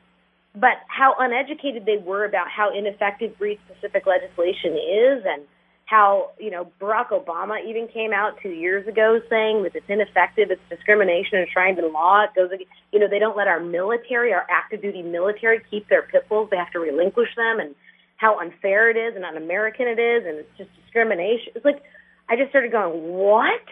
but 0.53 0.77
how 0.87 1.15
uneducated 1.17 1.87
they 1.87 1.97
were 1.97 2.23
about 2.23 2.45
how 2.47 2.69
ineffective 2.77 3.35
breed 3.39 3.57
specific 3.65 4.05
legislation 4.05 4.73
is 4.73 5.25
and 5.25 5.41
how, 5.85 6.29
you 6.37 6.51
know, 6.51 6.69
Barack 6.79 7.09
Obama 7.09 7.57
even 7.67 7.87
came 7.87 8.13
out 8.13 8.37
two 8.43 8.49
years 8.49 8.87
ago 8.87 9.19
saying 9.27 9.63
that 9.63 9.73
it's 9.73 9.89
ineffective, 9.89 10.51
it's 10.51 10.61
discrimination 10.69 11.39
enshrined 11.39 11.79
in 11.79 11.91
law. 11.91 12.25
It 12.25 12.35
goes, 12.35 12.51
you 12.91 12.99
know, 12.99 13.07
they 13.09 13.19
don't 13.19 13.37
let 13.37 13.47
our 13.47 13.59
military, 13.59 14.33
our 14.33 14.45
active 14.51 14.83
duty 14.83 15.01
military, 15.01 15.61
keep 15.71 15.89
their 15.89 16.03
pit 16.03 16.29
bulls. 16.29 16.49
They 16.51 16.57
have 16.57 16.71
to 16.73 16.79
relinquish 16.79 17.29
them, 17.35 17.59
and 17.59 17.73
how 18.17 18.39
unfair 18.39 18.91
it 18.91 18.97
is 18.97 19.15
and 19.15 19.25
un-American 19.25 19.87
it 19.87 19.97
is, 19.97 20.25
and 20.27 20.37
it's 20.37 20.57
just 20.57 20.69
discrimination. 20.83 21.53
It's 21.55 21.65
like 21.65 21.81
I 22.29 22.35
just 22.35 22.49
started 22.49 22.71
going, 22.71 22.91
what? 23.17 23.65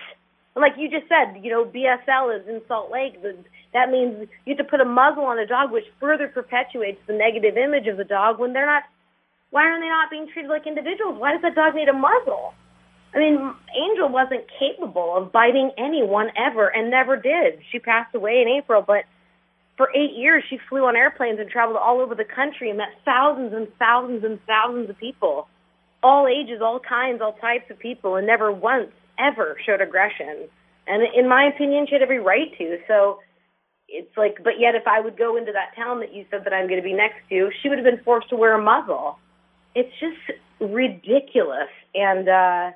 Like 0.56 0.74
you 0.78 0.90
just 0.90 1.08
said, 1.10 1.44
you 1.44 1.52
know, 1.52 1.66
BSL 1.66 2.40
is 2.40 2.48
in 2.48 2.62
Salt 2.68 2.90
Lake. 2.90 3.22
That 3.74 3.92
means 3.92 4.30
you 4.46 4.56
have 4.56 4.58
to 4.58 4.64
put 4.64 4.80
a 4.80 4.86
muzzle 4.86 5.26
on 5.26 5.38
a 5.38 5.46
dog, 5.46 5.72
which 5.72 5.84
further 6.00 6.30
perpetuates 6.30 7.00
the 7.08 7.14
negative 7.14 7.58
image 7.58 7.88
of 7.88 7.98
the 7.98 8.06
dog 8.06 8.40
when 8.40 8.54
they're 8.54 8.66
not. 8.66 8.84
Why 9.52 9.68
are 9.68 9.80
they 9.80 9.88
not 9.88 10.10
being 10.10 10.28
treated 10.32 10.50
like 10.50 10.66
individuals? 10.66 11.20
Why 11.20 11.34
does 11.34 11.42
that 11.42 11.56
dog 11.56 11.76
need 11.76 11.90
a 11.90 11.94
muzzle? 11.94 12.54
I 13.14 13.20
mean, 13.20 13.54
Angel 13.76 14.10
wasn't 14.10 14.44
capable 14.60 15.16
of 15.16 15.32
biting 15.32 15.72
anyone 15.78 16.28
ever 16.36 16.68
and 16.68 16.90
never 16.90 17.16
did. 17.16 17.60
She 17.72 17.80
passed 17.80 18.14
away 18.16 18.42
in 18.42 18.48
April, 18.48 18.84
but 18.86 19.04
for 19.78 19.90
eight 19.96 20.16
years 20.16 20.44
she 20.50 20.58
flew 20.70 20.86
on 20.86 20.96
airplanes 20.96 21.40
and 21.40 21.50
traveled 21.50 21.78
all 21.78 22.00
over 22.00 22.16
the 22.16 22.26
country 22.26 22.70
and 22.70 22.78
met 22.78 22.90
thousands 23.04 23.54
and 23.54 23.68
thousands 23.78 24.24
and 24.24 24.40
thousands 24.46 24.90
of 24.90 24.98
people, 24.98 25.48
all 26.04 26.28
ages, 26.28 26.62
all 26.62 26.80
kinds, 26.80 27.22
all 27.22 27.34
types 27.34 27.70
of 27.70 27.80
people, 27.80 28.16
and 28.16 28.28
never 28.28 28.52
once 28.52 28.92
ever 29.20 29.58
showed 29.66 29.82
aggression. 29.82 30.48
And 30.88 31.04
in 31.16 31.28
my 31.28 31.46
opinion, 31.46 31.88
she 31.88 31.96
had 31.96 32.02
every 32.02 32.20
right 32.20 32.56
to. 32.58 32.78
So 32.88 33.20
it's 33.88 34.16
like, 34.18 34.44
but 34.44 34.60
yet 34.60 34.76
if 34.76 34.88
I 34.88 35.00
would 35.00 35.18
go 35.18 35.38
into 35.38 35.52
that 35.52 35.76
town 35.76 36.00
that 36.00 36.14
you 36.14 36.26
said 36.30 36.44
that 36.46 36.54
I'm 36.54 36.68
going 36.68 36.82
to 36.82 36.88
be 36.88 36.94
next 36.94 37.18
to, 37.30 37.50
she 37.62 37.70
would 37.70 37.78
have 37.78 37.86
been 37.86 38.04
forced 38.04 38.30
to 38.30 38.36
wear 38.36 38.54
a 38.60 38.62
muzzle. 38.62 39.18
It's 39.74 39.92
just 40.00 40.40
ridiculous. 40.60 41.70
And, 41.94 42.30
uh, 42.30 42.72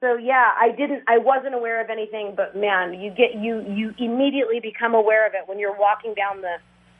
so 0.00 0.16
yeah, 0.16 0.52
I 0.58 0.70
didn't, 0.70 1.04
I 1.08 1.18
wasn't 1.18 1.54
aware 1.54 1.82
of 1.82 1.90
anything, 1.90 2.34
but 2.36 2.56
man, 2.56 2.98
you 3.00 3.10
get, 3.10 3.34
you, 3.34 3.60
you 3.68 3.94
immediately 3.98 4.60
become 4.60 4.94
aware 4.94 5.26
of 5.26 5.34
it 5.34 5.46
when 5.46 5.58
you're 5.58 5.76
walking 5.76 6.14
down 6.14 6.40
the, 6.40 6.56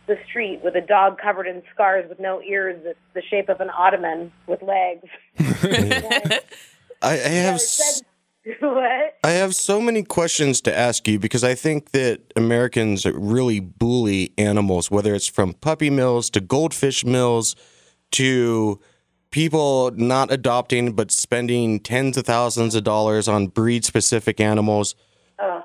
the 0.06 0.18
street 0.28 0.60
with 0.62 0.74
a 0.74 0.80
dog 0.80 1.18
covered 1.18 1.46
in 1.46 1.62
scars 1.72 2.08
with 2.08 2.20
no 2.20 2.42
ears 2.42 2.80
that's 2.84 2.98
the 3.14 3.22
shape 3.22 3.48
of 3.48 3.60
an 3.60 3.70
ottoman 3.70 4.32
with 4.46 4.60
legs. 4.62 5.06
I, 7.02 7.12
I 7.12 7.16
have 7.16 7.54
s- 7.54 8.02
what? 8.60 9.18
I 9.22 9.30
have 9.30 9.54
so 9.54 9.80
many 9.80 10.02
questions 10.02 10.60
to 10.62 10.76
ask 10.76 11.06
you 11.06 11.18
because 11.18 11.44
I 11.44 11.54
think 11.54 11.90
that 11.90 12.32
Americans 12.36 13.04
really 13.06 13.60
bully 13.60 14.32
animals, 14.38 14.90
whether 14.90 15.14
it's 15.14 15.26
from 15.26 15.54
puppy 15.54 15.90
mills 15.90 16.30
to 16.30 16.40
goldfish 16.40 17.04
mills 17.04 17.56
to 18.12 18.80
people 19.30 19.92
not 19.92 20.32
adopting 20.32 20.92
but 20.92 21.10
spending 21.10 21.78
tens 21.78 22.16
of 22.16 22.26
thousands 22.26 22.74
of 22.74 22.84
dollars 22.84 23.28
on 23.28 23.46
breed 23.46 23.84
specific 23.84 24.40
animals. 24.40 24.94
Oh. 25.38 25.62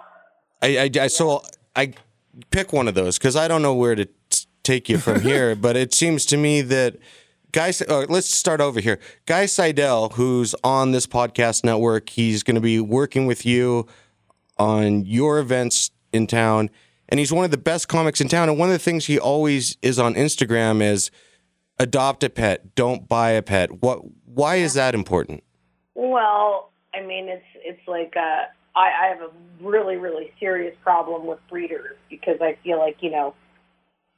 I, 0.62 0.78
I, 0.78 0.90
I 1.02 1.08
so 1.08 1.44
I 1.76 1.94
pick 2.52 2.74
one 2.74 2.88
of 2.88 2.94
those 2.94 3.18
because 3.18 3.36
I 3.36 3.48
don't 3.48 3.62
know 3.62 3.74
where 3.74 3.96
to 3.96 4.06
t- 4.06 4.46
take 4.64 4.90
you 4.90 4.98
from 4.98 5.22
here, 5.30 5.56
but 5.56 5.76
it 5.76 5.94
seems 5.94 6.26
to 6.28 6.38
me 6.38 6.62
that 6.62 6.98
Guy, 7.56 7.72
uh, 7.88 8.06
let's 8.10 8.30
start 8.30 8.60
over 8.60 8.82
here. 8.82 8.99
Guy 9.26 9.45
Seidel, 9.45 10.10
who's 10.10 10.53
on 10.62 10.91
this 10.91 11.08
podcast 11.08 11.64
network, 11.64 12.10
he's 12.10 12.43
going 12.43 12.56
to 12.56 12.62
be 12.62 12.82
working 12.82 13.28
with 13.28 13.45
you 13.45 13.88
on 14.58 15.06
your 15.06 15.39
events 15.39 15.91
in 16.12 16.28
town, 16.28 16.70
and 17.08 17.18
he's 17.18 17.32
one 17.32 17.45
of 17.45 17.51
the 17.51 17.58
best 17.58 17.88
comics 17.88 18.20
in 18.20 18.28
town. 18.28 18.49
And 18.49 18.60
one 18.60 18.68
of 18.68 18.74
the 18.74 18.80
things 18.80 19.06
he 19.06 19.18
always 19.18 19.78
is 19.82 19.97
on 19.97 20.16
Instagram 20.16 20.82
is 20.82 21.12
adopt 21.80 22.26
a 22.26 22.30
pet, 22.30 22.76
don't 22.76 23.08
buy 23.08 23.30
a 23.30 23.41
pet. 23.41 23.82
What? 23.82 24.01
Why 24.26 24.56
is 24.56 24.74
that 24.74 24.93
important? 24.93 25.41
Well, 25.93 26.74
I 26.93 27.03
mean, 27.03 27.30
it's 27.30 27.45
it's 27.64 27.88
like 27.88 28.16
uh, 28.18 28.47
I, 28.76 29.06
I 29.06 29.08
have 29.08 29.22
a 29.22 29.30
really 29.62 29.95
really 29.95 30.34
serious 30.41 30.76
problem 30.84 31.26
with 31.26 31.39
breeders 31.49 31.95
because 32.10 32.39
I 32.41 32.58
feel 32.66 32.80
like 32.80 32.97
you 32.99 33.12
know 33.12 33.34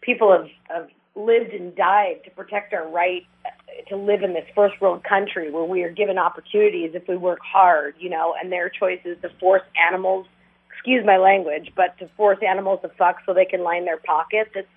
people 0.01 0.31
have, 0.31 0.47
have 0.75 0.89
lived 1.18 1.51
and 1.51 1.76
died 1.76 2.22
to 2.24 2.32
protect 2.32 2.74
our 2.74 2.88
right 2.88 3.26
to 3.89 3.95
live 3.95 4.22
in 4.22 4.34
this 4.34 4.45
first 4.55 4.80
world 4.82 5.03
country 5.03 5.51
where 5.51 5.63
we 5.63 5.84
are 5.84 5.91
given 5.91 6.18
opportunities 6.18 6.91
if 6.93 7.07
we 7.07 7.18
work 7.18 7.39
hard, 7.41 7.95
you 7.99 8.09
know, 8.09 8.36
and 8.39 8.51
their 8.51 8.70
choice 8.70 8.99
is 9.05 9.18
to 9.22 9.30
force 9.39 9.63
animals, 9.89 10.26
excuse 10.72 11.05
my 11.05 11.18
language, 11.18 11.72
but 11.76 11.97
to 11.99 12.09
force 12.15 12.38
animals 12.47 12.80
to 12.82 12.89
fuck 12.97 13.18
so 13.26 13.34
they 13.34 13.45
can 13.45 13.63
line 13.63 13.86
their 13.86 13.97
pockets. 13.97 14.51
It's 14.55 14.68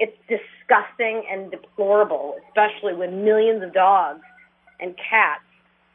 it's 0.00 0.16
disgusting 0.28 1.24
and 1.28 1.50
deplorable, 1.50 2.36
especially 2.46 2.94
when 2.94 3.24
millions 3.24 3.64
of 3.64 3.74
dogs 3.74 4.22
and 4.78 4.94
cats 4.96 5.42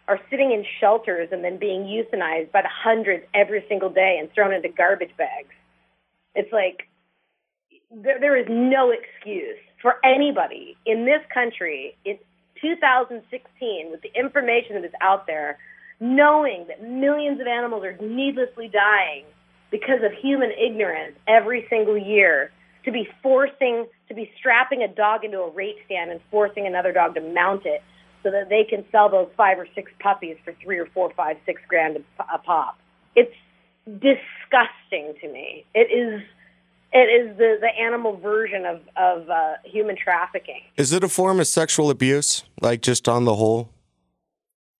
are 0.10 0.20
sitting 0.30 0.52
in 0.52 0.66
shelters 0.82 1.30
and 1.32 1.42
then 1.42 1.58
being 1.58 1.84
euthanized 1.84 2.52
by 2.52 2.62
the 2.62 2.70
hundreds 2.70 3.24
every 3.34 3.64
single 3.70 3.90
day 3.90 4.18
and 4.20 4.30
thrown 4.34 4.54
into 4.54 4.68
garbage 4.68 5.16
bags. 5.18 5.54
It's 6.36 6.52
like 6.52 6.90
there, 7.94 8.20
there 8.20 8.38
is 8.38 8.48
no 8.50 8.92
excuse 8.92 9.58
for 9.82 9.96
anybody 10.04 10.76
in 10.86 11.06
this 11.06 11.22
country 11.34 11.96
in 12.06 12.18
2016 12.62 13.92
with 13.92 14.02
the 14.02 14.12
information 14.16 14.76
that 14.76 14.86
is 14.86 14.94
out 15.02 15.28
there, 15.28 15.58
knowing 16.00 16.66
that 16.68 16.82
millions 16.82 17.40
of 17.40 17.48
animals 17.48 17.84
are 17.84 17.98
needlessly 18.02 18.70
dying 18.70 19.26
because 19.70 20.02
of 20.04 20.12
human 20.14 20.52
ignorance 20.52 21.16
every 21.28 21.66
single 21.70 21.98
year, 21.98 22.52
to 22.86 22.92
be 22.92 23.08
forcing, 23.22 23.86
to 24.08 24.14
be 24.14 24.32
strapping 24.38 24.82
a 24.82 24.88
dog 24.88 25.24
into 25.24 25.40
a 25.40 25.50
rape 25.52 25.78
stand 25.86 26.12
and 26.12 26.20
forcing 26.32 26.68
another 26.68 26.92
dog 26.92 27.16
to 27.16 27.22
mount 27.22 27.66
it 27.66 27.82
so 28.24 28.32
that 28.32 28.50
they 28.50 28.64
can 28.64 28.86
sell 28.92 29.10
those 29.10 29.28
five 29.36 29.60
or 29.60 29.68
six 29.76 29.92
puppies 30.00 30.38
for 30.44 30.54
three 30.64 30.80
or 30.80 30.86
four, 30.88 31.12
five, 31.16 31.38
six 31.46 31.62
grand 31.68 31.98
a, 31.98 32.24
a 32.34 32.38
pop. 32.38 32.78
It's 33.16 33.34
disgusting 33.86 35.14
to 35.22 35.32
me. 35.32 35.66
It 35.74 35.92
is 35.92 36.22
it 36.94 37.10
is 37.10 37.38
the, 37.38 37.58
the 37.60 37.70
animal 37.82 38.18
version 38.18 38.66
of, 38.66 38.82
of 38.96 39.30
uh, 39.30 39.54
human 39.66 39.96
trafficking. 39.96 40.62
Is 40.78 40.94
it 40.94 41.04
a 41.04 41.10
form 41.10 41.40
of 41.40 41.48
sexual 41.48 41.90
abuse, 41.90 42.44
like 42.62 42.82
just 42.82 43.10
on 43.10 43.26
the 43.26 43.36
whole? 43.36 43.70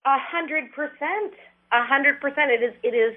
A 0.06 0.18
hundred 0.18 0.72
percent. 0.72 1.34
A 1.72 1.84
hundred 1.84 2.20
percent. 2.20 2.50
It 2.50 2.62
is 2.62 2.74
it 2.82 2.94
is 2.94 3.16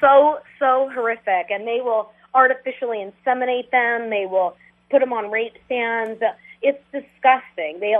so 0.00 0.38
so 0.58 0.90
horrific, 0.94 1.50
and 1.50 1.66
they 1.66 1.80
will 1.82 2.10
artificially 2.34 2.98
inseminate 2.98 3.70
them. 3.70 4.10
They 4.10 4.26
will 4.26 4.56
put 4.90 5.00
them 5.00 5.12
on 5.12 5.30
rape 5.30 5.54
stands. 5.66 6.22
It's 6.62 6.82
disgusting. 6.92 7.80
They 7.80 7.96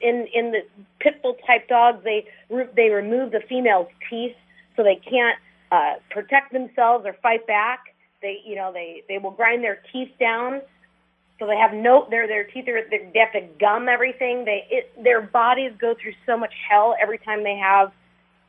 in 0.00 0.26
in 0.32 0.52
the 0.52 0.62
pit 1.00 1.22
bull 1.22 1.36
type 1.46 1.68
dogs 1.68 2.02
they 2.02 2.26
they 2.74 2.90
remove 2.90 3.32
the 3.32 3.42
female's 3.48 3.88
teeth 4.08 4.36
so 4.76 4.82
they 4.82 4.96
can't 4.96 5.38
uh, 5.70 5.94
protect 6.10 6.52
themselves 6.52 7.06
or 7.06 7.14
fight 7.22 7.46
back. 7.46 7.80
They 8.26 8.42
you 8.44 8.56
know 8.56 8.72
they 8.72 9.04
they 9.08 9.18
will 9.18 9.30
grind 9.30 9.62
their 9.62 9.78
teeth 9.92 10.10
down 10.18 10.60
so 11.38 11.46
they 11.46 11.56
have 11.56 11.72
no 11.72 12.06
their 12.10 12.26
their 12.26 12.44
teeth 12.44 12.66
are 12.68 12.82
they 12.90 13.20
have 13.20 13.32
to 13.32 13.46
gum 13.60 13.88
everything. 13.88 14.44
They 14.44 14.66
it, 14.70 14.90
their 15.02 15.20
bodies 15.20 15.72
go 15.78 15.94
through 16.00 16.14
so 16.24 16.36
much 16.36 16.52
hell 16.68 16.96
every 17.00 17.18
time 17.18 17.44
they 17.44 17.56
have 17.56 17.92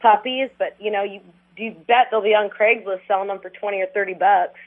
puppies. 0.01 0.49
But 0.57 0.75
you 0.79 0.91
know 0.91 1.03
you 1.03 1.19
you 1.57 1.75
bet 1.87 2.07
they'll 2.09 2.23
be 2.23 2.33
on 2.33 2.49
Craigslist 2.49 3.01
selling 3.07 3.27
them 3.27 3.39
for 3.39 3.51
twenty 3.51 3.81
or 3.81 3.87
thirty 3.93 4.13
bucks. 4.13 4.59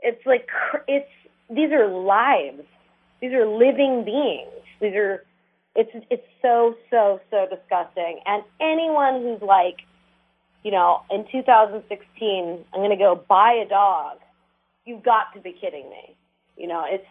It's 0.00 0.24
like 0.24 0.48
it's 0.88 1.10
these 1.50 1.72
are 1.72 1.88
lives. 1.88 2.62
These 3.20 3.32
are 3.32 3.46
living 3.46 4.04
beings. 4.04 4.64
These 4.80 4.94
are 4.94 5.24
it's 5.74 5.90
it's 6.10 6.26
so 6.40 6.76
so 6.88 7.20
so 7.30 7.46
disgusting. 7.50 8.20
And 8.26 8.44
anyone 8.60 9.22
who's 9.22 9.42
like, 9.42 9.78
you 10.64 10.70
know, 10.70 11.02
in 11.10 11.24
2016, 11.30 12.64
I'm 12.72 12.80
going 12.80 12.90
to 12.90 12.96
go 12.96 13.22
buy 13.28 13.52
a 13.64 13.68
dog. 13.68 14.18
You've 14.86 15.02
got 15.02 15.32
to 15.34 15.40
be 15.40 15.52
kidding 15.52 15.88
me. 15.90 16.16
You 16.56 16.66
know, 16.66 16.84
it's 16.86 17.06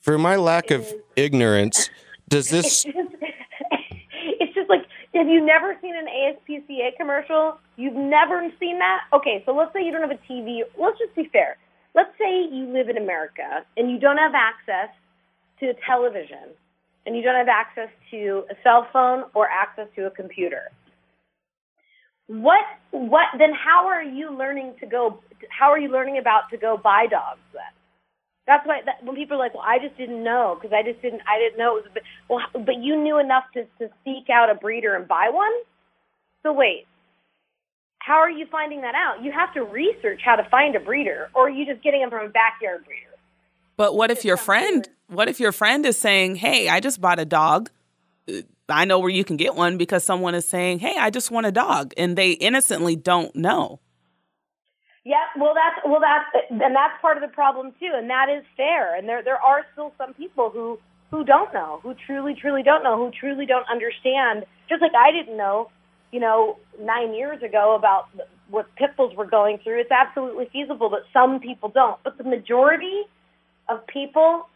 For 0.00 0.18
my 0.18 0.36
lack 0.36 0.70
of 0.70 0.86
ignorance, 1.14 1.90
does 2.28 2.52
it's 2.52 2.84
this 2.84 2.94
just, 2.94 3.08
it's 4.40 4.54
just 4.54 4.70
like 4.70 4.82
have 5.14 5.28
you 5.28 5.44
never 5.44 5.76
seen 5.80 5.94
an 5.94 6.06
ASPCA 6.06 6.96
commercial? 6.96 7.58
You've 7.76 7.94
never 7.94 8.42
seen 8.58 8.78
that? 8.78 9.02
Okay, 9.12 9.42
so 9.46 9.54
let's 9.54 9.72
say 9.72 9.84
you 9.84 9.92
don't 9.92 10.00
have 10.00 10.10
a 10.10 10.32
TV. 10.32 10.62
Let's 10.78 10.98
just 10.98 11.14
be 11.14 11.28
fair. 11.32 11.56
Let's 11.94 12.10
say 12.18 12.48
you 12.50 12.66
live 12.72 12.88
in 12.88 12.96
America 12.96 13.64
and 13.76 13.90
you 13.90 13.98
don't 14.00 14.18
have 14.18 14.32
access 14.34 14.88
to 15.60 15.72
television 15.86 16.50
and 17.06 17.16
you 17.16 17.22
don't 17.22 17.36
have 17.36 17.48
access 17.48 17.88
to 18.10 18.44
a 18.50 18.54
cell 18.62 18.88
phone 18.92 19.24
or 19.34 19.48
access 19.48 19.86
to 19.94 20.06
a 20.06 20.10
computer, 20.10 20.72
what 22.26 22.64
what 22.90 23.26
then 23.38 23.52
how 23.52 23.86
are 23.86 24.02
you 24.02 24.36
learning 24.36 24.74
to 24.80 24.86
go 24.86 25.20
how 25.50 25.70
are 25.70 25.78
you 25.78 25.90
learning 25.90 26.18
about 26.18 26.50
to 26.50 26.56
go 26.56 26.76
buy 26.76 27.06
dogs 27.06 27.40
then? 27.52 27.62
That's 28.46 28.66
why 28.66 28.80
that, 28.84 29.02
when 29.04 29.16
people 29.16 29.36
are 29.36 29.40
like, 29.40 29.54
"Well, 29.54 29.64
I 29.66 29.78
just 29.78 29.96
didn't 29.96 30.22
know 30.22 30.58
because 30.60 30.74
I 30.74 30.82
just 30.82 31.00
didn't 31.02 31.22
I 31.28 31.38
didn't 31.38 31.58
know 31.58 31.76
it 31.76 31.84
was." 31.84 31.90
A 31.90 31.94
bit, 31.94 32.02
well, 32.28 32.40
but 32.64 32.76
you 32.76 32.96
knew 32.96 33.18
enough 33.18 33.44
to 33.54 33.64
to 33.78 33.92
seek 34.04 34.30
out 34.30 34.50
a 34.50 34.54
breeder 34.54 34.94
and 34.94 35.06
buy 35.06 35.30
one. 35.30 35.52
So 36.42 36.52
wait, 36.52 36.86
how 37.98 38.16
are 38.16 38.30
you 38.30 38.46
finding 38.50 38.82
that 38.82 38.94
out? 38.94 39.22
You 39.22 39.32
have 39.32 39.52
to 39.54 39.62
research 39.62 40.20
how 40.24 40.36
to 40.36 40.48
find 40.50 40.76
a 40.76 40.80
breeder, 40.80 41.30
or 41.34 41.46
are 41.46 41.50
you 41.50 41.66
just 41.66 41.82
getting 41.82 42.00
them 42.00 42.10
from 42.10 42.26
a 42.26 42.28
backyard 42.28 42.84
breeder? 42.84 43.16
But 43.76 43.96
what 43.96 44.10
if 44.10 44.24
your 44.24 44.36
friend? 44.36 44.88
What 45.08 45.28
if 45.28 45.40
your 45.40 45.52
friend 45.52 45.84
is 45.84 45.96
saying, 45.98 46.36
"Hey, 46.36 46.68
I 46.68 46.80
just 46.80 47.00
bought 47.00 47.18
a 47.18 47.24
dog. 47.24 47.70
I 48.68 48.84
know 48.84 48.98
where 48.98 49.10
you 49.10 49.24
can 49.24 49.36
get 49.36 49.54
one 49.54 49.76
because 49.76 50.04
someone 50.04 50.34
is 50.34 50.46
saying, 50.48 50.78
"Hey, 50.78 50.96
I 50.98 51.10
just 51.10 51.30
want 51.30 51.46
a 51.46 51.52
dog," 51.52 51.92
and 51.96 52.16
they 52.16 52.32
innocently 52.32 52.96
don't 52.96 53.34
know. 53.36 53.80
Yeah, 55.04 55.24
well, 55.38 55.52
that's 55.54 55.84
well, 55.84 56.00
that's 56.00 56.46
and 56.50 56.74
that's 56.74 57.00
part 57.02 57.18
of 57.18 57.22
the 57.22 57.28
problem 57.28 57.72
too, 57.78 57.92
and 57.94 58.08
that 58.08 58.28
is 58.30 58.42
fair. 58.56 58.96
And 58.96 59.06
there 59.06 59.22
there 59.22 59.40
are 59.40 59.66
still 59.72 59.92
some 59.98 60.14
people 60.14 60.48
who 60.50 60.78
who 61.10 61.24
don't 61.24 61.52
know, 61.52 61.80
who 61.82 61.94
truly 62.06 62.34
truly 62.34 62.62
don't 62.62 62.82
know, 62.82 62.96
who 62.96 63.10
truly 63.10 63.44
don't 63.44 63.66
understand. 63.70 64.44
Just 64.68 64.80
like 64.80 64.94
I 64.96 65.12
didn't 65.12 65.36
know, 65.36 65.70
you 66.10 66.20
know, 66.20 66.56
nine 66.80 67.12
years 67.14 67.42
ago 67.42 67.74
about 67.76 68.08
what 68.48 68.74
pit 68.76 68.96
bulls 68.96 69.14
were 69.14 69.26
going 69.26 69.58
through. 69.58 69.80
It's 69.80 69.90
absolutely 69.90 70.48
feasible, 70.52 70.88
but 70.88 71.00
some 71.12 71.38
people 71.38 71.68
don't. 71.68 72.02
But 72.02 72.16
the 72.16 72.24
majority 72.24 73.02
of 73.68 73.86
people 73.86 74.48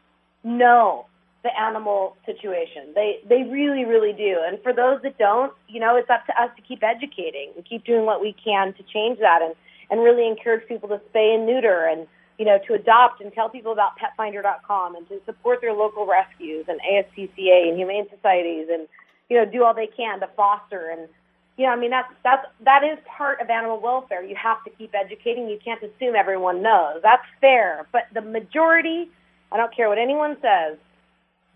know 0.45 1.07
the 1.43 1.51
animal 1.59 2.17
situation. 2.27 2.93
They 2.95 3.21
they 3.29 3.45
really 3.45 3.85
really 3.85 4.13
do. 4.13 4.41
And 4.47 4.61
for 4.63 4.73
those 4.73 5.03
that 5.03 5.19
don't, 5.19 5.53
you 5.69 5.81
know, 5.81 5.97
it's 5.97 6.11
up 6.11 6.27
to 6.27 6.33
us 6.41 6.51
to 6.57 6.63
keep 6.63 6.83
educating 6.83 7.53
and 7.57 7.65
keep 7.65 7.85
doing 7.85 8.05
what 8.05 8.21
we 8.21 8.35
can 8.45 8.75
to 8.75 8.83
change 8.83 9.19
that 9.21 9.41
and 9.43 9.55
and 9.91 10.01
really 10.01 10.27
encourage 10.27 10.67
people 10.69 10.89
to 10.89 11.01
spay 11.13 11.35
and 11.35 11.47
neuter 11.47 11.87
and 11.91 12.07
you 12.39 12.45
know 12.45 12.59
to 12.67 12.75
adopt 12.75 13.21
and 13.21 13.33
tell 13.33 13.49
people 13.49 13.73
about 13.73 13.93
petfinder.com 13.99 14.97
and 14.97 15.09
to 15.09 15.21
support 15.27 15.61
their 15.61 15.73
local 15.73 16.07
rescues 16.07 16.67
and 16.69 16.81
ASPCA 16.81 17.69
and 17.69 17.77
humane 17.77 18.07
societies 18.15 18.69
and 18.71 18.89
you 19.29 19.37
know 19.37 19.51
do 19.51 19.65
all 19.65 19.75
they 19.75 19.89
can 19.89 20.21
to 20.21 20.29
foster 20.37 20.91
and 20.91 21.09
you 21.57 21.67
know 21.67 21.73
I 21.73 21.77
mean 21.77 21.91
that's 21.91 22.13
that's 22.25 22.47
that 22.65 22.83
is 22.83 22.99
part 23.07 23.41
of 23.41 23.49
animal 23.49 23.81
welfare. 23.81 24.23
You 24.23 24.37
have 24.37 24.63
to 24.65 24.71
keep 24.71 24.95
educating. 24.95 25.49
You 25.49 25.59
can't 25.65 25.83
assume 25.83 26.15
everyone 26.17 26.63
knows. 26.63 27.01
That's 27.03 27.27
fair, 27.41 27.87
but 27.93 28.03
the 28.13 28.23
majority, 28.23 29.11
I 29.53 29.57
don't 29.57 29.75
care 29.75 29.89
what 29.89 29.99
anyone 29.99 30.37
says, 30.43 30.79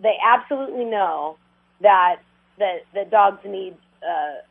they 0.02 0.16
absolutely 0.24 0.84
know 0.84 1.36
that 1.80 2.16
that 2.58 2.80
that 2.94 3.10
dogs 3.10 3.38
need 3.44 3.74
uh, 4.06 4.42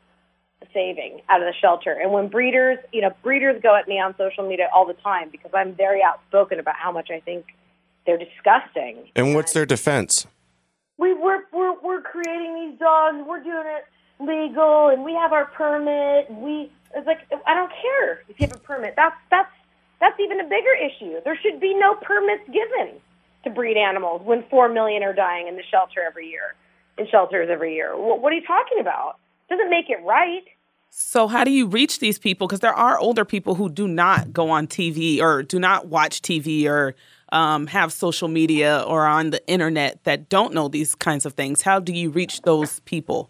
saving 0.73 1.21
out 1.29 1.41
of 1.41 1.47
the 1.47 1.53
shelter. 1.59 1.91
And 1.91 2.11
when 2.11 2.27
breeders, 2.27 2.77
you 2.91 3.01
know, 3.01 3.11
breeders 3.23 3.61
go 3.61 3.75
at 3.75 3.87
me 3.87 3.99
on 3.99 4.15
social 4.17 4.47
media 4.47 4.69
all 4.73 4.85
the 4.85 4.93
time 4.93 5.29
because 5.31 5.51
I'm 5.53 5.73
very 5.75 6.01
outspoken 6.03 6.59
about 6.59 6.75
how 6.75 6.91
much 6.91 7.09
I 7.11 7.19
think 7.19 7.45
they're 8.05 8.17
disgusting. 8.17 9.09
And 9.15 9.35
what's 9.35 9.53
their 9.53 9.65
defense? 9.65 10.27
We 10.97 11.13
we're 11.13 11.43
we're, 11.51 11.79
we're 11.81 12.01
creating 12.01 12.69
these 12.69 12.79
dogs. 12.79 13.17
We're 13.27 13.43
doing 13.43 13.65
it 13.65 13.85
legal, 14.19 14.89
and 14.89 15.03
we 15.03 15.13
have 15.13 15.33
our 15.33 15.45
permit. 15.45 16.29
And 16.29 16.41
we 16.41 16.71
it's 16.95 17.07
like 17.07 17.19
I 17.45 17.53
don't 17.53 17.71
care 17.81 18.23
if 18.27 18.39
you 18.39 18.47
have 18.47 18.55
a 18.55 18.59
permit. 18.59 18.93
That's 18.95 19.15
that's 19.29 19.51
that's 19.99 20.19
even 20.19 20.39
a 20.39 20.43
bigger 20.43 20.73
issue. 20.73 21.19
There 21.23 21.37
should 21.41 21.59
be 21.59 21.73
no 21.73 21.95
permits 21.95 22.43
given 22.47 23.01
to 23.43 23.49
breed 23.49 23.77
animals 23.77 24.21
when 24.23 24.43
four 24.49 24.69
million 24.69 25.03
are 25.03 25.13
dying 25.13 25.47
in 25.47 25.55
the 25.55 25.63
shelter 25.69 26.01
every 26.05 26.29
year, 26.29 26.55
in 26.97 27.07
shelters 27.07 27.49
every 27.51 27.75
year. 27.75 27.97
What, 27.97 28.21
what 28.21 28.31
are 28.31 28.35
you 28.35 28.45
talking 28.45 28.79
about? 28.79 29.17
Doesn't 29.49 29.69
make 29.69 29.89
it 29.89 29.99
right. 30.03 30.43
So 30.89 31.27
how 31.27 31.43
do 31.43 31.51
you 31.51 31.67
reach 31.67 31.99
these 31.99 32.19
people? 32.19 32.47
Because 32.47 32.59
there 32.59 32.73
are 32.73 32.99
older 32.99 33.23
people 33.23 33.55
who 33.55 33.69
do 33.69 33.87
not 33.87 34.33
go 34.33 34.49
on 34.49 34.67
TV 34.67 35.21
or 35.21 35.41
do 35.41 35.57
not 35.57 35.87
watch 35.87 36.21
TV 36.21 36.65
or 36.65 36.95
um, 37.31 37.67
have 37.67 37.93
social 37.93 38.27
media 38.27 38.83
or 38.85 39.05
on 39.05 39.29
the 39.29 39.45
internet 39.47 40.03
that 40.03 40.27
don't 40.27 40.53
know 40.53 40.67
these 40.67 40.95
kinds 40.95 41.25
of 41.25 41.33
things. 41.33 41.61
How 41.61 41.79
do 41.79 41.93
you 41.93 42.09
reach 42.09 42.41
those 42.41 42.81
people? 42.81 43.29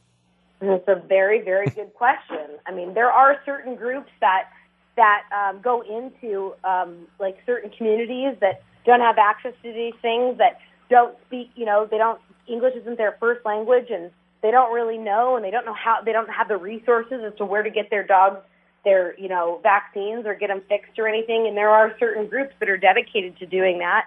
It's 0.59 0.87
a 0.87 0.95
very, 0.95 1.41
very 1.41 1.67
good 1.67 1.93
question. 1.95 2.57
I 2.65 2.71
mean, 2.73 2.93
there 2.93 3.11
are 3.11 3.37
certain 3.45 3.75
groups 3.75 4.09
that 4.19 4.49
that 4.97 5.23
um, 5.31 5.61
go 5.61 5.81
into 5.81 6.53
um, 6.65 7.07
like 7.19 7.37
certain 7.45 7.69
communities 7.69 8.35
that 8.41 8.61
don't 8.85 9.01
have 9.01 9.17
access 9.17 9.53
to 9.63 9.73
these 9.73 9.93
things, 10.01 10.37
that 10.37 10.59
don't 10.89 11.15
speak, 11.27 11.51
you 11.55 11.65
know, 11.65 11.87
they 11.89 11.97
don't 11.97 12.19
English 12.47 12.73
isn't 12.75 12.97
their 12.97 13.15
first 13.19 13.45
language, 13.45 13.89
and 13.89 14.11
they 14.41 14.51
don't 14.51 14.73
really 14.73 14.97
know, 14.97 15.35
and 15.35 15.45
they 15.45 15.51
don't 15.51 15.65
know 15.65 15.73
how 15.73 16.01
they 16.01 16.11
don't 16.11 16.29
have 16.29 16.47
the 16.47 16.57
resources 16.57 17.21
as 17.25 17.33
to 17.37 17.45
where 17.45 17.63
to 17.63 17.69
get 17.69 17.89
their 17.89 18.05
dogs 18.05 18.37
their 18.83 19.17
you 19.19 19.29
know 19.29 19.59
vaccines 19.61 20.25
or 20.25 20.33
get 20.33 20.47
them 20.47 20.61
fixed 20.67 20.97
or 20.97 21.07
anything. 21.07 21.47
And 21.47 21.55
there 21.55 21.69
are 21.69 21.95
certain 21.99 22.27
groups 22.27 22.53
that 22.59 22.69
are 22.69 22.77
dedicated 22.77 23.37
to 23.37 23.45
doing 23.45 23.79
that 23.79 24.05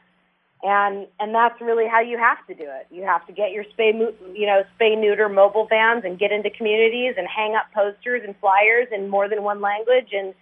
and 0.65 1.07
and 1.21 1.35
that's 1.35 1.61
really 1.61 1.87
how 1.87 2.01
you 2.01 2.17
have 2.17 2.45
to 2.47 2.55
do 2.55 2.65
it. 2.65 2.87
You 2.91 3.03
have 3.05 3.27
to 3.27 3.33
get 3.33 3.53
your 3.53 3.65
spay, 3.65 3.93
you 4.35 4.47
know, 4.47 4.63
spay 4.81 4.99
neuter 4.99 5.29
mobile 5.29 5.67
vans 5.67 6.05
and 6.05 6.19
get 6.19 6.33
into 6.33 6.49
communities 6.49 7.15
and 7.19 7.29
hang 7.29 7.55
up 7.55 7.67
posters 7.75 8.23
and 8.25 8.35
flyers 8.41 8.89
in 8.91 9.09
more 9.09 9.29
than 9.29 9.43
one 9.43 9.61
language, 9.61 10.09
and 10.13 10.35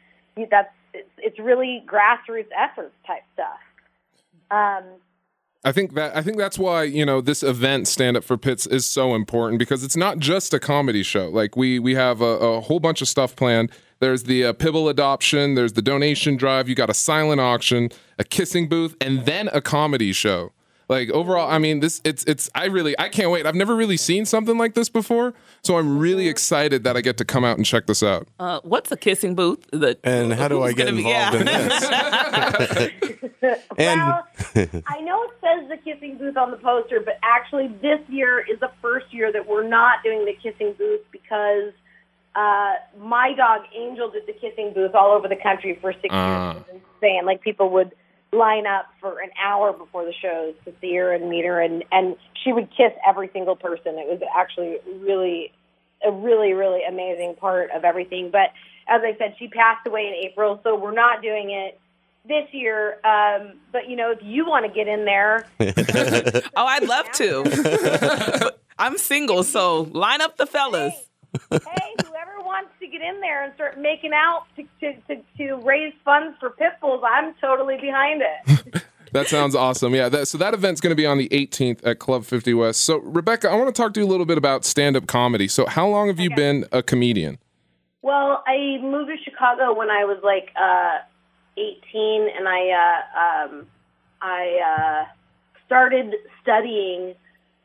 that's 0.48 0.72
it's, 0.94 1.10
it's 1.18 1.38
really 1.40 1.82
grassroots 1.86 2.50
efforts 2.56 2.94
type 3.04 3.22
stuff. 3.34 3.58
Um, 4.52 4.84
I 5.64 5.72
think 5.72 5.94
that 5.94 6.16
I 6.16 6.22
think 6.22 6.38
that's 6.38 6.58
why 6.58 6.82
you 6.82 7.06
know 7.06 7.20
this 7.20 7.42
event 7.42 7.86
Stand 7.86 8.16
Up 8.16 8.24
for 8.24 8.36
Pits 8.36 8.66
is 8.66 8.84
so 8.84 9.14
important 9.14 9.58
because 9.58 9.84
it's 9.84 9.96
not 9.96 10.18
just 10.18 10.52
a 10.52 10.58
comedy 10.58 11.02
show. 11.02 11.28
Like 11.28 11.56
we 11.56 11.78
we 11.78 11.94
have 11.94 12.20
a, 12.20 12.24
a 12.24 12.60
whole 12.60 12.80
bunch 12.80 13.00
of 13.00 13.08
stuff 13.08 13.36
planned. 13.36 13.70
There's 14.00 14.24
the 14.24 14.46
uh, 14.46 14.52
Pibble 14.54 14.88
adoption. 14.88 15.54
There's 15.54 15.74
the 15.74 15.82
donation 15.82 16.36
drive. 16.36 16.68
You 16.68 16.74
got 16.74 16.90
a 16.90 16.94
silent 16.94 17.40
auction, 17.40 17.90
a 18.18 18.24
kissing 18.24 18.68
booth, 18.68 18.96
and 19.00 19.24
then 19.24 19.48
a 19.52 19.60
comedy 19.60 20.12
show. 20.12 20.50
Like 20.88 21.10
overall, 21.10 21.48
I 21.48 21.58
mean, 21.58 21.78
this 21.78 22.00
it's 22.04 22.24
it's 22.24 22.50
I 22.54 22.66
really 22.66 22.98
I 22.98 23.08
can't 23.08 23.30
wait. 23.30 23.46
I've 23.46 23.54
never 23.54 23.76
really 23.76 23.96
seen 23.96 24.26
something 24.26 24.58
like 24.58 24.74
this 24.74 24.88
before, 24.88 25.32
so 25.62 25.78
I'm 25.78 25.98
really 25.98 26.28
excited 26.28 26.84
that 26.84 26.96
I 26.96 27.00
get 27.00 27.16
to 27.18 27.24
come 27.24 27.44
out 27.44 27.56
and 27.56 27.64
check 27.66 27.86
this 27.86 28.02
out. 28.02 28.26
Uh, 28.38 28.60
what's 28.64 28.90
a 28.92 28.96
kissing 28.96 29.34
booth? 29.34 29.64
The, 29.72 29.96
And 30.04 30.32
how 30.32 30.48
do 30.48 30.62
I 30.62 30.72
get 30.72 30.86
gonna 30.86 30.96
be- 30.96 31.06
involved 31.08 31.36
in 31.36 31.46
this? 31.46 32.90
And 33.78 34.00
well, 34.00 34.24
I 34.86 35.00
know 35.00 35.22
it 35.24 35.30
says 35.40 35.68
the 35.68 35.76
kissing 35.82 36.16
booth 36.16 36.36
on 36.36 36.50
the 36.52 36.56
poster, 36.58 37.00
but 37.00 37.18
actually 37.22 37.68
this 37.82 37.98
year 38.08 38.38
is 38.40 38.60
the 38.60 38.70
first 38.80 39.12
year 39.12 39.32
that 39.32 39.48
we're 39.48 39.66
not 39.66 40.02
doing 40.04 40.24
the 40.24 40.34
kissing 40.34 40.74
booth 40.78 41.00
because 41.10 41.72
uh, 42.36 42.74
my 43.00 43.32
dog 43.36 43.62
Angel 43.76 44.10
did 44.10 44.26
the 44.26 44.32
kissing 44.32 44.72
booth 44.74 44.94
all 44.94 45.10
over 45.12 45.26
the 45.28 45.36
country 45.36 45.76
for 45.80 45.92
six 45.92 46.06
Ah. 46.10 46.52
years. 46.54 46.64
It 46.68 46.72
was 46.74 46.82
insane. 47.02 47.26
Like 47.26 47.40
people 47.42 47.70
would 47.70 47.92
line 48.32 48.66
up 48.66 48.86
for 49.00 49.20
an 49.20 49.30
hour 49.42 49.72
before 49.72 50.04
the 50.04 50.12
shows 50.12 50.54
to 50.64 50.72
see 50.80 50.94
her 50.96 51.12
and 51.12 51.28
meet 51.28 51.44
her, 51.44 51.60
and 51.60 51.84
and 51.92 52.16
she 52.42 52.52
would 52.52 52.70
kiss 52.70 52.92
every 53.06 53.30
single 53.32 53.56
person. 53.56 53.98
It 53.98 54.08
was 54.08 54.20
actually 54.36 54.78
really 55.00 55.52
a 56.04 56.10
really 56.10 56.52
really 56.52 56.82
amazing 56.88 57.34
part 57.36 57.70
of 57.70 57.84
everything. 57.84 58.30
But 58.30 58.50
as 58.88 59.02
I 59.04 59.16
said, 59.18 59.36
she 59.38 59.48
passed 59.48 59.86
away 59.86 60.08
in 60.08 60.30
April, 60.30 60.60
so 60.64 60.76
we're 60.76 60.92
not 60.94 61.22
doing 61.22 61.50
it 61.50 61.78
this 62.26 62.48
year. 62.52 62.98
Um, 63.04 63.54
but 63.70 63.88
you 63.88 63.96
know, 63.96 64.10
if 64.10 64.18
you 64.22 64.46
want 64.46 64.66
to 64.66 64.72
get 64.72 64.88
in 64.88 65.04
there, 65.04 65.46
Oh, 66.56 66.66
I'd 66.66 66.84
love 66.84 67.10
to. 67.12 68.52
I'm 68.78 68.98
single, 68.98 69.44
so 69.44 69.82
line 69.92 70.20
up 70.20 70.36
the 70.36 70.46
fellas. 70.46 70.94
Hey, 71.50 71.94
whoever 72.06 72.40
wants 72.44 72.70
to 72.80 72.86
get 72.86 73.00
in 73.00 73.20
there 73.20 73.44
and 73.44 73.54
start 73.54 73.78
making 73.78 74.12
out 74.12 74.44
to 74.56 74.64
to, 74.80 74.94
to, 75.08 75.22
to 75.38 75.54
raise 75.56 75.94
funds 76.04 76.36
for 76.38 76.50
pit 76.50 76.72
bulls, 76.80 77.02
I'm 77.06 77.34
totally 77.40 77.76
behind 77.80 78.22
it. 78.22 78.82
That 79.12 79.28
sounds 79.28 79.54
awesome. 79.54 79.94
Yeah. 79.94 80.08
That, 80.08 80.26
so 80.26 80.38
that 80.38 80.54
event's 80.54 80.80
going 80.80 80.90
to 80.90 80.96
be 80.96 81.04
on 81.04 81.18
the 81.18 81.28
18th 81.28 81.80
at 81.86 81.98
Club 81.98 82.24
50 82.24 82.54
West. 82.54 82.80
So 82.80 82.96
Rebecca, 82.96 83.50
I 83.50 83.56
want 83.56 83.74
to 83.74 83.78
talk 83.78 83.92
to 83.94 84.00
you 84.00 84.06
a 84.06 84.08
little 84.08 84.24
bit 84.24 84.38
about 84.38 84.64
stand-up 84.64 85.06
comedy. 85.06 85.48
So 85.48 85.66
how 85.66 85.86
long 85.86 86.08
have 86.08 86.18
you 86.18 86.34
been 86.34 86.64
a 86.72 86.82
comedian? 86.82 87.38
Well, 88.00 88.42
I 88.46 88.78
moved 88.80 89.10
to 89.10 89.16
Chicago 89.22 89.74
when 89.74 89.90
I 89.90 90.04
was 90.04 90.18
like 90.24 90.50
uh, 90.56 90.98
18, 91.56 92.28
and 92.36 92.48
I 92.48 92.70
uh, 92.70 93.48
um, 93.52 93.66
I 94.20 95.04
uh, 95.06 95.12
started 95.66 96.14
studying 96.42 97.14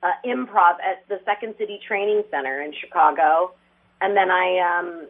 uh, 0.03 0.11
improv 0.25 0.77
at 0.79 1.07
the 1.07 1.19
Second 1.25 1.55
City 1.57 1.79
Training 1.87 2.23
Center 2.29 2.61
in 2.61 2.73
Chicago, 2.79 3.53
and 4.01 4.15
then 4.15 4.29
I 4.29 4.79
um, 4.79 5.07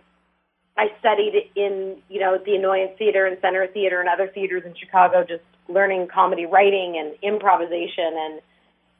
I 0.77 0.87
studied 0.99 1.51
in 1.55 1.97
you 2.09 2.19
know 2.19 2.37
the 2.43 2.55
Annoyance 2.55 2.93
Theater 2.97 3.25
and 3.25 3.37
Center 3.41 3.67
Theater 3.67 3.99
and 3.99 4.09
other 4.09 4.27
theaters 4.27 4.63
in 4.65 4.75
Chicago, 4.75 5.23
just 5.27 5.43
learning 5.67 6.07
comedy 6.13 6.45
writing 6.45 6.95
and 6.97 7.15
improvisation 7.21 8.13
and 8.15 8.41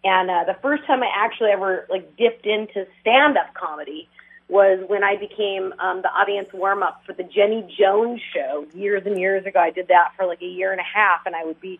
and 0.03 0.29
uh, 0.29 0.43
the 0.45 0.57
first 0.61 0.85
time 0.85 1.01
I 1.03 1.09
actually 1.13 1.49
ever 1.49 1.85
like 1.89 2.15
dipped 2.17 2.45
into 2.45 2.85
stand 3.01 3.37
up 3.37 3.53
comedy 3.53 4.07
was 4.47 4.79
when 4.87 5.03
I 5.03 5.17
became 5.17 5.73
um, 5.79 6.01
the 6.01 6.09
audience 6.09 6.47
warm 6.53 6.81
up 6.81 7.01
for 7.05 7.13
the 7.13 7.23
Jenny 7.23 7.67
Jones 7.77 8.21
show 8.33 8.65
years 8.73 9.03
and 9.05 9.19
years 9.19 9.45
ago. 9.45 9.59
I 9.59 9.71
did 9.71 9.89
that 9.89 10.11
for 10.15 10.25
like 10.25 10.41
a 10.41 10.47
year 10.47 10.71
and 10.71 10.79
a 10.79 10.83
half, 10.83 11.25
and 11.25 11.35
I 11.35 11.43
would 11.43 11.59
be 11.59 11.79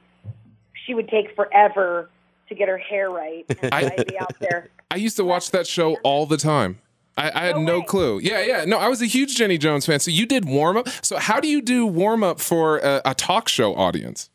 she 0.85 0.93
would 0.93 1.07
take 1.07 1.35
forever 1.35 2.09
to 2.49 2.55
get 2.55 2.67
her 2.69 2.77
hair 2.77 3.09
right. 3.09 3.45
And 3.61 3.73
I- 3.73 3.93
I'd 3.97 4.07
be 4.07 4.17
out 4.17 4.37
there. 4.39 4.69
I 4.91 4.95
used 4.95 5.17
to 5.17 5.23
watch 5.25 5.51
that 5.51 5.67
show 5.67 5.95
all 6.03 6.25
the 6.25 6.37
time. 6.37 6.79
I, 7.17 7.31
I 7.33 7.45
had 7.47 7.55
No 7.55 7.63
no 7.63 7.81
clue. 7.81 8.19
Yeah, 8.19 8.41
yeah. 8.43 8.65
No, 8.65 8.77
I 8.77 8.87
was 8.89 9.01
a 9.01 9.05
huge 9.07 9.35
Jenny 9.35 9.57
Jones 9.57 9.85
fan. 9.87 9.99
So 9.99 10.11
you 10.11 10.25
did 10.27 10.45
warm 10.45 10.77
up. 10.77 10.87
So 11.01 11.17
how 11.17 11.39
do 11.39 11.47
you 11.47 11.61
do 11.63 11.85
warm 11.85 12.23
up 12.23 12.39
for 12.39 12.77
a, 12.77 13.01
a 13.05 13.15
talk 13.15 13.49
show 13.49 13.75
audience? 13.75 14.29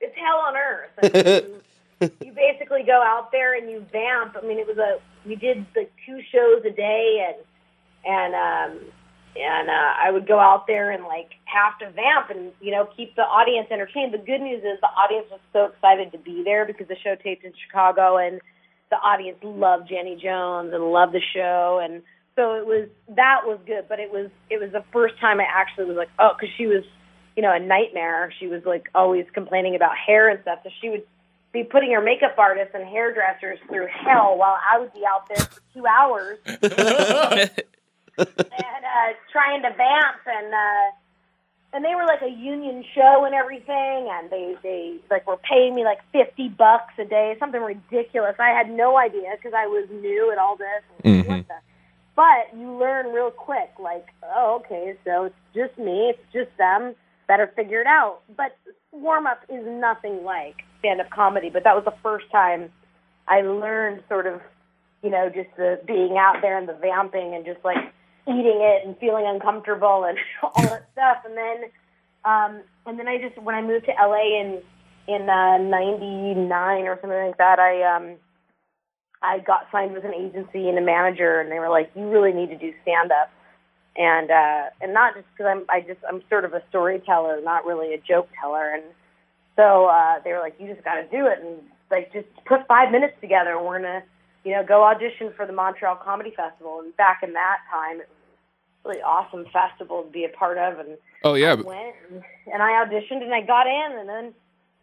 It's 0.00 0.14
hell 0.16 0.36
on 0.46 0.54
earth. 0.56 0.90
I 1.02 1.40
mean, 1.40 1.60
you, 2.00 2.10
you 2.26 2.32
basically 2.32 2.82
go 2.82 3.02
out 3.02 3.32
there 3.32 3.56
and 3.56 3.70
you 3.70 3.84
vamp. 3.90 4.36
I 4.36 4.46
mean, 4.46 4.58
it 4.58 4.66
was 4.66 4.76
a 4.76 4.98
we 5.26 5.36
did 5.36 5.64
like 5.74 5.90
two 6.04 6.20
shows 6.30 6.62
a 6.66 6.70
day, 6.70 7.26
and 7.34 8.14
and 8.14 8.34
um, 8.34 8.78
and 9.38 9.68
uh, 9.68 9.72
I 9.72 10.10
would 10.10 10.26
go 10.26 10.38
out 10.38 10.66
there 10.66 10.90
and 10.90 11.04
like 11.04 11.30
have 11.44 11.78
to 11.80 11.90
vamp 11.90 12.30
and 12.30 12.52
you 12.60 12.72
know 12.72 12.88
keep 12.96 13.14
the 13.16 13.22
audience 13.22 13.68
entertained. 13.70 14.14
The 14.14 14.18
good 14.18 14.40
news 14.40 14.62
is 14.62 14.80
the 14.80 14.88
audience 14.88 15.26
was 15.30 15.40
so 15.52 15.66
excited 15.66 16.12
to 16.12 16.18
be 16.18 16.42
there 16.44 16.64
because 16.64 16.88
the 16.88 16.96
show 16.96 17.14
taped 17.14 17.44
in 17.44 17.52
Chicago 17.66 18.16
and 18.16 18.40
the 18.90 18.96
audience 18.96 19.38
loved 19.42 19.88
Jenny 19.88 20.16
Jones 20.16 20.72
and 20.72 20.92
loved 20.92 21.12
the 21.12 21.22
show. 21.34 21.80
And 21.82 22.02
so 22.34 22.54
it 22.54 22.66
was 22.66 22.88
that 23.16 23.42
was 23.44 23.58
good 23.66 23.86
but 23.88 23.98
it 23.98 24.12
was 24.12 24.30
it 24.50 24.60
was 24.60 24.70
the 24.72 24.84
first 24.92 25.18
time 25.20 25.40
I 25.40 25.46
actually 25.48 25.86
was 25.86 25.96
like 25.96 26.10
oh 26.18 26.32
because 26.38 26.54
she 26.56 26.66
was 26.66 26.84
you 27.36 27.42
know 27.42 27.52
a 27.52 27.60
nightmare. 27.60 28.32
She 28.38 28.46
was 28.46 28.62
like 28.64 28.88
always 28.94 29.26
complaining 29.32 29.74
about 29.76 29.96
hair 29.96 30.28
and 30.28 30.40
stuff. 30.42 30.60
So 30.64 30.70
she 30.80 30.88
would 30.88 31.04
be 31.52 31.64
putting 31.64 31.92
her 31.92 32.02
makeup 32.02 32.34
artists 32.38 32.74
and 32.74 32.84
hairdressers 32.84 33.58
through 33.68 33.86
hell 33.88 34.36
while 34.36 34.58
I 34.60 34.78
would 34.78 34.92
be 34.92 35.04
out 35.06 35.28
there 35.28 35.44
for 35.44 35.60
two 35.72 35.86
hours 35.86 36.38
and 38.18 38.28
uh, 38.28 39.12
trying 39.30 39.62
to 39.62 39.70
vamp 39.70 40.20
and 40.26 40.54
uh, 40.54 40.90
and 41.72 41.84
they 41.84 41.94
were 41.94 42.06
like 42.06 42.22
a 42.22 42.30
union 42.30 42.84
show 42.94 43.24
and 43.24 43.34
everything 43.34 44.08
and 44.10 44.30
they 44.30 44.56
they 44.62 44.96
like 45.10 45.26
were 45.26 45.36
paying 45.36 45.74
me 45.74 45.84
like 45.84 45.98
fifty 46.12 46.48
bucks 46.48 46.94
a 46.98 47.04
day 47.04 47.36
something 47.38 47.60
ridiculous. 47.60 48.34
I 48.38 48.50
had 48.50 48.70
no 48.70 48.96
idea 48.96 49.34
because 49.36 49.52
I 49.54 49.66
was 49.66 49.88
new 49.90 50.30
at 50.32 50.38
all 50.38 50.56
this. 50.56 50.82
What 51.26 51.48
the? 51.48 51.54
But 52.14 52.58
you 52.58 52.72
learn 52.72 53.12
real 53.12 53.30
quick 53.30 53.70
like 53.78 54.06
oh 54.22 54.62
okay 54.64 54.94
so 55.04 55.24
it's 55.24 55.36
just 55.54 55.78
me 55.78 56.10
it's 56.10 56.32
just 56.32 56.56
them 56.56 56.94
better 57.28 57.52
figure 57.54 57.80
it 57.80 57.86
out. 57.86 58.20
But 58.36 58.56
warm 58.92 59.26
up 59.26 59.42
is 59.48 59.64
nothing 59.66 60.24
like 60.24 60.62
stand 60.78 61.00
up 61.00 61.10
comedy 61.10 61.50
but 61.50 61.64
that 61.64 61.74
was 61.74 61.84
the 61.84 61.94
first 62.02 62.30
time 62.30 62.70
I 63.28 63.42
learned 63.42 64.02
sort 64.08 64.26
of 64.26 64.40
you 65.02 65.10
know, 65.10 65.28
just 65.28 65.48
the 65.56 65.80
being 65.86 66.16
out 66.18 66.42
there 66.42 66.58
and 66.58 66.68
the 66.68 66.74
vamping 66.74 67.34
and 67.34 67.44
just 67.44 67.64
like 67.64 67.76
eating 68.28 68.60
it 68.60 68.86
and 68.86 68.96
feeling 68.98 69.24
uncomfortable 69.26 70.04
and 70.04 70.18
all 70.42 70.62
that 70.62 70.88
stuff. 70.92 71.18
And 71.24 71.36
then, 71.36 71.70
um, 72.24 72.62
and 72.86 72.98
then 72.98 73.08
I 73.08 73.18
just 73.18 73.40
when 73.40 73.54
I 73.54 73.62
moved 73.62 73.86
to 73.86 73.92
LA 73.92 74.40
in 74.40 74.62
in 75.08 75.28
uh, 75.28 75.58
'99 75.58 76.86
or 76.86 76.98
something 77.00 77.26
like 77.26 77.38
that, 77.38 77.58
I 77.58 77.82
um, 77.82 78.16
I 79.22 79.38
got 79.38 79.68
signed 79.70 79.94
with 79.94 80.04
an 80.04 80.14
agency 80.14 80.68
and 80.68 80.78
a 80.78 80.82
manager, 80.82 81.40
and 81.40 81.50
they 81.50 81.58
were 81.58 81.70
like, 81.70 81.90
"You 81.94 82.08
really 82.08 82.32
need 82.32 82.50
to 82.50 82.58
do 82.58 82.72
stand 82.82 83.12
up." 83.12 83.30
And 83.96 84.30
uh, 84.30 84.70
and 84.80 84.92
not 84.92 85.14
just 85.14 85.26
because 85.32 85.46
I'm 85.50 85.64
I 85.68 85.80
just 85.80 86.00
I'm 86.08 86.22
sort 86.28 86.44
of 86.44 86.52
a 86.52 86.62
storyteller, 86.68 87.40
not 87.42 87.64
really 87.64 87.94
a 87.94 87.98
joke 87.98 88.28
teller, 88.40 88.74
and 88.74 88.84
so 89.54 89.86
uh, 89.86 90.20
they 90.24 90.32
were 90.32 90.40
like, 90.40 90.56
"You 90.58 90.72
just 90.72 90.84
got 90.84 90.96
to 90.96 91.04
do 91.04 91.26
it," 91.26 91.38
and 91.40 91.60
like 91.90 92.12
just 92.12 92.26
put 92.44 92.66
five 92.66 92.90
minutes 92.90 93.14
together, 93.20 93.60
we're 93.62 93.78
gonna 93.78 94.02
you 94.46 94.52
know, 94.52 94.62
go 94.62 94.84
audition 94.84 95.32
for 95.36 95.44
the 95.44 95.52
Montreal 95.52 95.96
Comedy 95.96 96.30
Festival. 96.30 96.78
And 96.78 96.96
back 96.96 97.24
in 97.24 97.32
that 97.32 97.58
time, 97.68 97.98
it 98.00 98.08
really 98.86 99.02
awesome 99.02 99.46
festival 99.52 100.02
to 100.02 100.10
be 100.10 100.24
a 100.24 100.28
part 100.28 100.58
of. 100.58 100.78
And 100.78 100.98
Oh 101.24 101.34
yeah, 101.34 101.52
I 101.52 101.54
went 101.54 101.94
and, 102.10 102.22
and 102.52 102.62
I 102.62 102.84
auditioned 102.84 103.22
and 103.22 103.34
I 103.34 103.40
got 103.40 103.66
in. 103.66 103.98
And 103.98 104.08
then 104.08 104.34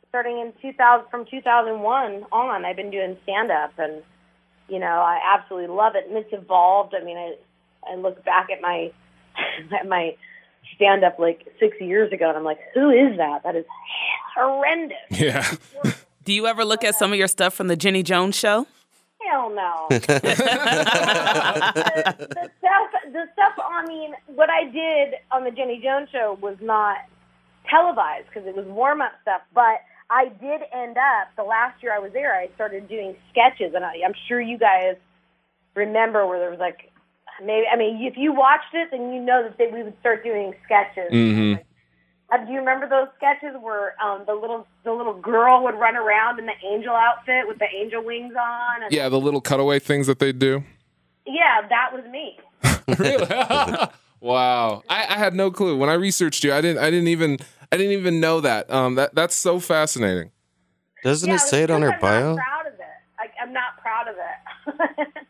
starting 0.10 0.40
in 0.40 0.54
2000, 0.62 1.10
from 1.10 1.26
2001 1.26 2.26
on, 2.32 2.66
I've 2.66 2.76
been 2.76 2.92
doing 2.92 3.18
stand 3.24 3.52
up. 3.52 3.74
And, 3.78 4.04
you 4.68 4.80
know, 4.80 4.86
I 4.86 5.20
absolutely 5.36 5.74
love 5.74 5.96
it. 5.96 6.08
And 6.08 6.18
it's 6.18 6.34
evolved. 6.34 6.94
I 7.00 7.04
mean, 7.04 7.18
I, 7.18 7.36
I 7.92 7.96
look 7.96 8.24
back 8.26 8.50
at 8.52 8.62
my, 8.62 8.92
at 9.80 9.88
my 9.88 10.16
stand 10.76 11.04
up 11.04 11.20
like 11.20 11.48
six 11.60 11.78
years 11.80 12.12
ago 12.12 12.28
and 12.30 12.38
I'm 12.38 12.44
like, 12.44 12.60
who 12.74 12.90
is 12.90 13.18
that? 13.18 13.44
That 13.44 13.56
is 13.56 13.66
horrendous. 14.36 14.98
yeah. 15.10 15.50
Do 16.24 16.34
you 16.34 16.48
ever 16.48 16.64
look 16.64 16.84
at 16.84 16.96
some 16.96 17.12
of 17.12 17.18
your 17.18 17.28
stuff 17.28 17.54
from 17.54 17.68
the 17.68 17.76
Jenny 17.76 18.02
Jones 18.02 18.36
show? 18.36 18.66
Hell 19.30 19.50
no. 19.50 19.88
the, 19.90 20.00
the 22.30 22.50
stuff, 22.60 22.92
the 23.12 23.26
stuff. 23.34 23.54
I 23.64 23.86
mean, 23.88 24.14
what 24.28 24.50
I 24.50 24.66
did 24.66 25.16
on 25.32 25.44
the 25.44 25.52
Jenny 25.52 25.80
Jones 25.84 26.10
show 26.12 26.38
was 26.42 26.58
not 26.62 26.98
televised 27.70 28.28
because 28.28 28.48
it 28.48 28.56
was 28.56 28.66
warm 28.68 29.02
up 29.02 29.14
stuff. 29.22 29.42
But 29.54 29.82
I 30.10 30.30
did 30.30 30.62
end 30.74 30.98
up 30.98 31.30
the 31.38 31.44
last 31.44 31.82
year 31.82 31.94
I 31.96 32.00
was 32.00 32.12
there. 32.14 32.36
I 32.36 32.50
started 32.56 32.88
doing 32.88 33.16
sketches, 33.32 33.74
and 33.76 33.86
I, 33.86 33.94
I'm 34.06 34.14
sure 34.28 34.42
you 34.42 34.58
guys 34.58 34.96
remember 35.76 36.28
where 36.28 36.40
there 36.40 36.50
was 36.52 36.60
like 36.60 36.92
maybe. 37.44 37.66
I 37.72 37.76
mean, 37.78 38.04
if 38.04 38.18
you 38.18 38.34
watched 38.34 38.74
it, 38.74 38.90
then 38.92 39.14
you 39.14 39.22
know 39.22 39.44
that 39.44 39.58
they, 39.58 39.68
we 39.68 39.84
would 39.84 39.98
start 40.00 40.24
doing 40.24 40.54
sketches. 40.66 41.12
Mhm. 41.12 41.58
Like, 41.58 41.66
uh, 42.32 42.38
do 42.46 42.52
you 42.52 42.60
remember 42.60 42.88
those 42.88 43.08
sketches 43.18 43.56
where 43.62 43.96
um, 44.02 44.24
the 44.26 44.34
little 44.34 44.66
the 44.84 44.92
little 44.92 45.14
girl 45.14 45.64
would 45.64 45.76
run 45.76 45.96
around 45.96 46.40
in 46.40 46.46
the 46.46 46.54
angel 46.66 46.94
outfit 46.94 47.48
with 47.48 47.60
the 47.60 47.68
angel 47.76 48.04
wings 48.04 48.34
on? 48.40 48.84
And 48.84 48.92
Yeah, 48.92 49.10
the 49.10 49.20
little 49.20 49.42
cutaway 49.42 49.80
things 49.80 50.08
that 50.08 50.20
they 50.20 50.32
do. 50.32 50.64
Yeah, 51.26 51.68
that 51.70 51.92
was 51.94 52.04
me. 52.12 52.38
really? 53.00 53.26
wow. 54.20 54.84
I, 54.90 55.06
I 55.10 55.18
had 55.18 55.34
no 55.34 55.52
clue. 55.52 55.78
When 55.78 55.90
I 55.90 55.94
researched 55.94 56.44
you, 56.44 56.54
I 56.54 56.62
didn't 56.62 56.82
I 56.84 56.90
didn't 56.90 57.10
even 57.10 57.38
I 57.72 57.78
didn't 57.78 57.94
even 57.94 58.20
know 58.20 58.42
that. 58.42 58.70
Um 58.72 58.96
that 58.96 59.14
that's 59.14 59.36
so 59.36 59.60
fascinating. 59.60 60.32
Doesn't 61.04 61.28
yeah, 61.30 61.36
it 61.36 61.40
say 61.40 61.64
it 61.64 61.70
on 61.70 61.82
her 61.82 61.94
I'm 61.94 62.00
bio? 62.00 62.36
Not 62.36 62.46
proud 62.46 62.68
of 62.68 62.74
it. 62.74 62.80
I, 63.20 63.44
I'm 63.44 63.54
not 63.54 63.78
proud 63.82 64.08
of 64.08 64.16
it. 64.16 65.26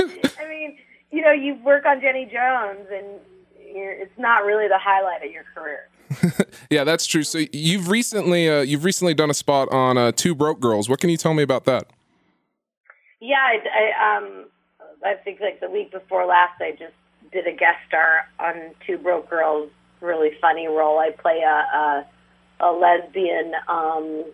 I 0.40 0.48
mean, 0.48 0.78
you 1.10 1.22
know, 1.22 1.32
you 1.32 1.56
work 1.64 1.84
on 1.84 2.00
Jenny 2.00 2.24
Jones, 2.24 2.86
and 2.92 3.06
you're, 3.74 3.92
it's 3.92 4.18
not 4.18 4.44
really 4.44 4.68
the 4.68 4.78
highlight 4.78 5.24
of 5.24 5.30
your 5.30 5.44
career. 5.54 5.88
Yeah, 6.70 6.84
that's 6.84 7.06
true. 7.06 7.22
So 7.22 7.40
you've 7.52 7.88
recently 7.88 8.48
uh, 8.48 8.60
you've 8.60 8.84
recently 8.84 9.14
done 9.14 9.30
a 9.30 9.34
spot 9.34 9.72
on 9.72 9.96
uh, 9.96 10.12
Two 10.12 10.34
Broke 10.34 10.60
Girls. 10.60 10.88
What 10.88 11.00
can 11.00 11.08
you 11.10 11.16
tell 11.16 11.34
me 11.34 11.42
about 11.42 11.64
that? 11.64 11.86
Yeah, 13.20 13.36
I, 13.36 13.58
I 13.68 14.16
um, 14.16 14.44
I 15.04 15.14
think 15.14 15.40
like 15.40 15.60
the 15.60 15.70
week 15.70 15.90
before 15.90 16.26
last, 16.26 16.60
I 16.60 16.72
just 16.72 16.94
did 17.32 17.46
a 17.46 17.52
guest 17.52 17.78
star 17.88 18.26
on 18.38 18.74
Two 18.86 18.98
Broke 18.98 19.30
Girls. 19.30 19.70
Really 20.00 20.30
funny 20.40 20.66
role. 20.66 20.98
I 20.98 21.10
play 21.10 21.40
a 21.40 21.48
a, 21.76 22.06
a 22.60 22.70
lesbian 22.72 23.54
um, 23.66 24.24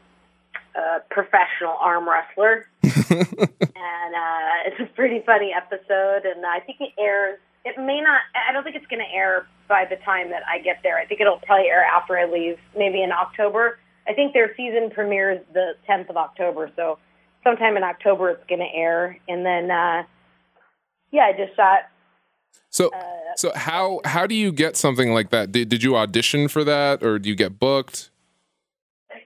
uh, 0.75 0.99
professional 1.11 1.77
arm 1.81 2.09
wrestler, 2.09 2.67
and 2.83 4.15
uh, 4.15 4.67
it's 4.67 4.81
a 4.81 4.87
pretty 4.95 5.23
funny 5.25 5.55
episode. 5.57 6.25
And 6.25 6.45
I 6.45 6.61
think 6.61 6.81
it 6.81 6.93
airs. 6.99 7.39
It 7.65 7.77
may 7.79 8.01
not. 8.01 8.21
I 8.49 8.53
don't 8.53 8.63
think 8.63 8.77
it's 8.77 8.87
going 8.87 9.01
to 9.01 9.17
air 9.17 9.47
by 9.69 9.87
the 9.89 9.97
time 10.05 10.31
that 10.31 10.43
I 10.49 10.59
get 10.59 10.81
there. 10.83 10.99
I 10.99 11.07
think 11.07 11.21
it'll 11.21 11.39
probably 11.39 11.69
air 11.69 11.85
after 11.85 12.19
I 12.19 12.27
leave, 12.27 12.59
maybe 12.77 13.03
in 13.03 13.11
October. 13.11 13.79
I 14.07 14.13
think 14.13 14.35
their 14.35 14.55
season 14.55 14.91
premieres 14.91 15.41
the 15.55 15.73
10th 15.89 16.11
of 16.11 16.17
October, 16.19 16.71
so 16.77 16.99
sometime 17.43 17.79
in 17.79 17.83
October 17.83 18.31
it's 18.31 18.45
going 18.49 18.61
to 18.61 18.79
air. 18.79 19.19
And 19.29 19.47
then, 19.47 19.71
uh, 19.71 20.03
yeah, 21.11 21.23
I 21.23 21.33
just 21.33 21.57
shot. 21.57 21.89
So 22.69 22.91
so 23.37 23.53
how 23.55 24.01
how 24.05 24.27
do 24.27 24.35
you 24.35 24.51
get 24.51 24.77
something 24.77 25.15
like 25.15 25.31
that? 25.31 25.53
Did 25.53 25.69
did 25.69 25.83
you 25.85 25.97
audition 25.97 26.49
for 26.49 26.65
that 26.65 27.05
or 27.05 27.21
do 27.21 27.29
you 27.29 27.37
get 27.37 27.59
booked? 27.59 28.11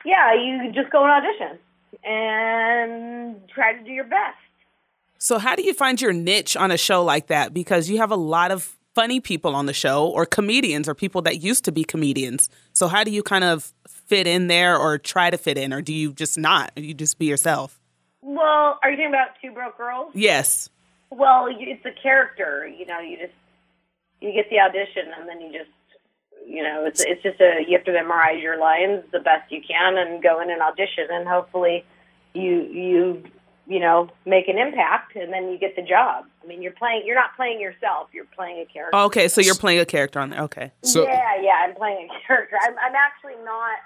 Yeah, 0.05 0.35
you 0.35 0.71
just 0.73 0.91
go 0.91 1.03
and 1.03 1.11
audition 1.11 1.59
and 2.05 3.37
try 3.49 3.73
to 3.73 3.85
do 3.85 3.91
your 3.91 4.05
best. 4.05 4.37
So, 5.19 5.39
how 5.39 5.57
do 5.57 5.63
you 5.63 5.75
find 5.75 6.01
your 6.01 6.13
niche 6.13 6.57
on 6.57 6.71
a 6.71 6.79
show 6.79 7.03
like 7.03 7.27
that? 7.27 7.53
Because 7.53 7.91
you 7.91 7.99
have 7.99 8.13
a 8.13 8.17
lot 8.17 8.53
of 8.53 8.77
funny 8.95 9.21
people 9.21 9.55
on 9.55 9.67
the 9.67 9.73
show, 9.73 10.07
or 10.07 10.25
comedians, 10.25 10.89
or 10.89 10.95
people 10.95 11.23
that 11.23 11.43
used 11.43 11.65
to 11.65 11.73
be 11.73 11.85
comedians. 11.85 12.49
So, 12.73 12.87
how 12.87 13.03
do 13.03 13.11
you 13.11 13.25
kind 13.25 13.45
of 13.45 13.73
fit 13.89 14.29
in 14.29 14.47
there, 14.47 14.79
or 14.79 14.97
try 14.97 15.31
to 15.31 15.37
fit 15.37 15.59
in, 15.59 15.73
or 15.73 15.83
do 15.83 15.93
you 15.93 16.13
just 16.13 16.39
not? 16.39 16.71
You 16.77 16.95
just 16.95 17.19
be 17.19 17.27
yourself? 17.27 17.81
Well, 18.23 18.79
are 18.83 18.91
you 18.91 18.97
talking 18.97 19.09
about 19.09 19.29
Two 19.43 19.51
Broke 19.51 19.77
Girls? 19.77 20.13
Yes. 20.15 20.71
Well, 21.11 21.49
it's 21.51 21.85
a 21.85 22.03
character. 22.03 22.69
You 22.69 22.87
know, 22.87 23.01
you 23.01 23.17
just 23.19 23.35
you 24.21 24.33
get 24.33 24.49
the 24.51 24.61
audition, 24.61 25.13
and 25.19 25.29
then 25.29 25.41
you 25.41 25.53
just 25.53 25.71
you 26.47 26.63
know 26.63 26.85
it's 26.87 27.01
it's 27.01 27.23
just 27.25 27.41
a 27.41 27.65
you 27.67 27.77
have 27.77 27.85
to 27.87 27.93
memorize 27.93 28.41
your 28.41 28.59
lines 28.59 29.03
the 29.13 29.19
best 29.19 29.51
you 29.51 29.63
can, 29.67 29.99
and 29.99 30.23
go 30.23 30.41
in 30.41 30.49
and 30.51 30.63
audition, 30.63 31.09
and 31.11 31.27
hopefully 31.27 31.85
you 32.35 32.63
you 32.71 33.25
you 33.69 33.79
know 33.79 34.09
make 34.25 34.49
an 34.49 34.59
impact, 34.59 35.15
and 35.15 35.33
then 35.33 35.51
you 35.51 35.59
get 35.59 35.77
the 35.77 35.83
job. 35.83 36.25
I 36.43 36.47
mean, 36.47 36.63
you're 36.63 36.73
playing 36.73 37.03
you're 37.05 37.15
not 37.15 37.37
playing 37.37 37.61
yourself. 37.61 38.09
You're 38.13 38.25
playing 38.25 38.59
a 38.59 38.73
character. 38.73 38.97
Okay, 38.97 39.29
so 39.29 39.41
you're 39.41 39.55
playing 39.55 39.81
a 39.81 39.85
character 39.85 40.19
on 40.19 40.31
there. 40.31 40.43
Okay. 40.43 40.73
So 40.83 41.05
yeah, 41.05 41.41
yeah, 41.41 41.65
I'm 41.65 41.75
playing 41.75 42.09
a 42.09 42.27
character. 42.27 42.57
I'm 42.63 42.75
I'm 42.79 42.95
actually 42.95 43.37
not 43.45 43.79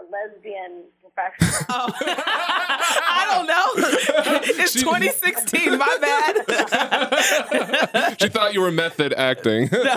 a 0.00 0.04
lesbian 0.10 0.84
professional. 1.00 1.46
Oh. 1.68 1.90
I 1.98 3.24
don't 3.34 3.46
know. 3.46 3.66
it's 4.62 4.74
2016. 4.74 5.78
My 5.78 5.98
bad. 6.00 6.36
she 8.20 8.28
thought 8.28 8.54
you 8.54 8.60
were 8.60 8.70
method 8.70 9.12
acting. 9.14 9.68
uh, 9.72 9.96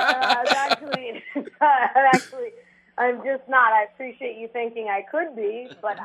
I'm 0.00 0.46
actually, 0.46 1.22
I'm 1.36 2.06
actually, 2.14 2.52
I'm 2.96 3.16
just 3.24 3.48
not. 3.48 3.72
I 3.72 3.86
appreciate 3.92 4.38
you 4.38 4.48
thinking 4.52 4.88
I 4.88 5.02
could 5.10 5.36
be, 5.36 5.68
but 5.82 5.98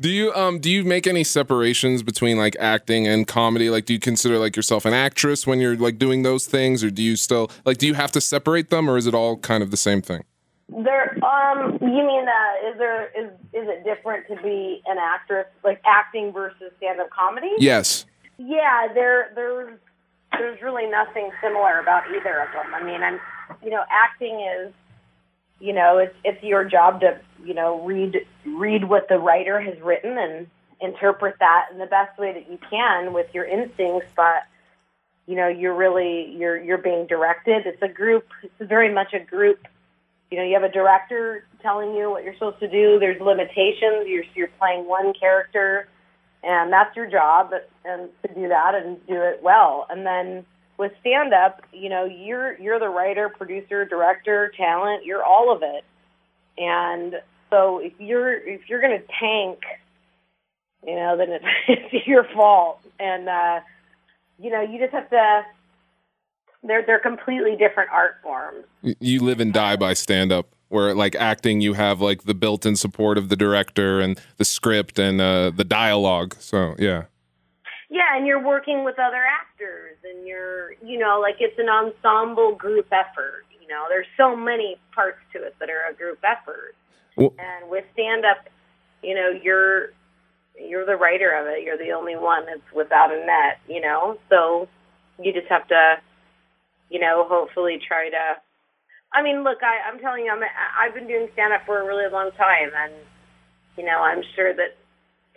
Do 0.00 0.10
you 0.10 0.32
um 0.34 0.58
do 0.58 0.70
you 0.70 0.84
make 0.84 1.06
any 1.06 1.24
separations 1.24 2.02
between 2.02 2.36
like 2.36 2.56
acting 2.58 3.06
and 3.06 3.26
comedy? 3.26 3.70
Like 3.70 3.86
do 3.86 3.92
you 3.92 4.00
consider 4.00 4.38
like 4.38 4.56
yourself 4.56 4.84
an 4.84 4.94
actress 4.94 5.46
when 5.46 5.60
you're 5.60 5.76
like 5.76 5.98
doing 5.98 6.22
those 6.22 6.46
things 6.46 6.82
or 6.82 6.90
do 6.90 7.02
you 7.02 7.16
still 7.16 7.50
like 7.64 7.78
do 7.78 7.86
you 7.86 7.94
have 7.94 8.12
to 8.12 8.20
separate 8.20 8.70
them 8.70 8.90
or 8.90 8.96
is 8.96 9.06
it 9.06 9.14
all 9.14 9.36
kind 9.36 9.62
of 9.62 9.70
the 9.70 9.76
same 9.76 10.02
thing? 10.02 10.24
there. 10.68 11.16
Um, 11.24 11.78
you 11.80 12.06
mean 12.06 12.26
uh, 12.28 12.70
is 12.70 12.78
there 12.78 13.06
is 13.08 13.30
is 13.52 13.68
it 13.68 13.84
different 13.84 14.26
to 14.28 14.36
be 14.42 14.82
an 14.86 14.96
actress, 14.98 15.46
like 15.64 15.80
acting 15.84 16.32
versus 16.32 16.72
stand-up 16.78 17.10
comedy? 17.10 17.50
Yes. 17.58 18.06
Yeah, 18.38 18.88
there 18.94 19.32
there's 19.34 19.78
there's 20.32 20.62
really 20.62 20.86
nothing 20.86 21.30
similar 21.42 21.78
about 21.80 22.04
either 22.08 22.40
of 22.40 22.52
them. 22.52 22.74
I 22.74 22.82
mean, 22.82 23.02
I'm 23.02 23.20
you 23.62 23.70
know, 23.70 23.84
acting 23.90 24.40
is 24.40 24.72
you 25.62 25.72
know, 25.72 25.98
it's 25.98 26.14
it's 26.24 26.42
your 26.42 26.64
job 26.64 27.00
to, 27.00 27.20
you 27.44 27.54
know, 27.54 27.80
read 27.84 28.26
read 28.44 28.84
what 28.84 29.08
the 29.08 29.18
writer 29.18 29.60
has 29.60 29.80
written 29.80 30.18
and 30.18 30.48
interpret 30.80 31.36
that 31.38 31.66
in 31.72 31.78
the 31.78 31.86
best 31.86 32.18
way 32.18 32.32
that 32.32 32.50
you 32.50 32.58
can 32.68 33.12
with 33.12 33.32
your 33.32 33.44
instincts, 33.44 34.10
but 34.16 34.42
you 35.26 35.36
know, 35.36 35.46
you're 35.46 35.74
really 35.74 36.34
you're 36.36 36.60
you're 36.60 36.78
being 36.78 37.06
directed. 37.06 37.66
It's 37.66 37.80
a 37.80 37.88
group 37.88 38.26
it's 38.42 38.68
very 38.68 38.92
much 38.92 39.14
a 39.14 39.20
group 39.20 39.66
you 40.32 40.38
know, 40.38 40.44
you 40.44 40.54
have 40.54 40.62
a 40.62 40.72
director 40.72 41.44
telling 41.60 41.94
you 41.94 42.08
what 42.08 42.24
you're 42.24 42.32
supposed 42.32 42.58
to 42.60 42.68
do. 42.68 42.98
There's 42.98 43.20
limitations. 43.20 44.06
You're 44.06 44.24
you're 44.34 44.48
playing 44.58 44.88
one 44.88 45.12
character, 45.12 45.88
and 46.42 46.72
that's 46.72 46.96
your 46.96 47.06
job, 47.06 47.52
and 47.84 48.08
to 48.26 48.34
do 48.34 48.48
that 48.48 48.74
and 48.74 49.06
do 49.06 49.20
it 49.20 49.42
well. 49.42 49.86
And 49.90 50.06
then 50.06 50.46
with 50.82 50.92
stand 51.00 51.32
up, 51.32 51.62
you 51.72 51.88
know, 51.88 52.04
you're 52.04 52.58
you're 52.58 52.80
the 52.80 52.88
writer, 52.88 53.28
producer, 53.28 53.84
director, 53.84 54.52
talent. 54.56 55.04
You're 55.04 55.22
all 55.22 55.54
of 55.54 55.62
it. 55.62 55.84
And 56.58 57.14
so 57.50 57.78
if 57.78 57.92
you're 58.00 58.34
if 58.34 58.68
you're 58.68 58.80
going 58.80 58.98
to 58.98 59.06
tank, 59.20 59.60
you 60.84 60.96
know, 60.96 61.16
then 61.16 61.30
it's, 61.30 61.44
it's 61.68 62.06
your 62.06 62.24
fault. 62.34 62.80
And 62.98 63.28
uh, 63.28 63.60
you 64.40 64.50
know, 64.50 64.60
you 64.60 64.78
just 64.80 64.92
have 64.92 65.08
to. 65.10 65.42
They're 66.64 66.84
they're 66.84 66.98
completely 66.98 67.54
different 67.56 67.90
art 67.90 68.16
forms. 68.22 68.64
You 68.82 69.20
live 69.20 69.38
and 69.38 69.52
die 69.52 69.76
by 69.76 69.94
stand 69.94 70.32
up. 70.32 70.48
Where 70.68 70.94
like 70.94 71.14
acting, 71.14 71.60
you 71.60 71.74
have 71.74 72.00
like 72.00 72.22
the 72.22 72.34
built-in 72.34 72.76
support 72.76 73.18
of 73.18 73.28
the 73.28 73.36
director 73.36 74.00
and 74.00 74.18
the 74.38 74.44
script 74.44 74.98
and 74.98 75.20
uh, 75.20 75.50
the 75.50 75.64
dialogue. 75.64 76.34
So 76.40 76.74
yeah, 76.78 77.04
Yeah, 77.92 78.16
and 78.16 78.26
you're 78.26 78.42
working 78.42 78.84
with 78.84 78.98
other 78.98 79.20
actors, 79.20 79.98
and 80.02 80.26
you're, 80.26 80.72
you 80.82 80.98
know, 80.98 81.20
like 81.20 81.36
it's 81.40 81.58
an 81.58 81.68
ensemble 81.68 82.54
group 82.56 82.86
effort. 82.90 83.44
You 83.60 83.68
know, 83.68 83.84
there's 83.90 84.06
so 84.16 84.34
many 84.34 84.78
parts 84.94 85.18
to 85.34 85.44
it 85.44 85.54
that 85.60 85.68
are 85.68 85.90
a 85.90 85.94
group 85.94 86.18
effort. 86.24 86.74
Well- 87.16 87.34
and 87.38 87.68
with 87.68 87.84
stand 87.92 88.24
up, 88.24 88.48
you 89.02 89.14
know, 89.14 89.28
you're 89.28 89.92
you're 90.58 90.86
the 90.86 90.96
writer 90.96 91.32
of 91.32 91.46
it. 91.48 91.64
You're 91.64 91.76
the 91.76 91.92
only 91.92 92.16
one 92.16 92.46
that's 92.46 92.72
without 92.74 93.12
a 93.12 93.26
net. 93.26 93.60
You 93.68 93.82
know, 93.82 94.16
so 94.30 94.68
you 95.22 95.30
just 95.34 95.48
have 95.48 95.68
to, 95.68 95.96
you 96.88 96.98
know, 96.98 97.26
hopefully 97.28 97.78
try 97.86 98.08
to. 98.08 98.40
I 99.12 99.22
mean, 99.22 99.44
look, 99.44 99.58
I, 99.62 99.86
I'm 99.86 99.98
telling 100.00 100.24
you, 100.24 100.32
I'm, 100.32 100.40
I've 100.80 100.94
been 100.94 101.06
doing 101.06 101.28
stand 101.34 101.52
up 101.52 101.66
for 101.66 101.78
a 101.78 101.84
really 101.86 102.10
long 102.10 102.30
time, 102.38 102.70
and 102.74 102.94
you 103.76 103.84
know, 103.84 103.98
I'm 104.00 104.22
sure 104.34 104.54
that 104.54 104.78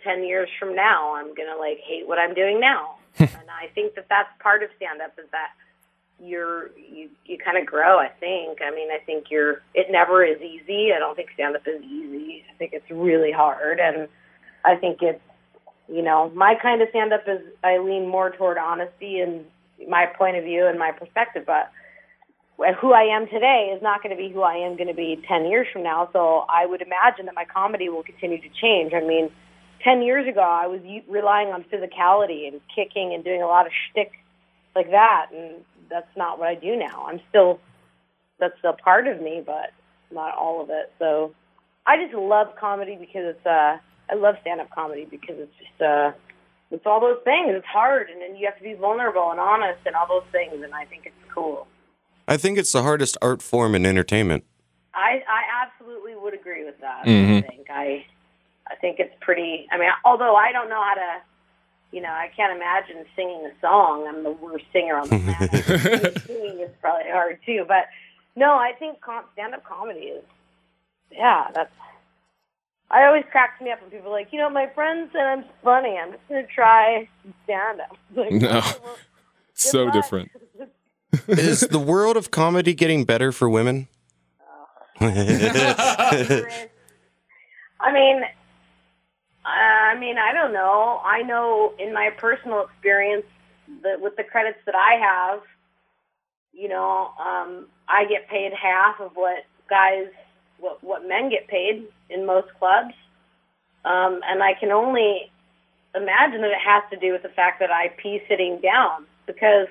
10 0.06 0.24
years 0.24 0.48
from 0.58 0.74
now 0.74 1.14
i'm 1.16 1.34
going 1.34 1.48
to 1.52 1.58
like 1.58 1.78
hate 1.78 2.06
what 2.06 2.18
i'm 2.18 2.34
doing 2.34 2.60
now. 2.60 2.96
And 3.18 3.50
i 3.50 3.68
think 3.74 3.94
that 3.96 4.06
that's 4.08 4.28
part 4.40 4.62
of 4.62 4.70
stand 4.76 5.00
up 5.00 5.12
is 5.18 5.28
that 5.32 5.50
you're 6.22 6.70
you 6.76 7.10
you 7.26 7.36
kind 7.38 7.58
of 7.58 7.66
grow 7.66 7.98
i 7.98 8.08
think. 8.08 8.60
I 8.62 8.70
mean 8.70 8.88
i 8.90 8.98
think 9.04 9.26
you're 9.30 9.62
it 9.74 9.88
never 9.90 10.24
is 10.24 10.40
easy. 10.40 10.92
I 10.94 10.98
don't 10.98 11.16
think 11.16 11.30
stand 11.34 11.56
up 11.56 11.66
is 11.66 11.82
easy. 11.82 12.44
I 12.50 12.54
think 12.56 12.72
it's 12.72 12.90
really 12.90 13.32
hard. 13.32 13.80
And 13.80 14.08
i 14.64 14.76
think 14.76 15.02
it's 15.02 15.20
you 15.88 16.02
know 16.02 16.30
my 16.34 16.54
kind 16.60 16.80
of 16.82 16.88
stand 16.90 17.12
up 17.12 17.24
is 17.26 17.40
i 17.64 17.78
lean 17.78 18.08
more 18.08 18.30
toward 18.30 18.58
honesty 18.58 19.20
and 19.20 19.44
my 19.88 20.06
point 20.06 20.36
of 20.36 20.44
view 20.44 20.66
and 20.66 20.78
my 20.78 20.92
perspective. 20.92 21.44
But 21.46 21.70
who 22.80 22.92
I 22.92 23.02
am 23.02 23.26
today 23.28 23.72
is 23.74 23.82
not 23.82 24.02
going 24.02 24.16
to 24.16 24.20
be 24.20 24.32
who 24.32 24.42
I 24.42 24.54
am 24.54 24.76
going 24.76 24.88
to 24.88 24.94
be 24.94 25.22
10 25.28 25.46
years 25.46 25.66
from 25.72 25.82
now. 25.82 26.08
So 26.12 26.46
I 26.48 26.64
would 26.66 26.80
imagine 26.80 27.26
that 27.26 27.34
my 27.34 27.44
comedy 27.44 27.88
will 27.88 28.02
continue 28.02 28.40
to 28.40 28.48
change. 28.60 28.92
I 28.94 29.00
mean, 29.00 29.30
10 29.82 30.02
years 30.02 30.26
ago, 30.28 30.40
I 30.40 30.66
was 30.66 30.80
u- 30.84 31.02
relying 31.08 31.48
on 31.48 31.64
physicality 31.64 32.48
and 32.48 32.60
kicking 32.74 33.12
and 33.14 33.22
doing 33.24 33.42
a 33.42 33.46
lot 33.46 33.66
of 33.66 33.72
shtick 33.90 34.12
like 34.74 34.90
that. 34.90 35.26
And 35.34 35.64
that's 35.90 36.08
not 36.16 36.38
what 36.38 36.48
I 36.48 36.54
do 36.54 36.76
now. 36.76 37.06
I'm 37.08 37.20
still, 37.28 37.60
that's 38.38 38.58
still 38.58 38.74
part 38.82 39.06
of 39.06 39.20
me, 39.20 39.42
but 39.44 39.72
not 40.10 40.34
all 40.36 40.62
of 40.62 40.70
it. 40.70 40.92
So 40.98 41.34
I 41.86 42.02
just 42.02 42.14
love 42.14 42.48
comedy 42.58 42.96
because 42.98 43.34
it's, 43.36 43.46
uh, 43.46 43.78
I 44.10 44.14
love 44.14 44.36
stand 44.40 44.60
up 44.60 44.70
comedy 44.70 45.04
because 45.04 45.36
it's 45.38 45.54
just, 45.58 45.82
uh, 45.82 46.12
it's 46.70 46.84
all 46.86 47.00
those 47.00 47.18
things. 47.22 47.48
It's 47.50 47.66
hard, 47.66 48.08
and 48.10 48.20
then 48.20 48.34
you 48.36 48.46
have 48.46 48.56
to 48.58 48.62
be 48.62 48.74
vulnerable 48.74 49.30
and 49.30 49.38
honest 49.38 49.80
and 49.86 49.94
all 49.94 50.08
those 50.08 50.26
things, 50.32 50.62
and 50.64 50.74
I 50.74 50.84
think 50.84 51.06
it's 51.06 51.32
cool. 51.32 51.68
I 52.26 52.36
think 52.36 52.58
it's 52.58 52.72
the 52.72 52.82
hardest 52.82 53.16
art 53.22 53.40
form 53.40 53.74
in 53.76 53.86
entertainment. 53.86 54.44
I 54.92 55.22
I 55.28 55.64
absolutely 55.64 56.16
would 56.16 56.34
agree 56.34 56.64
with 56.64 56.80
that. 56.80 57.04
Mhm. 57.04 57.38
I 57.38 57.46
think 57.46 57.66
I 57.70 58.04
I 58.70 58.74
think 58.76 58.98
it's 58.98 59.14
pretty. 59.20 59.66
I 59.70 59.78
mean, 59.78 59.88
although 60.04 60.34
I 60.36 60.52
don't 60.52 60.68
know 60.68 60.82
how 60.82 60.94
to, 60.94 61.20
you 61.92 62.00
know, 62.02 62.08
I 62.10 62.30
can't 62.36 62.54
imagine 62.56 63.04
singing 63.14 63.46
a 63.46 63.60
song. 63.60 64.06
I'm 64.08 64.22
the 64.24 64.32
worst 64.32 64.64
singer 64.72 64.96
on 64.96 65.08
the 65.08 65.18
planet. 65.80 66.22
Singing 66.26 66.60
is 66.60 66.70
probably 66.80 67.10
hard 67.10 67.38
too. 67.46 67.64
But 67.68 67.86
no, 68.34 68.52
I 68.54 68.72
think 68.78 69.00
com- 69.00 69.24
stand-up 69.34 69.64
comedy 69.64 70.00
is. 70.06 70.24
Yeah, 71.12 71.46
that's. 71.54 71.72
I 72.90 73.04
always 73.06 73.24
cracks 73.32 73.60
me 73.60 73.70
up 73.72 73.80
when 73.82 73.90
people 73.90 74.08
are 74.12 74.12
like, 74.18 74.28
you 74.32 74.38
know, 74.38 74.48
my 74.50 74.68
friend 74.74 75.08
said 75.12 75.22
I'm 75.22 75.44
funny. 75.64 75.96
I'm 75.98 76.12
just 76.12 76.22
gonna 76.28 76.46
try 76.46 77.08
stand-up. 77.44 77.96
Like, 78.14 78.32
No. 78.32 78.48
well, 78.60 78.96
so 79.54 79.84
luck. 79.84 79.92
different. 79.94 80.30
Is 81.28 81.60
the 81.60 81.78
world 81.78 82.16
of 82.16 82.30
comedy 82.30 82.74
getting 82.74 83.04
better 83.04 83.32
for 83.32 83.48
women? 83.48 83.88
Oh. 85.00 85.12
I 87.80 87.92
mean, 87.92 88.22
I 89.46 89.96
mean, 89.98 90.16
I 90.18 90.32
don't 90.32 90.52
know. 90.52 91.00
I 91.04 91.22
know 91.22 91.72
in 91.78 91.94
my 91.94 92.10
personal 92.18 92.64
experience 92.64 93.24
that 93.82 94.00
with 94.00 94.16
the 94.16 94.24
credits 94.24 94.58
that 94.66 94.74
I 94.74 94.98
have, 95.00 95.40
you 96.52 96.68
know, 96.68 97.10
um, 97.20 97.66
I 97.88 98.06
get 98.08 98.28
paid 98.28 98.52
half 98.52 99.00
of 99.00 99.12
what 99.14 99.44
guys, 99.70 100.08
what 100.58 100.82
what 100.82 101.06
men 101.06 101.30
get 101.30 101.46
paid 101.48 101.86
in 102.10 102.26
most 102.26 102.48
clubs, 102.58 102.94
um, 103.84 104.20
and 104.26 104.42
I 104.42 104.54
can 104.58 104.72
only 104.72 105.30
imagine 105.94 106.40
that 106.40 106.50
it 106.50 106.64
has 106.64 106.82
to 106.90 106.96
do 106.96 107.12
with 107.12 107.22
the 107.22 107.28
fact 107.28 107.60
that 107.60 107.70
I 107.70 107.88
pee 108.02 108.20
sitting 108.28 108.58
down 108.60 109.06
because 109.26 109.68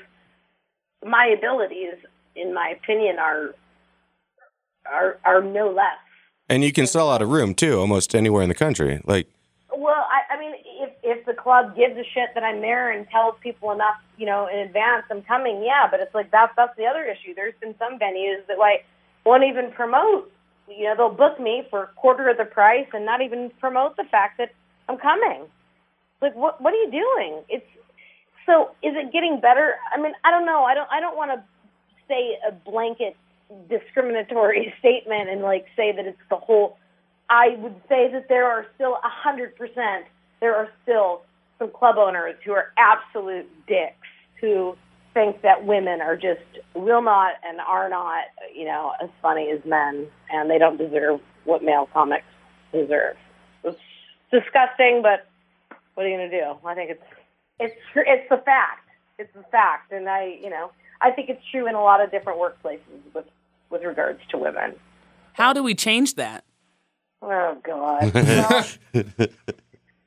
my 1.06 1.34
abilities, 1.38 1.96
in 2.36 2.54
my 2.54 2.76
opinion, 2.82 3.20
are 3.20 3.56
are 4.86 5.18
are 5.26 5.42
no 5.42 5.70
less. 5.70 5.98
And 6.48 6.64
you 6.64 6.72
can 6.72 6.88
sell 6.88 7.10
out 7.10 7.22
a 7.22 7.26
room 7.26 7.56
too, 7.56 7.80
almost 7.80 8.16
anywhere 8.16 8.44
in 8.44 8.50
the 8.50 8.56
country. 8.56 9.02
Like, 9.04 9.28
Well, 9.78 10.08
I, 10.08 10.36
I 10.36 10.40
mean, 10.40 10.54
if 10.82 10.92
if 11.04 11.26
the 11.26 11.34
club 11.34 11.76
gives 11.76 11.98
a 11.98 12.04
shit 12.14 12.30
that 12.34 12.44
I'm 12.44 12.62
there 12.62 12.92
and 12.92 13.08
tells 13.10 13.36
people 13.42 13.72
enough, 13.72 13.98
you 14.18 14.26
know, 14.26 14.48
in 14.48 14.60
advance 14.60 15.04
I'm 15.12 15.22
coming, 15.24 15.64
yeah. 15.64 15.88
But 15.90 16.00
it's 16.00 16.16
like 16.16 16.32
that's 16.32 16.54
that's 16.56 16.76
the 16.78 16.86
other 16.86 17.04
issue. 17.04 17.34
There's 17.36 17.54
been 17.60 17.76
some 17.78 18.00
venues 18.00 18.46
that 18.48 18.58
like 18.58 18.86
won't 19.26 19.44
even 19.44 19.72
promote. 19.72 20.32
You 20.68 20.86
know, 20.86 20.96
they'll 20.96 21.14
book 21.14 21.40
me 21.40 21.64
for 21.70 21.84
a 21.84 21.88
quarter 21.96 22.30
of 22.30 22.38
the 22.38 22.46
price 22.46 22.88
and 22.94 23.06
not 23.06 23.22
even 23.22 23.52
promote 23.60 23.98
the 23.98 24.06
fact 24.06 24.38
that 24.38 24.54
I'm 24.88 24.98
coming. 24.98 25.46
Like, 26.22 26.36
what 26.36 26.62
what 26.62 26.74
are 26.74 26.78
you 26.78 26.92
doing? 26.92 27.44
It's 27.50 27.68
so 28.46 28.72
is 28.82 28.94
it 28.96 29.12
getting 29.12 29.40
better? 29.42 29.76
I 29.94 30.02
mean, 30.02 30.14
I 30.24 30.32
don't 30.32 30.46
know. 30.46 30.64
I 30.64 30.74
don't 30.74 30.90
I 30.92 31.00
don't 31.00 31.18
want 31.18 31.32
to 31.32 31.44
say 32.08 32.38
a 32.48 32.52
blanket 32.52 33.16
discriminatory 33.70 34.74
statement 34.80 35.30
and 35.30 35.42
like 35.42 35.66
say 35.76 35.92
that 35.92 36.06
it's 36.06 36.18
the 36.30 36.38
whole 36.38 36.78
I 37.30 37.56
would 37.58 37.76
say 37.90 38.12
that 38.12 38.28
there 38.30 38.46
are 38.46 38.66
still 38.76 38.98
hundred 39.02 39.56
percent. 39.56 40.06
There 40.42 40.56
are 40.56 40.70
still 40.84 41.24
some 41.60 41.72
club 41.72 41.98
owners 41.98 42.36
who 42.46 42.52
are 42.52 42.72
absolute 42.78 43.48
dicks 43.68 43.96
who 44.42 44.76
think 45.14 45.42
that 45.42 45.66
women 45.66 46.02
are 46.02 46.16
just 46.16 46.42
will 46.76 47.02
not 47.02 47.34
and 47.48 47.60
are 47.62 47.90
not, 47.90 48.26
you 48.54 48.66
know, 48.66 48.92
as 49.02 49.10
funny 49.22 49.50
as 49.50 49.64
men, 49.66 50.08
and 50.30 50.50
they 50.50 50.58
don't 50.58 50.78
deserve 50.78 51.22
what 51.46 51.64
male 51.64 51.88
comics 51.94 52.26
deserve. 52.72 53.16
It's 53.64 53.80
disgusting, 54.30 55.02
but 55.02 55.28
what 55.96 56.06
are 56.06 56.10
you 56.10 56.18
going 56.18 56.30
to 56.30 56.38
do? 56.38 56.68
I 56.68 56.76
think 56.76 56.92
it's 56.92 57.04
it's 57.60 57.76
it's 57.96 58.30
the 58.30 58.38
fact. 58.38 58.90
It's 59.18 59.34
the 59.34 59.44
fact, 59.44 59.94
and 59.94 60.10
I, 60.10 60.38
you 60.44 60.50
know, 60.50 60.72
I 61.02 61.12
think 61.12 61.30
it's 61.30 61.42
true 61.50 61.68
in 61.68 61.76
a 61.76 61.82
lot 61.82 62.04
of 62.04 62.12
different 62.12 62.38
workplaces 62.38 63.14
with 63.14 63.26
with 63.70 63.84
regards 63.84 64.20
to 64.30 64.38
women. 64.38 64.76
How 65.34 65.54
do 65.54 65.64
we 65.64 65.74
change 65.74 66.16
that? 66.16 66.44
Oh 67.22 67.58
God. 67.64 68.12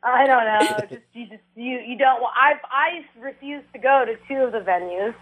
Well, 0.01 0.15
I 0.15 0.27
don't 0.27 0.45
know. 0.45 0.87
Just 0.89 1.03
you 1.13 1.27
just 1.27 1.43
you 1.57 1.79
you 1.81 1.99
don't. 1.99 2.23
I've 2.37 2.61
I 2.71 3.05
refuse 3.21 3.65
to 3.73 3.79
go 3.79 4.05
to 4.07 4.15
two 4.29 4.43
of 4.43 4.53
the 4.53 4.61
venues, 4.61 5.15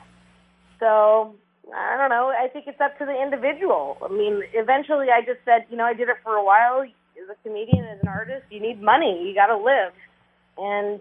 so 0.78 1.34
I 1.74 1.96
don't 1.96 2.10
know. 2.10 2.28
I 2.28 2.48
think 2.48 2.66
it's 2.66 2.80
up 2.80 2.98
to 2.98 3.06
the 3.06 3.20
individual. 3.20 3.96
I 4.02 4.08
mean, 4.08 4.42
eventually, 4.52 5.06
I 5.10 5.22
just 5.22 5.40
said, 5.44 5.64
you 5.70 5.76
know, 5.76 5.84
I 5.84 5.94
did 5.94 6.08
it 6.08 6.16
for 6.22 6.34
a 6.34 6.44
while. 6.44 6.82
As 6.82 7.28
a 7.30 7.42
comedian, 7.42 7.84
as 7.86 7.98
an 8.02 8.08
artist, 8.08 8.44
you 8.50 8.60
need 8.60 8.80
money. 8.82 9.26
You 9.26 9.34
got 9.34 9.46
to 9.46 9.56
live, 9.56 9.92
and 10.58 11.00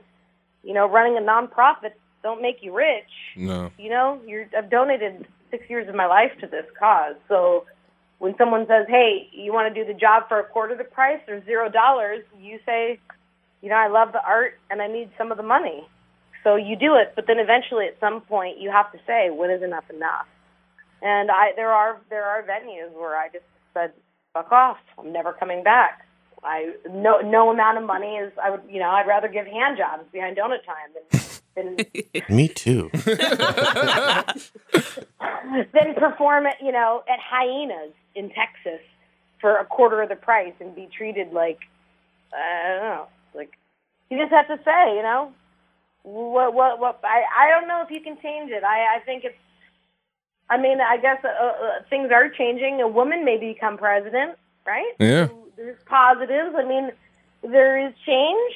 you 0.64 0.74
know, 0.74 0.90
running 0.90 1.18
a 1.18 1.22
nonprofit 1.22 1.92
don't 2.24 2.42
make 2.42 2.64
you 2.64 2.76
rich. 2.76 3.12
No. 3.36 3.72
You 3.78 3.90
know, 3.90 4.20
you're 4.26 4.48
I've 4.58 4.70
donated 4.70 5.28
six 5.52 5.70
years 5.70 5.88
of 5.88 5.96
my 5.96 6.08
life 6.08 6.32
to 6.42 6.48
this 6.48 6.66
cause. 6.80 7.16
So 7.28 7.66
when 8.20 8.36
someone 8.38 8.66
says, 8.68 8.86
"Hey, 8.88 9.30
you 9.32 9.54
want 9.54 9.74
to 9.74 9.84
do 9.84 9.86
the 9.86 9.98
job 9.98 10.28
for 10.28 10.40
a 10.40 10.44
quarter 10.44 10.76
the 10.76 10.84
price 10.84 11.22
or 11.28 11.44
zero 11.46 11.70
dollars," 11.70 12.24
you 12.40 12.60
say, 12.66 13.00
"You 13.62 13.70
know, 13.70 13.76
I 13.76 13.88
love 13.88 14.12
the 14.12 14.24
art 14.24 14.60
and 14.70 14.82
I 14.82 14.88
need 14.88 15.10
some 15.18 15.32
of 15.32 15.38
the 15.38 15.44
money." 15.44 15.88
So 16.44 16.56
you 16.56 16.76
do 16.76 16.96
it, 16.96 17.14
but 17.16 17.26
then 17.28 17.40
eventually, 17.40 17.88
at 17.88 18.00
some 18.00 18.22
point, 18.22 18.60
you 18.60 18.70
have 18.70 18.92
to 18.92 19.00
say, 19.08 19.30
"When 19.30 19.50
is 19.50 19.64
enough 19.64 19.90
enough?" 19.90 20.28
And 21.02 21.30
I 21.32 21.54
there 21.56 21.72
are 21.72 22.00
there 22.10 22.26
are 22.26 22.44
venues 22.44 22.92
where 22.94 23.16
I 23.18 23.30
just 23.30 23.46
said, 23.74 23.94
"Fuck 24.34 24.52
off! 24.52 24.78
I'm 24.98 25.12
never 25.12 25.34
coming 25.34 25.64
back." 25.64 26.06
I 26.44 26.74
no 26.90 27.20
no 27.22 27.50
amount 27.50 27.78
of 27.80 27.84
money 27.84 28.16
is 28.18 28.32
I 28.42 28.52
would 28.52 28.62
you 28.70 28.80
know 28.80 28.90
I'd 28.90 29.08
rather 29.08 29.28
give 29.28 29.48
hand 29.48 29.78
jobs 29.78 30.04
behind 30.12 30.38
donut 30.38 30.64
time 30.66 30.92
than 30.94 31.04
than 31.56 31.78
Me 32.36 32.48
too. 32.48 32.90
then 35.74 35.96
perform 35.96 36.46
at 36.46 36.62
you 36.62 36.72
know 36.72 37.04
at 37.10 37.20
hyenas 37.20 37.94
in 38.16 38.30
Texas 38.30 38.82
for 39.42 39.58
a 39.58 39.66
quarter 39.66 40.02
of 40.02 40.10
the 40.10 40.16
price 40.16 40.54
and 40.60 40.74
be 40.76 40.88
treated 40.96 41.34
like 41.34 41.60
I 42.34 42.68
don't 42.70 42.84
know 42.84 43.08
like 43.34 43.52
you 44.10 44.18
just 44.18 44.32
have 44.32 44.48
to 44.48 44.58
say 44.64 44.96
you 44.96 45.04
know 45.04 45.32
what 46.04 46.54
what 46.54 46.80
what 46.80 47.00
I 47.04 47.24
I 47.38 47.50
don't 47.50 47.68
know 47.68 47.82
if 47.84 47.92
you 47.92 48.02
can 48.02 48.18
change 48.22 48.52
it 48.52 48.64
I 48.64 48.96
I 48.96 49.00
think 49.06 49.24
it's 49.24 49.36
I 50.50 50.58
mean 50.58 50.80
I 50.82 50.98
guess 50.98 51.24
uh, 51.24 51.28
uh, 51.28 51.82
things 51.90 52.12
are 52.12 52.30
changing 52.30 52.82
a 52.82 52.88
woman 52.88 53.26
may 53.26 53.38
become 53.38 53.78
president 53.78 54.38
right 54.66 54.94
Yeah. 55.00 55.28
there's 55.58 55.78
positives 55.86 56.56
I 56.58 56.66
mean 56.66 56.92
there 57.44 57.88
is 57.88 57.94
change 58.06 58.56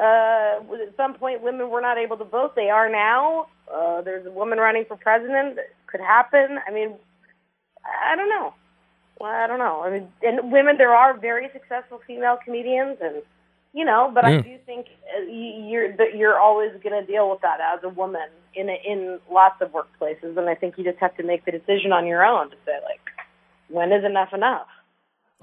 uh, 0.00 0.60
at 0.80 0.96
some 0.96 1.14
point, 1.14 1.42
women 1.42 1.68
were 1.68 1.80
not 1.82 1.98
able 1.98 2.16
to 2.16 2.24
vote. 2.24 2.54
They 2.56 2.70
are 2.70 2.88
now. 2.88 3.48
Uh, 3.72 4.00
there's 4.00 4.24
a 4.24 4.30
woman 4.30 4.58
running 4.58 4.86
for 4.86 4.96
president. 4.96 5.56
That 5.56 5.66
could 5.86 6.00
happen. 6.00 6.58
I 6.66 6.70
mean, 6.70 6.94
I 7.84 8.16
don't 8.16 8.30
know. 8.30 8.54
Well, 9.20 9.30
I 9.30 9.46
don't 9.46 9.58
know. 9.58 9.82
I 9.82 9.90
mean, 9.90 10.08
and 10.22 10.50
women, 10.50 10.78
there 10.78 10.94
are 10.94 11.16
very 11.16 11.50
successful 11.52 12.00
female 12.06 12.38
comedians, 12.42 12.96
and 13.02 13.16
you 13.74 13.84
know, 13.84 14.10
but 14.12 14.24
Yeah. 14.24 14.38
I 14.38 14.40
do 14.40 14.58
think 14.64 14.86
uh, 15.14 15.20
you're 15.30 15.94
that 15.98 16.16
you're 16.16 16.38
always 16.38 16.72
going 16.82 16.98
to 16.98 17.06
deal 17.06 17.28
with 17.30 17.42
that 17.42 17.60
as 17.60 17.84
a 17.84 17.90
woman 17.90 18.28
in 18.54 18.70
a, 18.70 18.80
in 18.84 19.20
lots 19.30 19.60
of 19.60 19.72
workplaces, 19.72 20.36
and 20.38 20.48
I 20.48 20.54
think 20.54 20.78
you 20.78 20.84
just 20.84 20.98
have 20.98 21.14
to 21.18 21.22
make 21.22 21.44
the 21.44 21.52
decision 21.52 21.92
on 21.92 22.06
your 22.06 22.24
own 22.24 22.48
to 22.50 22.56
say 22.64 22.72
like, 22.82 23.00
when 23.68 23.92
is 23.92 24.04
enough 24.04 24.32
enough? 24.32 24.66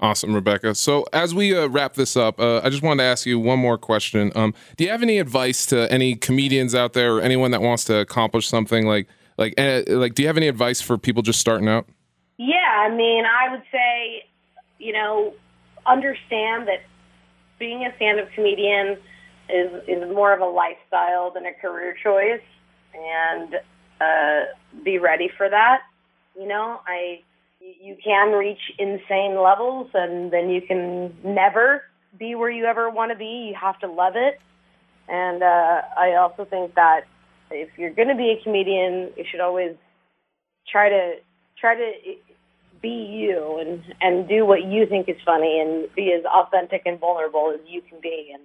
Awesome, 0.00 0.34
Rebecca. 0.34 0.74
So 0.74 1.04
as 1.12 1.34
we 1.34 1.56
uh, 1.56 1.68
wrap 1.68 1.94
this 1.94 2.16
up, 2.16 2.38
uh, 2.40 2.60
I 2.62 2.70
just 2.70 2.82
wanted 2.82 3.02
to 3.02 3.08
ask 3.08 3.26
you 3.26 3.38
one 3.38 3.58
more 3.60 3.78
question. 3.78 4.30
Um, 4.34 4.54
do 4.76 4.84
you 4.84 4.90
have 4.90 5.02
any 5.02 5.18
advice 5.18 5.66
to 5.66 5.90
any 5.92 6.14
comedians 6.16 6.74
out 6.74 6.92
there 6.92 7.16
or 7.16 7.20
anyone 7.20 7.52
that 7.52 7.62
wants 7.62 7.84
to 7.84 7.96
accomplish 7.98 8.48
something 8.48 8.86
like 8.86 9.08
like 9.36 9.54
uh, 9.56 9.82
like? 9.86 10.14
Do 10.14 10.22
you 10.22 10.28
have 10.28 10.36
any 10.36 10.48
advice 10.48 10.80
for 10.80 10.98
people 10.98 11.22
just 11.22 11.40
starting 11.40 11.68
out? 11.68 11.88
Yeah, 12.38 12.86
I 12.86 12.94
mean, 12.94 13.24
I 13.26 13.50
would 13.50 13.64
say, 13.72 14.24
you 14.78 14.92
know, 14.92 15.34
understand 15.86 16.68
that 16.68 16.82
being 17.58 17.84
a 17.84 17.94
stand-up 17.96 18.28
comedian 18.34 18.96
is 19.48 19.72
is 19.88 20.14
more 20.14 20.32
of 20.32 20.40
a 20.40 20.46
lifestyle 20.46 21.32
than 21.32 21.46
a 21.46 21.52
career 21.52 21.94
choice, 22.02 22.42
and 22.94 23.54
uh, 24.00 24.44
be 24.84 24.98
ready 24.98 25.28
for 25.36 25.48
that. 25.48 25.82
You 26.38 26.46
know, 26.46 26.80
I 26.86 27.22
you 27.60 27.96
can 28.02 28.32
reach 28.32 28.60
insane 28.78 29.42
levels, 29.42 29.90
and 29.94 30.32
then 30.32 30.48
you 30.48 30.62
can 30.62 31.12
never 31.24 31.82
be 32.18 32.36
where 32.36 32.50
you 32.50 32.66
ever 32.66 32.88
want 32.88 33.10
to 33.10 33.18
be. 33.18 33.48
You 33.50 33.56
have 33.60 33.80
to 33.80 33.88
love 33.88 34.14
it, 34.14 34.38
and 35.08 35.42
uh, 35.42 35.82
I 35.98 36.14
also 36.14 36.44
think 36.44 36.76
that 36.76 37.00
if 37.50 37.70
you're 37.76 37.94
going 37.94 38.08
to 38.08 38.14
be 38.14 38.36
a 38.38 38.42
comedian, 38.44 39.10
you 39.16 39.24
should 39.28 39.40
always 39.40 39.74
try 40.70 40.88
to 40.88 41.14
try 41.60 41.74
to 41.74 41.92
be 42.80 42.88
you 42.88 43.58
and 43.58 43.82
and 44.00 44.28
do 44.28 44.46
what 44.46 44.64
you 44.64 44.86
think 44.86 45.08
is 45.08 45.16
funny 45.24 45.60
and 45.60 45.92
be 45.94 46.12
as 46.12 46.24
authentic 46.24 46.82
and 46.86 46.98
vulnerable 47.00 47.52
as 47.52 47.60
you 47.66 47.82
can 47.82 48.00
be 48.00 48.30
and 48.32 48.42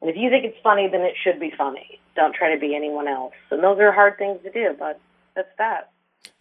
and 0.00 0.08
if 0.08 0.16
you 0.16 0.30
think 0.30 0.44
it's 0.44 0.56
funny 0.62 0.88
then 0.90 1.02
it 1.02 1.14
should 1.22 1.38
be 1.38 1.52
funny 1.56 2.00
don't 2.16 2.34
try 2.34 2.54
to 2.54 2.60
be 2.60 2.74
anyone 2.74 3.06
else 3.06 3.34
and 3.50 3.62
those 3.62 3.78
are 3.78 3.92
hard 3.92 4.16
things 4.16 4.38
to 4.42 4.50
do 4.50 4.74
but 4.78 4.98
that's 5.34 5.48
that 5.58 5.90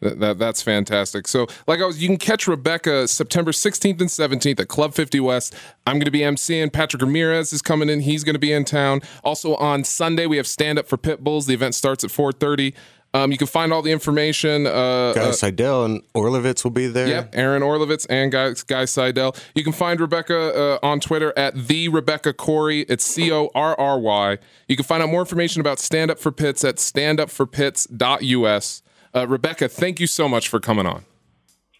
That, 0.01 0.19
that 0.19 0.39
that's 0.39 0.61
fantastic. 0.61 1.27
So, 1.27 1.47
like 1.67 1.81
I 1.81 1.85
was, 1.85 2.01
you 2.01 2.07
can 2.07 2.17
catch 2.17 2.47
Rebecca 2.47 3.07
September 3.07 3.51
16th 3.51 3.99
and 3.99 4.09
17th 4.09 4.59
at 4.59 4.67
Club 4.69 4.93
50 4.93 5.19
West. 5.19 5.53
I'm 5.85 5.95
going 5.95 6.05
to 6.05 6.11
be 6.11 6.19
emceeing. 6.19 6.71
Patrick 6.71 7.01
Ramirez 7.01 7.51
is 7.51 7.61
coming 7.61 7.89
in. 7.89 8.01
He's 8.01 8.23
going 8.23 8.35
to 8.35 8.39
be 8.39 8.53
in 8.53 8.65
town. 8.65 9.01
Also 9.23 9.55
on 9.55 9.83
Sunday 9.83 10.25
we 10.25 10.37
have 10.37 10.47
stand 10.47 10.79
up 10.79 10.87
for 10.87 10.97
Pit 10.97 11.23
Bulls. 11.23 11.47
The 11.47 11.53
event 11.53 11.75
starts 11.75 12.03
at 12.03 12.11
4:30. 12.11 12.73
Um, 13.13 13.31
you 13.31 13.37
can 13.37 13.47
find 13.47 13.73
all 13.73 13.81
the 13.81 13.91
information. 13.91 14.67
Uh, 14.67 15.13
Guy 15.13 15.21
uh, 15.21 15.31
Seidel 15.31 15.85
and 15.85 16.01
Orlovitz 16.13 16.63
will 16.63 16.71
be 16.71 16.87
there. 16.87 17.07
Yep, 17.07 17.31
Aaron 17.33 17.63
Orlovitz 17.63 18.05
and 18.07 18.31
Guy, 18.31 18.53
Guy 18.67 18.85
Seidel. 18.85 19.35
You 19.55 19.63
can 19.63 19.73
find 19.73 19.99
Rebecca 19.99 20.79
uh, 20.83 20.85
on 20.85 20.99
Twitter 20.99 21.33
at 21.37 21.55
the 21.67 21.89
Rebecca 21.89 22.33
Corry. 22.33 22.85
It's 22.87 23.03
C 23.03 23.31
O 23.31 23.49
R 23.55 23.75
R 23.79 23.99
Y. 23.99 24.37
You 24.67 24.75
can 24.75 24.85
find 24.85 25.01
out 25.01 25.09
more 25.09 25.21
information 25.21 25.59
about 25.59 25.79
Stand 25.79 26.11
Up 26.11 26.19
for 26.19 26.31
Pits 26.31 26.63
at 26.63 26.75
standupforpits.us. 26.75 28.81
Uh, 29.15 29.27
Rebecca, 29.27 29.67
thank 29.67 29.99
you 29.99 30.05
so 30.05 30.29
much 30.29 30.47
for 30.47 30.59
coming 30.59 30.85
on. 30.85 31.03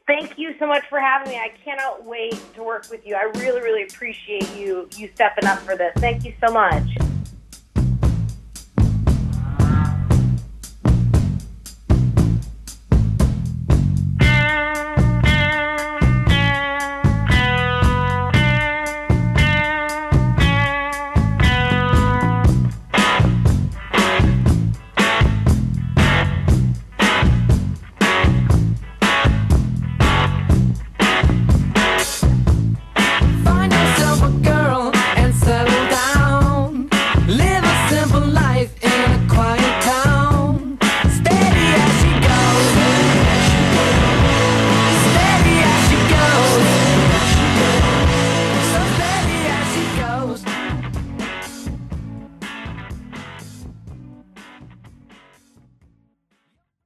thank 0.08 0.40
you 0.40 0.56
so 0.58 0.66
much 0.66 0.84
for 0.90 1.00
having 1.00 1.30
me 1.30 1.38
i 1.38 1.50
cannot 1.64 2.04
wait 2.04 2.34
to 2.56 2.64
work 2.64 2.88
with 2.90 3.06
you 3.06 3.16
i 3.16 3.26
really 3.40 3.62
really 3.62 3.84
appreciate 3.84 4.50
you 4.56 4.90
you 4.98 5.08
stepping 5.14 5.46
up 5.46 5.60
for 5.60 5.76
this 5.78 5.94
thank 5.98 6.26
you 6.26 6.34
so 6.44 6.52
much 6.52 6.82
Tchau. 14.50 14.99